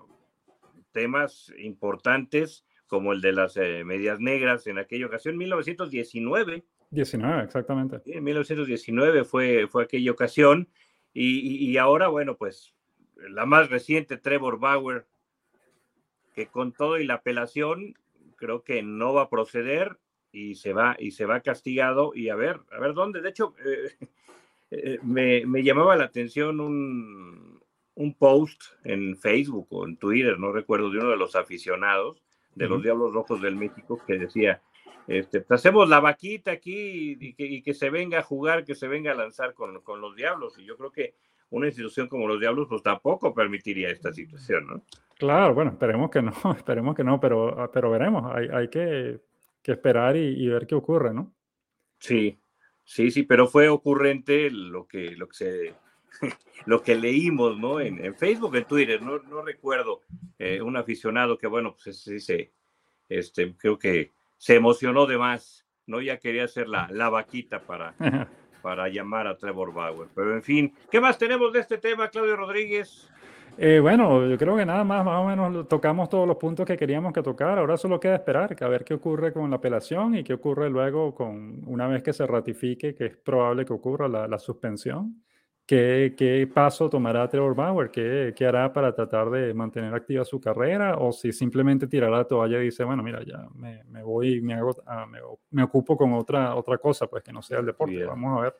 temas 0.91 1.51
importantes 1.57 2.65
como 2.87 3.13
el 3.13 3.21
de 3.21 3.31
las 3.31 3.57
eh, 3.57 3.83
medias 3.83 4.19
negras 4.19 4.67
en 4.67 4.77
aquella 4.77 5.07
ocasión, 5.07 5.37
1919. 5.37 6.63
19, 6.91 7.43
exactamente. 7.43 8.01
en 8.05 8.23
1919 8.23 9.23
fue, 9.23 9.67
fue 9.67 9.83
aquella 9.83 10.11
ocasión. 10.11 10.69
Y, 11.17 11.77
ahora, 11.77 12.09
bueno, 12.09 12.35
pues 12.35 12.73
la 13.15 13.45
más 13.45 13.69
reciente, 13.69 14.17
Trevor 14.17 14.59
Bauer, 14.59 15.07
que 16.33 16.47
con 16.47 16.73
todo 16.73 16.99
y 16.99 17.05
la 17.05 17.15
apelación, 17.15 17.95
creo 18.35 18.63
que 18.63 18.83
no 18.83 19.13
va 19.13 19.23
a 19.23 19.29
proceder 19.29 19.97
y 20.33 20.55
se 20.55 20.73
va, 20.73 20.97
y 20.99 21.11
se 21.11 21.25
va 21.25 21.39
castigado. 21.39 22.11
Y 22.13 22.27
a 22.27 22.35
ver, 22.35 22.59
a 22.69 22.79
ver 22.79 22.93
dónde. 22.93 23.21
De 23.21 23.29
hecho, 23.29 23.55
eh, 23.65 23.95
eh, 24.71 24.99
me, 25.03 25.45
me, 25.45 25.63
llamaba 25.63 25.95
la 25.95 26.03
atención 26.03 26.59
un, 26.59 27.61
un 27.93 28.13
post 28.15 28.61
en 28.83 29.15
Facebook 29.15 29.67
o 29.69 29.87
en 29.87 29.95
Twitter, 29.95 30.37
no 30.37 30.51
recuerdo, 30.51 30.89
de 30.89 30.99
uno 30.99 31.11
de 31.11 31.17
los 31.17 31.37
aficionados 31.37 32.21
de 32.55 32.67
los 32.67 32.81
Diablos 32.81 33.13
Rojos 33.13 33.41
del 33.41 33.55
México 33.55 34.01
que 34.07 34.17
decía, 34.17 34.61
este, 35.07 35.45
hacemos 35.49 35.87
la 35.87 35.99
vaquita 35.99 36.51
aquí 36.51 37.17
y 37.19 37.61
que, 37.61 37.73
se 37.73 37.89
venga 37.89 38.19
a 38.19 38.23
jugar, 38.23 38.65
que 38.65 38.75
se 38.75 38.87
venga 38.87 39.11
a 39.11 39.15
lanzar 39.15 39.53
con, 39.53 39.81
con, 39.81 40.01
los 40.01 40.15
Diablos. 40.15 40.57
Y 40.57 40.65
yo 40.65 40.77
creo 40.77 40.91
que 40.91 41.15
una 41.49 41.67
institución 41.67 42.07
como 42.07 42.27
los 42.27 42.39
Diablos 42.39 42.67
pues 42.67 42.81
tampoco 42.81 43.33
permitiría 43.33 43.89
esta 43.89 44.11
situación, 44.11 44.67
¿no? 44.67 44.83
Claro, 45.17 45.53
bueno, 45.53 45.71
esperemos 45.71 46.09
que 46.09 46.21
no, 46.21 46.33
esperemos 46.57 46.95
que 46.95 47.03
no, 47.03 47.19
pero, 47.19 47.59
ah, 47.59 47.71
pero 47.71 47.91
veremos, 47.91 48.33
hay, 48.33 48.47
hay 48.51 48.67
que, 48.69 49.21
que 49.61 49.71
esperar 49.73 50.15
y, 50.15 50.47
ver 50.47 50.67
qué 50.67 50.75
ocurre, 50.75 51.13
¿no? 51.13 51.33
Sí, 51.99 52.39
sí, 52.83 53.11
sí, 53.11 53.23
pero 53.23 53.47
fue 53.47 53.69
ocurrente 53.69 54.49
lo 54.49 54.87
que, 54.87 55.15
lo 55.15 55.27
que 55.27 55.35
se 55.35 55.75
lo 56.65 56.81
que 56.81 56.95
leímos, 56.95 57.57
¿no? 57.57 57.79
En, 57.79 58.15
Facebook, 58.15 58.55
en 58.55 58.65
Twitter, 58.65 59.01
no, 59.01 59.19
no 59.19 59.41
recuerdo, 59.41 60.01
eh, 60.39 60.61
un 60.61 60.77
aficionado 60.77 61.37
que, 61.37 61.47
bueno, 61.47 61.75
pues 61.81 62.03
sí, 62.03 62.51
este, 63.09 63.55
creo 63.55 63.77
que 63.77 64.13
se 64.37 64.55
emocionó 64.55 65.05
de 65.05 65.17
más, 65.17 65.65
¿no? 65.85 66.01
Ya 66.01 66.17
quería 66.17 66.45
hacer 66.45 66.67
la, 66.67 66.87
la 66.91 67.09
vaquita 67.09 67.61
para, 67.61 67.95
para 68.61 68.87
llamar 68.89 69.27
a 69.27 69.37
Trevor 69.37 69.73
Bauer. 69.73 70.09
Pero 70.13 70.33
en 70.33 70.43
fin, 70.43 70.73
¿qué 70.89 70.99
más 70.99 71.17
tenemos 71.17 71.53
de 71.53 71.59
este 71.59 71.77
tema, 71.77 72.09
Claudio 72.09 72.35
Rodríguez? 72.35 73.09
Eh, 73.57 73.79
bueno, 73.79 74.27
yo 74.27 74.37
creo 74.37 74.57
que 74.57 74.65
nada 74.65 74.83
más, 74.83 75.05
más 75.05 75.21
o 75.21 75.27
menos 75.27 75.67
tocamos 75.69 76.09
todos 76.09 76.27
los 76.27 76.35
puntos 76.35 76.65
que 76.65 76.75
queríamos 76.75 77.13
que 77.13 77.21
tocar. 77.21 77.57
Ahora 77.57 77.77
solo 77.77 77.99
queda 77.99 78.15
esperar, 78.15 78.55
a 78.59 78.67
ver 78.67 78.83
qué 78.83 78.95
ocurre 78.95 79.31
con 79.31 79.49
la 79.49 79.57
apelación 79.57 80.15
y 80.15 80.23
qué 80.23 80.33
ocurre 80.33 80.69
luego 80.69 81.15
con 81.15 81.61
una 81.65 81.87
vez 81.87 82.03
que 82.03 82.11
se 82.11 82.27
ratifique, 82.27 82.95
que 82.95 83.05
es 83.05 83.17
probable 83.17 83.63
que 83.63 83.71
ocurra 83.71 84.09
la, 84.09 84.27
la 84.27 84.39
suspensión. 84.39 85.23
¿Qué, 85.65 86.49
paso 86.53 86.89
tomará 86.89 87.27
Trevor 87.27 87.55
Bauer? 87.55 87.89
¿Qué, 87.89 88.33
¿Qué, 88.35 88.45
hará 88.45 88.71
para 88.71 88.93
tratar 88.93 89.31
de 89.31 89.53
mantener 89.53 89.93
activa 89.93 90.23
su 90.23 90.39
carrera? 90.39 90.97
¿O 90.97 91.11
si 91.11 91.31
simplemente 91.31 91.87
tirará 91.87 92.17
la 92.17 92.27
toalla 92.27 92.61
y 92.61 92.65
dice, 92.65 92.83
bueno, 92.83 93.01
mira, 93.01 93.23
ya 93.23 93.47
me, 93.55 93.83
me 93.85 94.03
voy, 94.03 94.41
me, 94.41 94.53
hago, 94.53 94.75
ah, 94.85 95.07
me, 95.07 95.19
me, 95.49 95.63
ocupo 95.63 95.97
con 95.97 96.13
otra, 96.13 96.55
otra 96.55 96.77
cosa, 96.77 97.07
pues 97.07 97.23
que 97.23 97.33
no 97.33 97.41
sea 97.41 97.59
el 97.59 97.65
deporte? 97.65 98.05
Vamos 98.05 98.37
a 98.37 98.41
ver. 98.43 98.55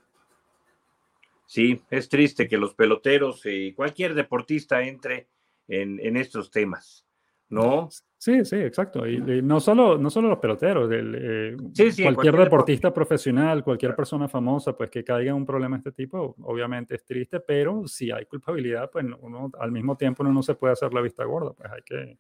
Sí, 1.46 1.80
es 1.92 2.10
triste 2.10 2.48
que 2.48 2.58
los 2.58 2.74
peloteros 2.74 3.46
y 3.46 3.74
cualquier 3.74 4.16
deportista 4.16 4.82
entre 4.82 5.28
en, 5.68 6.00
en 6.00 6.18
estos 6.18 6.50
temas. 6.50 7.06
¿no? 7.50 7.90
Sí, 8.26 8.44
sí, 8.44 8.56
exacto. 8.56 9.06
Y, 9.06 9.20
no, 9.44 9.60
solo, 9.60 10.00
no 10.00 10.10
solo 10.10 10.30
los 10.30 10.40
peloteros, 10.40 10.90
eh, 10.92 11.56
cualquier, 12.02 12.36
deportista 12.36 12.92
profesional, 12.92 13.64
cualquier 13.64 13.96
persona 13.96 14.28
famosa, 14.28 14.76
pues 14.76 14.90
que 14.90 15.04
caiga 15.04 15.30
en 15.30 15.36
un 15.36 15.46
problema 15.46 15.76
de 15.76 15.82
este 15.88 15.92
tipo, 15.92 16.36
obviamente 16.42 16.96
es 16.96 17.06
triste, 17.06 17.40
pero 17.40 17.88
si 17.88 18.10
hay 18.10 18.26
culpabilidad, 18.26 18.90
pues 18.90 19.06
uno 19.20 19.52
al 19.60 19.72
mismo 19.72 19.96
tiempo 19.96 20.24
uno 20.24 20.34
no 20.34 20.42
se 20.42 20.56
puede 20.56 20.74
hacer 20.74 20.92
la 20.92 21.02
vista 21.02 21.24
gorda, 21.24 21.54
pues 21.54 21.72
hay 21.72 21.82
que, 21.84 22.18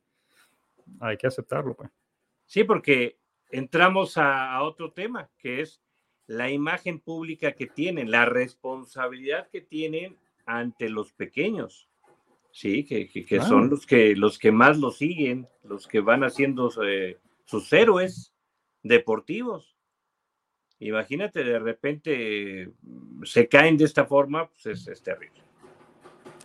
hay 1.00 1.18
que 1.18 1.26
aceptarlo. 1.26 1.74
Pues. 1.76 1.90
Sí, 2.46 2.64
porque 2.64 3.18
entramos 3.50 4.16
a, 4.20 4.54
a 4.54 4.62
otro 4.62 4.92
tema, 4.92 5.32
que 5.40 5.62
es 5.62 5.82
la 6.28 6.52
imagen 6.52 7.00
pública 7.00 7.54
que 7.54 7.66
tienen, 7.66 8.12
la 8.12 8.26
responsabilidad 8.26 9.50
que 9.50 9.62
tienen 9.62 10.20
ante 10.46 10.88
los 10.88 11.14
pequeños. 11.14 11.90
Sí, 12.56 12.86
que, 12.86 13.10
que, 13.10 13.42
son 13.42 13.70
los 13.70 13.86
que, 13.86 14.16
los 14.16 14.40
que 14.40 14.50
más 14.50 14.78
lo 14.80 14.90
siguen, 14.90 15.46
los 15.66 15.90
que 15.90 16.00
van 16.00 16.24
haciendo 16.24 16.72
eh, 16.88 17.18
sus 17.44 17.74
héroes 17.74 18.34
deportivos. 18.82 19.76
Imagínate, 20.80 21.44
de 21.44 21.60
repente 21.60 22.72
se 23.24 23.50
caen 23.50 23.76
de 23.76 23.84
esta 23.84 24.06
forma, 24.06 24.48
pues 24.48 24.88
es, 24.88 25.04
terrible. 25.04 25.42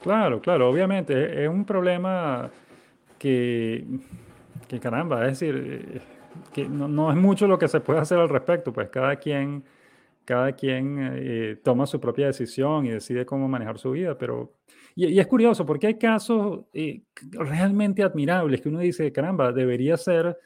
Claro, 0.03 0.41
claro, 0.41 0.69
obviamente 0.69 1.45
es 1.45 1.49
un 1.49 1.65
problema 1.65 2.51
que, 3.17 3.85
que 4.67 4.81
caramba, 4.81 5.29
es 5.29 5.39
decir, 5.39 5.91
eh, 5.95 6.01
que 6.53 6.69
no, 6.69 6.89
no, 6.89 7.13
es 7.13 7.17
mucho 7.17 7.47
lo 7.47 7.57
que 7.57 7.69
se 7.69 7.79
puede 7.79 8.01
hacer 8.01 8.19
al 8.19 8.29
respecto, 8.29 8.73
pues 8.73 8.91
cada 8.91 9.15
quien, 9.15 9.63
cada 10.25 10.57
quien 10.57 11.13
eh, 11.15 11.61
toma 11.63 11.87
su 11.87 12.01
propia 12.01 12.27
decisión 12.27 12.85
y 12.85 12.91
decide 12.91 13.25
cómo 13.25 13.47
manejar 13.47 13.79
su 13.79 13.93
vida, 13.93 14.19
pero 14.19 14.55
y, 15.09 15.19
es 15.19 15.27
curioso 15.27 15.65
porque 15.65 15.89
hay 15.89 15.99
casos 15.99 16.67
eh, 16.73 17.03
realmente 17.33 18.03
admirables 18.03 18.61
que 18.61 18.69
uno 18.69 18.81
dice, 18.81 19.13
caramba, 19.13 19.53
debería 19.53 19.97
ser, 19.97 20.37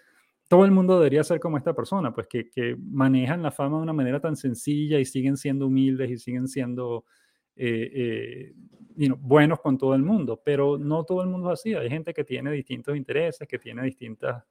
todo 0.48 0.64
el 0.64 0.70
mundo 0.70 0.98
debería 0.98 1.24
ser 1.24 1.40
como 1.40 1.56
esta 1.58 1.74
persona, 1.74 2.12
pues 2.12 2.26
que, 2.26 2.50
que 2.50 2.76
manejan 2.78 3.42
la 3.42 3.50
fama 3.50 3.78
de 3.78 3.82
una 3.82 3.92
manera 3.92 4.20
tan 4.20 4.36
sencilla 4.36 4.98
y 4.98 5.04
siguen 5.04 5.36
siendo 5.36 5.66
humildes 5.66 6.10
y 6.10 6.18
siguen 6.18 6.48
siendo 6.48 7.04
eh, 7.56 8.52
eh, 8.98 9.12
buenos 9.18 9.60
con 9.60 9.78
todo 9.78 9.94
el 9.94 10.02
mundo, 10.02 10.40
pero 10.44 10.78
no 10.78 11.04
todo 11.04 11.22
el 11.22 11.28
mundo 11.28 11.52
es 11.52 11.60
así. 11.60 11.74
Hay 11.74 11.88
gente 11.88 12.12
que 12.12 12.24
tiene 12.24 12.50
distintos 12.52 12.96
intereses, 12.96 13.48
que 13.48 13.58
tiene 13.58 13.82
distintas 13.84 14.44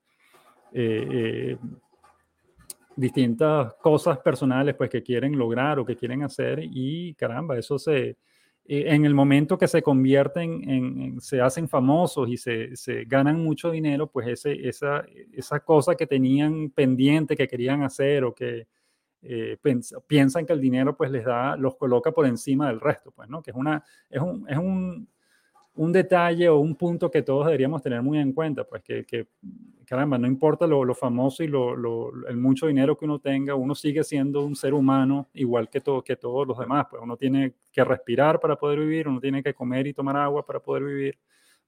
distintas 2.95 3.73
cosas 3.75 4.19
personales 4.19 4.75
pues 4.75 4.89
que 4.89 5.01
quieren 5.01 5.37
lograr 5.37 5.79
o 5.79 5.85
que 5.85 5.95
quieren 5.95 6.23
hacer 6.23 6.59
y 6.61 7.13
caramba, 7.15 7.57
eso 7.57 7.79
se, 7.79 8.09
eh, 8.09 8.17
en 8.65 9.05
el 9.05 9.13
momento 9.13 9.57
que 9.57 9.67
se 9.67 9.81
convierten 9.81 10.69
en, 10.69 11.21
se 11.21 11.41
hacen 11.41 11.67
famosos 11.67 12.29
y 12.29 12.37
se, 12.37 12.75
se, 12.75 13.03
ganan 13.03 13.43
mucho 13.43 13.71
dinero, 13.71 14.07
pues 14.07 14.27
ese, 14.27 14.67
esa, 14.67 15.05
esa 15.33 15.59
cosa 15.59 15.95
que 15.95 16.07
tenían 16.07 16.69
pendiente, 16.69 17.35
que 17.35 17.47
querían 17.47 17.83
hacer 17.83 18.23
o 18.23 18.33
que 18.33 18.67
eh, 19.21 19.57
piensan 20.07 20.45
que 20.45 20.53
el 20.53 20.61
dinero 20.61 20.95
pues 20.95 21.11
les 21.11 21.25
da, 21.25 21.55
los 21.55 21.75
coloca 21.75 22.11
por 22.11 22.25
encima 22.25 22.67
del 22.67 22.79
resto, 22.79 23.11
pues, 23.11 23.29
¿no? 23.29 23.41
Que 23.41 23.51
es 23.51 23.57
una, 23.57 23.83
es 24.09 24.21
un, 24.21 24.45
es 24.49 24.57
un 24.57 25.07
un 25.75 25.91
detalle 25.91 26.49
o 26.49 26.59
un 26.59 26.75
punto 26.75 27.09
que 27.09 27.23
todos 27.23 27.45
deberíamos 27.47 27.81
tener 27.81 28.01
muy 28.01 28.19
en 28.19 28.31
cuenta, 28.31 28.63
pues 28.63 28.83
que, 28.83 29.05
que 29.05 29.27
caramba, 29.85 30.17
no 30.17 30.27
importa 30.27 30.67
lo, 30.67 30.85
lo 30.85 30.93
famoso 30.93 31.43
y 31.43 31.47
lo, 31.47 31.75
lo, 31.75 32.11
el 32.27 32.37
mucho 32.37 32.67
dinero 32.67 32.97
que 32.97 33.05
uno 33.05 33.19
tenga, 33.19 33.55
uno 33.55 33.73
sigue 33.73 34.03
siendo 34.03 34.43
un 34.45 34.55
ser 34.55 34.73
humano 34.73 35.29
igual 35.33 35.69
que, 35.69 35.81
todo, 35.81 36.03
que 36.03 36.15
todos 36.15 36.47
los 36.47 36.57
demás, 36.59 36.85
pues 36.89 37.01
uno 37.01 37.17
tiene 37.17 37.55
que 37.71 37.83
respirar 37.83 38.39
para 38.39 38.55
poder 38.55 38.79
vivir, 38.79 39.07
uno 39.07 39.19
tiene 39.19 39.41
que 39.41 39.53
comer 39.53 39.87
y 39.87 39.93
tomar 39.93 40.15
agua 40.17 40.45
para 40.45 40.59
poder 40.59 40.83
vivir, 40.83 41.17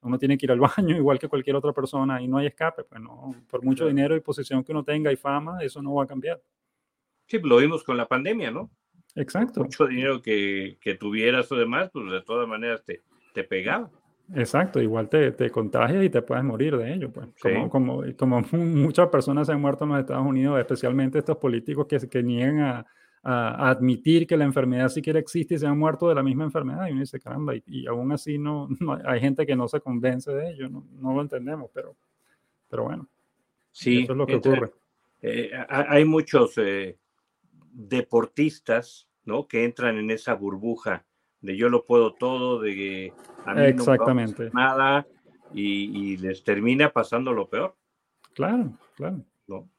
uno 0.02 0.20
tiene 0.20 0.38
que 0.38 0.46
ir 0.46 0.52
al 0.52 0.60
baño 0.78 0.96
igual 0.96 1.18
que 1.18 1.28
cualquier 1.28 1.56
otra 1.56 1.74
persona 1.74 2.22
y 2.22 2.28
no 2.28 2.38
hay 2.38 2.48
escape, 2.48 2.84
pues 2.84 3.02
no, 3.02 3.36
por 3.50 3.64
mucho 3.64 3.88
dinero 3.88 4.16
y 4.16 4.20
posición 4.20 4.64
que 4.64 4.72
uno 4.72 4.84
tenga 4.84 5.12
y 5.12 5.16
fama, 5.16 5.64
eso 5.64 5.82
no 5.82 5.96
va 5.96 6.04
a 6.04 6.08
cambiar. 6.08 6.40
Sí, 7.28 7.40
lo 7.40 7.58
vimos 7.58 7.84
con 7.84 7.98
la 7.98 8.08
pandemia, 8.08 8.52
¿no? 8.52 8.70
Exacto. 9.16 9.62
Mucho 9.62 9.88
dinero 9.88 10.22
que, 10.22 10.78
que 10.80 10.94
tuvieras 10.94 11.52
o 11.52 11.56
demás, 11.56 11.90
pues 11.92 12.12
de 12.12 12.22
todas 12.22 12.48
maneras 12.48 12.84
te, 12.84 13.02
te 13.36 13.44
pegaba. 13.44 13.92
Exacto, 14.34 14.82
igual 14.82 15.08
te, 15.08 15.32
te 15.34 15.52
contagias 15.52 16.04
y 16.04 16.10
te 16.10 16.24
puedes 16.24 16.44
morir 16.44 16.76
de 16.78 16.94
ello. 16.94 17.12
Pues. 17.12 17.28
Como, 17.40 17.70
como, 17.70 18.04
como, 18.18 18.42
muchas 18.52 19.10
personas 19.10 19.46
se 19.46 19.54
han 19.54 19.62
muerto 19.62 19.84
en 19.84 19.92
los 19.92 20.00
Estados 20.00 20.26
Unidos, 20.26 20.60
especialmente 20.60 21.20
estos 21.20 21.38
políticos 21.38 21.86
que, 21.88 22.00
que 22.10 22.24
niegan 22.24 22.60
a, 22.62 22.86
a, 23.22 23.70
admitir 23.70 24.26
que 24.26 24.38
la 24.38 24.46
enfermedad 24.46 24.90
siquiera 24.90 25.20
existe 25.20 25.56
y 25.56 25.60
se 25.60 25.68
han 25.68 25.78
muerto 25.78 26.10
de 26.10 26.16
la 26.16 26.24
misma 26.24 26.46
enfermedad. 26.46 26.88
Y 26.88 26.92
uno 26.92 27.02
dice, 27.02 27.20
caramba, 27.20 27.54
y, 27.56 27.86
aún 27.86 28.12
así 28.12 28.38
no, 28.40 28.68
hay 29.06 29.20
gente 29.20 29.46
que 29.46 29.56
no 29.56 29.68
se 29.68 29.82
convence 29.82 30.32
de 30.32 30.52
ello, 30.52 30.70
no, 30.70 30.88
no 30.94 31.14
lo 31.14 31.22
entendemos, 31.22 31.70
pero, 31.74 31.96
pero 32.70 32.86
bueno, 32.86 33.08
sí, 33.72 34.04
eso 34.04 34.14
es 34.14 34.18
lo 34.18 34.26
que 34.26 34.36
ocurre. 34.36 34.72
Eh, 35.22 35.52
hay 35.68 36.06
muchos 36.06 36.54
eh, 36.58 36.98
deportistas 37.72 39.08
¿no? 39.24 39.48
que 39.48 39.64
entran 39.64 39.98
en 39.98 40.12
esa 40.12 40.36
burbuja 40.36 41.06
de 41.46 41.56
yo 41.56 41.70
lo 41.70 41.86
puedo 41.86 42.14
todo, 42.14 42.60
de 42.60 43.14
a 43.46 43.54
mí 43.54 43.66
Exactamente. 43.66 44.46
no 44.46 44.50
nada 44.54 45.08
y, 45.54 46.18
les 46.18 46.44
termina 46.44 46.92
pasando 46.92 47.32
lo 47.32 47.48
peor. 47.48 47.76
Claro, 48.34 48.78
claro. 48.96 49.24
¿no? 49.48 49.70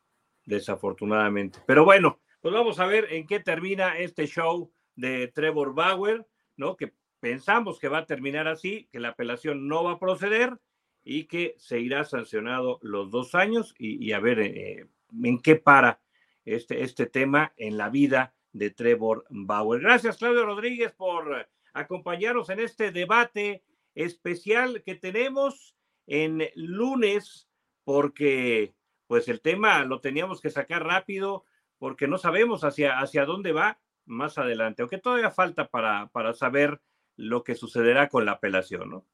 Desafortunadamente. 0.45 1.59
Pero 1.67 1.85
bueno, 1.85 2.21
pues 2.41 2.55
vamos 2.55 2.79
a 2.79 2.87
ver 2.87 3.13
en 3.13 3.27
qué 3.27 3.41
termina 3.41 3.99
este 3.99 4.27
show 4.27 4.71
de 4.95 5.29
Trevor 5.29 5.75
Bauer, 5.75 6.27
¿no? 6.57 6.77
Que 6.77 6.93
pensamos 7.21 7.81
que 7.81 7.89
va 7.89 7.99
a 7.99 8.07
terminar 8.07 8.47
así, 8.47 8.89
que 8.93 9.01
la 9.01 9.09
apelación 9.09 9.67
no 9.67 9.83
va 9.83 9.93
a 9.93 9.99
proceder 9.99 10.57
y 11.03 11.25
que 11.25 11.55
se 11.59 11.81
irá 11.81 12.05
sancionado 12.05 12.79
los 12.81 13.11
dos 13.11 13.35
años 13.35 13.75
y, 13.79 14.13
a 14.13 14.21
ver 14.21 14.41
eh, 14.41 14.87
en 15.23 15.41
qué 15.41 15.57
para 15.57 16.01
este, 16.45 16.83
este 16.83 17.07
tema 17.07 17.53
en 17.57 17.77
la 17.77 17.91
vida 17.91 18.35
de 18.53 18.71
Trevor 18.71 19.25
Bauer. 19.29 19.81
Gracias, 19.81 20.17
Claudio 20.17 20.47
Rodríguez, 20.47 20.93
por 20.93 21.49
acompañarnos 21.77 22.51
en 22.51 22.61
este 22.61 22.91
debate 22.91 23.63
especial 23.95 24.83
que 24.85 24.95
tenemos 24.95 25.77
en 26.07 26.49
lunes, 26.55 27.49
porque 27.85 28.75
pues 29.07 29.29
el 29.29 29.41
tema 29.41 29.85
lo 29.85 30.01
teníamos 30.01 30.41
que 30.41 30.51
sacar 30.51 30.85
rápido, 30.85 31.45
porque 31.79 32.09
no 32.09 32.19
sabemos 32.19 32.65
hacia, 32.65 32.99
hacia 32.99 33.25
dónde 33.25 33.53
va 33.53 33.79
más 34.05 34.39
adelante, 34.39 34.83
aunque 34.83 34.99
todavía 34.99 35.31
falta 35.31 35.69
para, 35.69 36.09
para 36.09 36.33
saber 36.35 36.81
lo 37.17 37.45
que 37.45 37.55
sucederá 37.55 38.09
con 38.09 38.25
la 38.25 38.33
apelación, 38.33 38.91
¿no? 38.91 39.07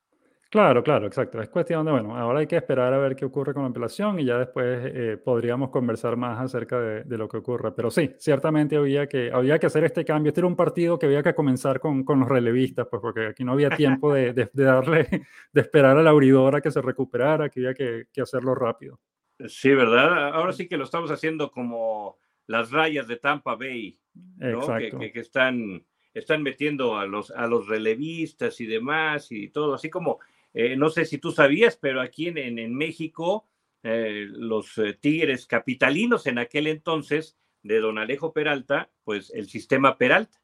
Claro, 0.53 0.85
claro, 0.85 1.07
exacto. 1.07 1.41
Es 1.41 1.49
cuestión 1.49 1.87
de, 1.87 1.93
bueno, 1.93 2.15
ahora 2.15 2.41
hay 2.41 2.47
que 2.47 2.59
esperar 2.59 2.93
a 2.93 2.99
ver 2.99 3.17
qué 3.17 3.25
ocurre 3.25 3.55
con 3.55 3.63
la 3.63 3.71
apelación 3.71 4.21
y 4.21 4.27
ya 4.27 4.37
después 4.37 4.83
eh, 4.85 5.17
podríamos 5.17 5.71
conversar 5.71 6.19
más 6.19 6.39
acerca 6.39 6.79
de, 6.79 7.17
lo 7.17 7.27
que 7.27 7.39
ocurre. 7.39 7.73
Pero 7.73 7.91
sí, 7.91 8.11
ciertamente 8.19 8.77
había 8.77 9.07
que, 9.07 9.31
había 9.33 9.59
que 9.59 9.65
hacer 9.65 9.85
este 9.85 10.05
cambio. 10.05 10.29
Este 10.29 10.43
era 10.43 10.47
un 10.47 10.55
partido 10.55 10.99
que 10.99 11.07
había 11.07 11.23
que 11.23 11.35
comenzar 11.35 11.81
con, 11.81 12.05
con 12.05 12.21
los 12.21 12.29
relevistas, 12.29 12.87
pues 12.91 13.01
porque 13.01 13.29
aquí 13.29 13.45
no 13.45 13.53
había 13.53 13.71
tiempo 13.71 14.13
de, 14.13 14.35
de, 14.35 14.51
darle, 14.53 15.09
de 15.53 15.61
esperar 15.63 15.97
a 15.97 16.03
la 16.03 16.11
abridora 16.11 16.61
que 16.61 16.71
se 16.71 16.83
recuperara, 16.83 17.49
que 17.49 17.61
había 17.61 17.73
que, 17.73 18.09
que, 18.13 18.21
hacerlo 18.21 18.55
rápido. 18.55 19.01
Sí, 19.49 19.71
¿verdad? 19.71 20.35
Ahora 20.35 20.53
sí 20.53 20.69
que 20.69 20.77
lo 20.77 20.85
estamos 20.85 21.11
haciendo 21.11 21.51
como 21.51 22.19
las 22.47 22.71
rayas 22.71 23.09
de 23.09 23.17
Tampa 23.17 23.55
Bay, 23.55 23.99
Exacto. 24.39 24.99
Que, 24.99 25.13
que, 25.13 25.21
están, 25.21 25.83
están 26.13 26.43
metiendo 26.43 26.99
a 26.99 27.07
los, 27.07 27.31
a 27.31 27.47
los 27.47 27.69
relevistas 27.69 28.61
y 28.61 28.67
demás 28.67 29.33
y 29.33 29.49
todo, 29.49 29.73
así 29.73 29.89
como 29.89 30.21
eh, 30.55 30.77
no 30.77 30.91
sé 30.91 31.05
si 31.05 31.19
tú 31.19 31.33
sabías, 31.33 31.77
pero 31.77 32.01
aquí 32.01 32.29
en, 32.29 32.75
México, 32.75 33.49
eh, 33.83 34.27
los 34.29 34.77
eh, 34.79 34.95
Tigres 34.95 35.47
capitalinos 35.47 36.27
en 36.27 36.39
aquel 36.39 36.67
entonces 36.67 37.39
de 37.63 37.81
don 37.81 37.99
Alejo 37.99 38.33
Peralta, 38.33 38.91
pues 39.05 39.31
el 39.35 39.49
sistema 39.49 39.97
Peralta. 39.97 40.41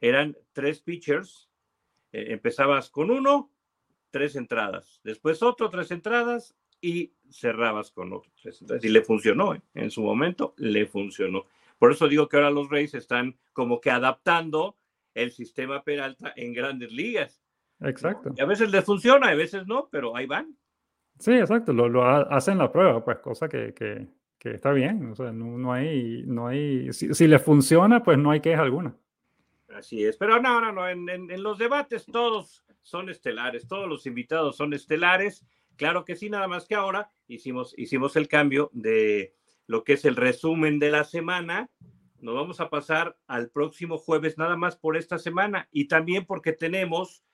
Eran 0.00 0.36
tres 0.52 0.80
pitchers, 0.80 1.50
empezabas 2.12 2.90
con 2.90 3.10
uno, 3.10 3.52
tres 4.10 4.34
entradas, 4.34 5.00
después 5.04 5.42
otro, 5.42 5.68
tres 5.68 5.90
entradas 5.90 6.56
y 6.80 7.12
cerrabas 7.28 7.90
con 7.90 8.12
otro, 8.12 8.32
tres 8.40 8.62
entradas. 8.62 8.84
Y 8.84 8.88
le 8.88 9.02
funcionó, 9.02 9.54
en 9.74 9.90
su 9.90 10.02
momento 10.02 10.54
le 10.56 10.86
funcionó. 10.86 11.46
Por 11.78 11.92
eso 11.92 12.08
digo 12.08 12.28
que 12.28 12.36
ahora 12.36 12.50
los 12.50 12.70
Reyes 12.70 12.94
están 12.94 13.38
como 13.52 13.80
que 13.80 13.90
adaptando 13.90 14.78
el 15.14 15.32
sistema 15.32 15.82
Peralta 15.82 16.32
en 16.36 16.54
grandes 16.54 16.92
ligas 16.92 17.39
Exacto. 17.80 18.32
Y 18.36 18.40
a 18.40 18.46
veces 18.46 18.70
les 18.70 18.84
funciona, 18.84 19.28
a 19.28 19.34
veces 19.34 19.66
no, 19.66 19.88
pero 19.90 20.16
ahí 20.16 20.26
van. 20.26 20.56
Sí, 21.18 21.32
exacto, 21.32 21.72
lo, 21.72 21.88
lo 21.88 22.02
hacen 22.02 22.58
la 22.58 22.72
prueba, 22.72 23.04
pues 23.04 23.18
cosa 23.18 23.48
que, 23.48 23.74
que, 23.74 24.08
que 24.38 24.52
está 24.52 24.72
bien, 24.72 25.10
o 25.10 25.14
sea, 25.14 25.32
no, 25.32 25.58
no 25.58 25.72
hay, 25.72 26.24
no 26.26 26.46
hay, 26.46 26.92
si, 26.92 27.12
si 27.12 27.26
les 27.26 27.42
funciona, 27.42 28.02
pues 28.02 28.16
no 28.16 28.30
hay 28.30 28.40
queja 28.40 28.62
alguna. 28.62 28.96
Así 29.68 30.04
es, 30.04 30.16
pero 30.16 30.40
no, 30.40 30.60
no, 30.60 30.72
no, 30.72 30.88
en, 30.88 31.08
en, 31.08 31.30
en, 31.30 31.42
los 31.42 31.58
debates 31.58 32.06
todos 32.06 32.64
son 32.80 33.10
estelares, 33.10 33.68
todos 33.68 33.86
los 33.86 34.06
invitados 34.06 34.56
son 34.56 34.72
estelares, 34.72 35.46
claro 35.76 36.04
que 36.06 36.16
sí, 36.16 36.30
nada 36.30 36.48
más 36.48 36.66
que 36.66 36.74
ahora 36.74 37.10
hicimos, 37.28 37.74
hicimos 37.76 38.16
el 38.16 38.26
cambio 38.26 38.70
de 38.72 39.34
lo 39.66 39.84
que 39.84 39.92
es 39.92 40.06
el 40.06 40.16
resumen 40.16 40.78
de 40.78 40.90
la 40.90 41.04
semana, 41.04 41.68
nos 42.18 42.34
vamos 42.34 42.60
a 42.60 42.70
pasar 42.70 43.16
al 43.26 43.50
próximo 43.50 43.98
jueves 43.98 44.38
nada 44.38 44.56
más 44.56 44.76
por 44.76 44.96
esta 44.96 45.18
semana 45.18 45.68
y 45.70 45.86
también 45.86 46.26
porque 46.26 46.52
tenemos 46.52 47.24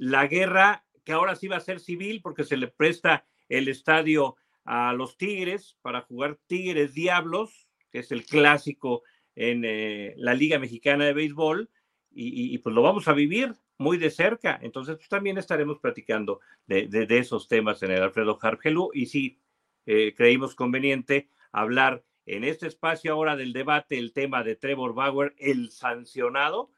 la 0.00 0.26
guerra 0.26 0.82
que 1.04 1.12
ahora 1.12 1.36
sí 1.36 1.46
va 1.46 1.56
a 1.56 1.60
ser 1.60 1.78
civil 1.78 2.22
porque 2.22 2.44
se 2.44 2.56
le 2.56 2.68
presta 2.68 3.26
el 3.50 3.68
estadio 3.68 4.36
a 4.64 4.94
los 4.94 5.18
Tigres 5.18 5.76
para 5.82 6.00
jugar 6.00 6.38
Tigres 6.46 6.94
Diablos, 6.94 7.68
que 7.90 7.98
es 7.98 8.10
el 8.10 8.24
clásico 8.24 9.02
en 9.34 9.62
eh, 9.66 10.14
la 10.16 10.32
Liga 10.32 10.58
Mexicana 10.58 11.04
de 11.04 11.12
Béisbol, 11.12 11.68
y, 12.12 12.56
pues 12.58 12.74
lo 12.74 12.82
vamos 12.82 13.08
a 13.08 13.12
vivir 13.12 13.54
muy 13.78 13.98
de 13.98 14.10
cerca. 14.10 14.58
Entonces, 14.62 14.96
pues, 14.96 15.08
también 15.08 15.38
estaremos 15.38 15.78
platicando 15.78 16.40
de, 16.66 17.06
esos 17.10 17.46
temas 17.46 17.82
en 17.82 17.92
el 17.92 18.02
Alfredo 18.02 18.38
Hargelú, 18.40 18.90
y 18.94 19.06
sí, 19.06 19.38
eh, 19.84 20.14
creímos 20.16 20.54
conveniente 20.54 21.28
hablar 21.52 22.02
en 22.24 22.44
este 22.44 22.66
espacio 22.66 23.12
ahora 23.12 23.36
del 23.36 23.52
debate 23.52 23.98
el 23.98 24.12
tema 24.14 24.42
de 24.44 24.56
Trevor 24.56 24.94
Bauer, 24.94 25.34
el 25.38 25.70
sancionado, 25.70 26.70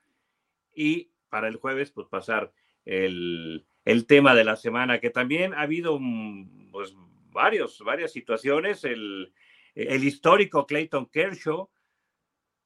y 0.74 1.12
para 1.28 1.48
el 1.48 1.56
jueves, 1.56 1.92
pues 1.92 2.08
pasar 2.08 2.52
el, 2.84 3.64
el 3.84 4.06
tema 4.06 4.34
de 4.34 4.44
la 4.44 4.56
semana, 4.56 5.00
que 5.00 5.10
también 5.10 5.54
ha 5.54 5.62
habido 5.62 5.98
mm, 6.00 6.70
pues, 6.70 6.94
varios, 7.30 7.80
varias 7.84 8.12
situaciones. 8.12 8.84
El, 8.84 9.32
el 9.74 10.04
histórico 10.04 10.66
Clayton 10.66 11.06
Kershaw, 11.06 11.68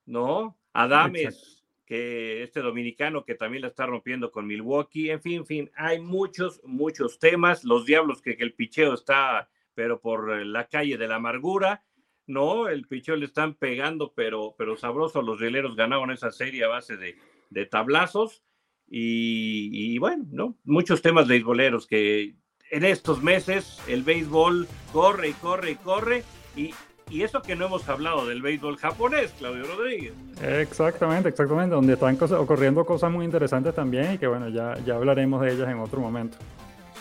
¿no? 0.07 0.59
Adames, 0.73 1.65
que 1.87 2.43
este 2.43 2.61
dominicano 2.61 3.25
que 3.25 3.35
también 3.35 3.63
la 3.63 3.69
está 3.69 3.87
rompiendo 3.87 4.31
con 4.31 4.47
Milwaukee, 4.47 5.11
en 5.11 5.23
fin, 5.23 5.39
en 5.39 5.47
fin, 5.47 5.71
hay 5.77 6.01
muchos, 6.01 6.61
muchos 6.65 7.19
temas. 7.19 7.65
Los 7.65 7.87
diablos 7.87 8.21
que, 8.21 8.37
el 8.39 8.55
picheo 8.55 8.95
está, 8.95 9.49
pero 9.75 10.01
por 10.01 10.45
la 10.45 10.69
calle 10.69 10.99
de 10.99 11.09
la 11.09 11.17
amargura. 11.17 11.85
No, 12.27 12.69
el 12.69 12.89
picheo 12.89 13.15
le 13.15 13.27
están 13.27 13.55
pegando, 13.55 14.13
pero, 14.13 14.57
pero 14.59 14.77
sabroso. 14.77 15.23
Los 15.23 15.41
rieleros 15.41 15.77
ganaron 15.77 16.11
esa 16.11 16.33
serie 16.33 16.65
a 16.65 16.69
base 16.69 16.97
de, 16.97 17.17
de 17.51 17.67
tablazos. 17.67 18.43
Y, 18.89 19.99
bueno, 19.99 20.25
¿no? 20.31 20.57
Muchos 20.65 21.03
temas 21.03 21.27
beisboleros 21.27 21.87
que 21.87 22.37
en 22.71 22.85
estos 22.85 23.23
meses 23.23 23.81
el 23.89 24.03
béisbol 24.03 24.69
corre 24.93 25.31
y 25.31 25.33
corre 25.33 25.73
y 25.73 25.75
corre. 25.77 26.25
Y, 26.57 26.73
y 27.11 27.23
eso 27.23 27.43
que 27.43 27.55
no 27.55 27.67
hemos 27.67 27.89
hablado 27.89 28.27
del 28.27 28.43
béisbol 28.43 28.77
japonés, 28.79 29.33
Claudio 29.39 29.65
Rodríguez. 29.65 30.13
Exactamente, 30.43 31.29
exactamente, 31.29 31.75
donde 31.75 31.95
están 31.95 32.19
ocurriendo 32.35 32.85
cosas 32.85 33.13
muy 33.13 33.25
interesantes 33.25 33.75
también 33.75 34.15
y 34.15 34.19
que 34.19 34.27
bueno, 34.27 34.49
ya, 34.49 34.77
ya 34.85 34.97
hablaremos 34.97 35.41
de 35.43 35.53
ellas 35.53 35.69
en 35.69 35.79
otro 35.79 36.01
momento. 36.01 36.39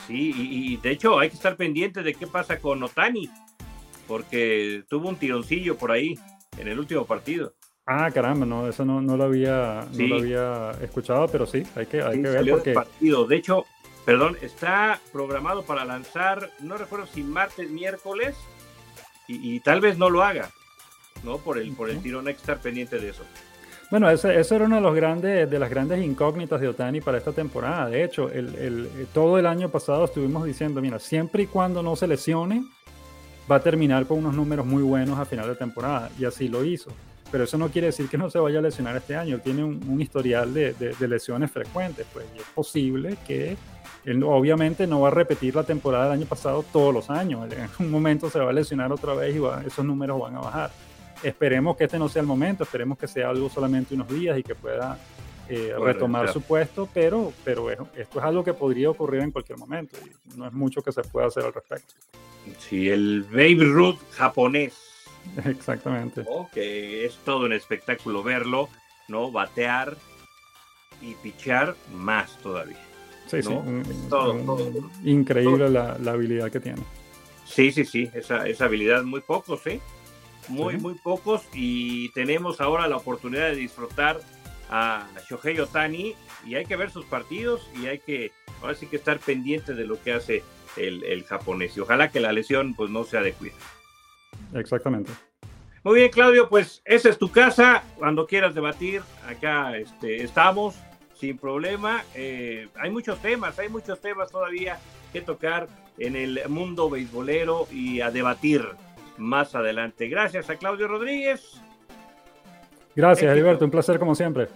Sí, 0.07 0.31
y, 0.35 0.77
de 0.77 0.91
hecho 0.91 1.17
hay 1.17 1.29
que 1.29 1.35
estar 1.35 1.55
pendiente 1.57 2.03
de 2.03 2.13
qué 2.13 2.27
pasa 2.27 2.59
con 2.59 2.83
Otani, 2.83 3.29
porque 4.07 4.83
tuvo 4.87 5.09
un 5.09 5.15
tironcillo 5.15 5.75
por 5.77 5.91
ahí 5.91 6.15
en 6.59 6.67
el 6.67 6.77
último 6.77 7.05
partido. 7.05 7.55
Ah, 7.87 8.09
caramba, 8.11 8.47
no, 8.47 8.67
eso 8.67 8.83
no, 8.83 8.99
no, 8.99 9.15
lo, 9.15 9.25
había, 9.25 9.87
no 9.91 10.07
lo 10.07 10.15
había 10.15 10.71
escuchado, 10.81 11.27
pero 11.27 11.45
sí, 11.45 11.63
hay 11.75 11.85
que, 11.85 12.01
hay 12.01 12.19
que 12.19 12.29
ver 12.29 12.49
porque... 12.49 12.73
partido. 12.73 13.25
De 13.27 13.35
hecho, 13.35 13.65
perdón, 14.05 14.37
está 14.41 14.99
programado 15.13 15.63
para 15.63 15.85
lanzar, 15.85 16.51
no 16.61 16.77
recuerdo 16.77 17.05
si 17.05 17.21
martes, 17.21 17.69
miércoles, 17.69 18.35
y, 19.27 19.59
tal 19.61 19.81
vez 19.81 19.97
no 19.97 20.09
lo 20.11 20.21
haga, 20.23 20.51
¿no? 21.23 21.39
Por 21.39 21.57
el, 21.57 21.73
por 21.73 21.89
el 21.89 21.99
tirón, 21.99 22.27
hay 22.27 22.35
que 22.35 22.41
estar 22.41 22.59
pendiente 22.59 22.99
de 22.99 23.09
eso. 23.09 23.23
Bueno, 23.89 24.09
eso, 24.09 24.29
eso 24.29 24.55
era 24.55 24.65
una 24.65 24.75
de, 24.75 24.81
los 24.81 24.95
grandes, 24.95 25.49
de 25.49 25.59
las 25.59 25.69
grandes 25.69 26.03
incógnitas 26.03 26.61
de 26.61 26.67
Otani 26.67 27.01
para 27.01 27.17
esta 27.17 27.31
temporada. 27.31 27.89
De 27.89 28.03
hecho, 28.03 28.29
el, 28.29 28.53
el, 28.55 29.07
todo 29.13 29.39
el 29.39 29.47
año 29.47 29.69
pasado 29.69 30.05
estuvimos 30.05 30.45
diciendo, 30.45 30.79
mira, 30.79 30.99
siempre 30.99 31.43
y 31.43 31.47
cuando 31.47 31.81
no 31.81 31.95
se 31.95 32.07
lesione, 32.07 32.63
va 33.49 33.55
a 33.57 33.59
terminar 33.61 34.05
con 34.05 34.19
unos 34.19 34.35
números 34.35 34.65
muy 34.65 34.83
buenos 34.83 35.17
a 35.17 35.25
final 35.25 35.47
de 35.47 35.55
temporada. 35.55 36.09
Y 36.19 36.25
así 36.25 36.47
lo 36.47 36.63
hizo. 36.63 36.91
Pero 37.31 37.43
eso 37.43 37.57
no 37.57 37.69
quiere 37.69 37.87
decir 37.87 38.07
que 38.07 38.17
no 38.17 38.29
se 38.29 38.39
vaya 38.39 38.59
a 38.59 38.61
lesionar 38.61 38.95
este 38.95 39.15
año. 39.15 39.39
Tiene 39.39 39.63
un, 39.63 39.81
un 39.87 40.01
historial 40.01 40.53
de, 40.53 40.73
de, 40.73 40.93
de, 40.93 41.07
lesiones 41.07 41.51
frecuentes. 41.51 42.05
Pues, 42.13 42.25
y 42.35 42.39
es 42.39 42.45
posible 42.53 43.17
que 43.27 43.57
él 44.05 44.23
obviamente 44.23 44.85
no 44.85 45.01
va 45.01 45.07
a 45.07 45.11
repetir 45.11 45.55
la 45.55 45.63
temporada 45.63 46.05
del 46.05 46.13
año 46.13 46.25
pasado 46.25 46.63
todos 46.71 46.93
los 46.93 47.09
años. 47.09 47.51
En 47.51 47.69
un 47.85 47.91
momento 47.91 48.29
se 48.29 48.39
va 48.39 48.51
a 48.51 48.53
lesionar 48.53 48.91
otra 48.91 49.13
vez 49.13 49.35
y 49.35 49.67
esos 49.67 49.83
números 49.83 50.19
van 50.19 50.35
a 50.35 50.41
bajar. 50.41 50.71
Esperemos 51.23 51.75
que 51.75 51.85
este 51.85 51.97
no 51.97 52.07
sea 52.07 52.21
el 52.21 52.27
momento, 52.27 52.63
esperemos 52.63 52.97
que 52.97 53.07
sea 53.07 53.29
algo 53.29 53.49
solamente 53.49 53.95
unos 53.95 54.07
días 54.09 54.37
y 54.37 54.43
que 54.43 54.53
pueda 54.53 54.99
eh, 55.49 55.73
retomar 55.79 56.31
su 56.31 56.41
puesto, 56.41 56.87
pero, 56.93 57.33
pero 57.43 57.71
esto 57.71 58.19
es 58.19 58.25
algo 58.25 58.43
que 58.43 58.53
podría 58.53 58.89
ocurrir 58.89 59.21
en 59.21 59.31
cualquier 59.31 59.57
momento 59.57 59.97
y 60.03 60.37
no 60.37 60.45
es 60.45 60.53
mucho 60.53 60.81
que 60.81 60.91
se 60.91 61.01
pueda 61.01 61.27
hacer 61.27 61.43
al 61.45 61.53
respecto. 61.53 61.93
Sí, 62.59 62.89
el 62.89 63.23
Baby 63.31 63.65
Ruth 63.65 63.97
japonés. 64.11 64.84
Exactamente. 65.45 66.25
que 66.53 67.05
es 67.05 67.17
todo 67.25 67.45
un 67.45 67.53
espectáculo 67.53 68.23
verlo, 68.23 68.69
¿no? 69.07 69.31
Batear 69.31 69.97
y 71.01 71.13
pichar 71.15 71.75
más 71.93 72.37
todavía. 72.37 72.79
Sí, 73.27 73.41
sí. 73.41 73.53
increíble 75.03 75.69
la, 75.69 75.93
habilidad 75.93 76.51
que 76.51 76.59
tiene. 76.59 76.81
Sí, 77.45 77.71
sí, 77.71 77.85
sí. 77.85 78.09
Esa, 78.13 78.47
esa 78.47 78.65
habilidad, 78.65 79.03
muy 79.03 79.21
pocos, 79.21 79.65
¿eh? 79.67 79.79
Muy, 80.47 80.77
muy 80.77 80.93
pocos. 80.95 81.43
Y 81.53 82.09
tenemos 82.09 82.61
ahora 82.61 82.87
la 82.87 82.97
oportunidad 82.97 83.49
de 83.49 83.55
disfrutar 83.55 84.19
a 84.69 85.07
Shohei 85.29 85.59
Otani 85.59 86.15
y 86.45 86.55
hay 86.55 86.65
que 86.65 86.75
ver 86.75 86.91
sus 86.91 87.05
partidos 87.05 87.69
y 87.79 87.87
hay 87.87 87.99
que, 87.99 88.31
ahora 88.61 88.75
sí 88.75 88.87
que 88.87 88.95
estar 88.95 89.19
pendiente 89.19 89.73
de 89.73 89.85
lo 89.85 90.01
que 90.01 90.13
hace 90.13 90.43
el, 90.77 91.23
japonés. 91.23 91.77
Y 91.77 91.79
ojalá 91.79 92.09
que 92.09 92.19
la 92.19 92.31
lesión 92.31 92.73
pues 92.73 92.89
no 92.89 93.03
sea 93.03 93.21
de 93.21 93.33
cuidado. 93.33 93.59
Exactamente. 94.55 95.11
Muy 95.83 95.99
bien, 95.99 96.11
Claudio, 96.11 96.49
pues 96.49 96.81
esa 96.85 97.09
es 97.09 97.17
tu 97.19 97.31
casa. 97.31 97.83
Cuando 97.97 98.25
quieras 98.25 98.55
debatir, 98.55 99.03
acá 99.27 99.77
este, 99.77 100.23
estamos 100.23 100.75
sin 101.13 101.37
problema. 101.37 102.03
Eh, 102.15 102.67
hay 102.75 102.89
muchos 102.89 103.19
temas, 103.19 103.59
hay 103.59 103.69
muchos 103.69 104.01
temas 104.01 104.31
todavía 104.31 104.79
que 105.13 105.21
tocar 105.21 105.67
en 105.97 106.15
el 106.15 106.41
mundo 106.49 106.89
beisbolero 106.89 107.67
y 107.71 108.01
a 108.01 108.09
debatir 108.09 108.65
más 109.17 109.55
adelante. 109.55 110.07
Gracias 110.07 110.49
a 110.49 110.55
Claudio 110.55 110.87
Rodríguez. 110.87 111.61
Gracias, 112.95 113.31
Heriberto, 113.31 113.65
un 113.65 113.71
placer 113.71 113.99
como 113.99 114.15
siempre. 114.15 114.47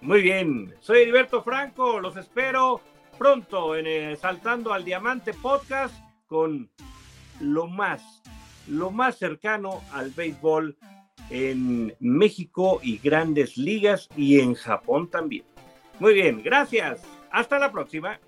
Muy 0.00 0.22
bien, 0.22 0.74
soy 0.80 1.02
Heriberto 1.02 1.42
Franco, 1.42 2.00
los 2.00 2.16
espero 2.16 2.80
pronto 3.18 3.76
en 3.76 4.16
Saltando 4.16 4.72
al 4.72 4.82
Diamante 4.82 5.34
Podcast 5.34 5.94
con 6.26 6.70
lo 7.38 7.66
más, 7.66 8.22
lo 8.70 8.90
más 8.90 9.16
cercano 9.16 9.82
al 9.92 10.10
béisbol 10.10 10.76
en 11.30 11.94
México 12.00 12.80
y 12.82 12.98
grandes 12.98 13.56
ligas 13.56 14.08
y 14.16 14.40
en 14.40 14.54
Japón 14.54 15.10
también. 15.10 15.44
Muy 15.98 16.14
bien, 16.14 16.42
gracias. 16.42 17.02
Hasta 17.30 17.58
la 17.58 17.70
próxima. 17.70 18.18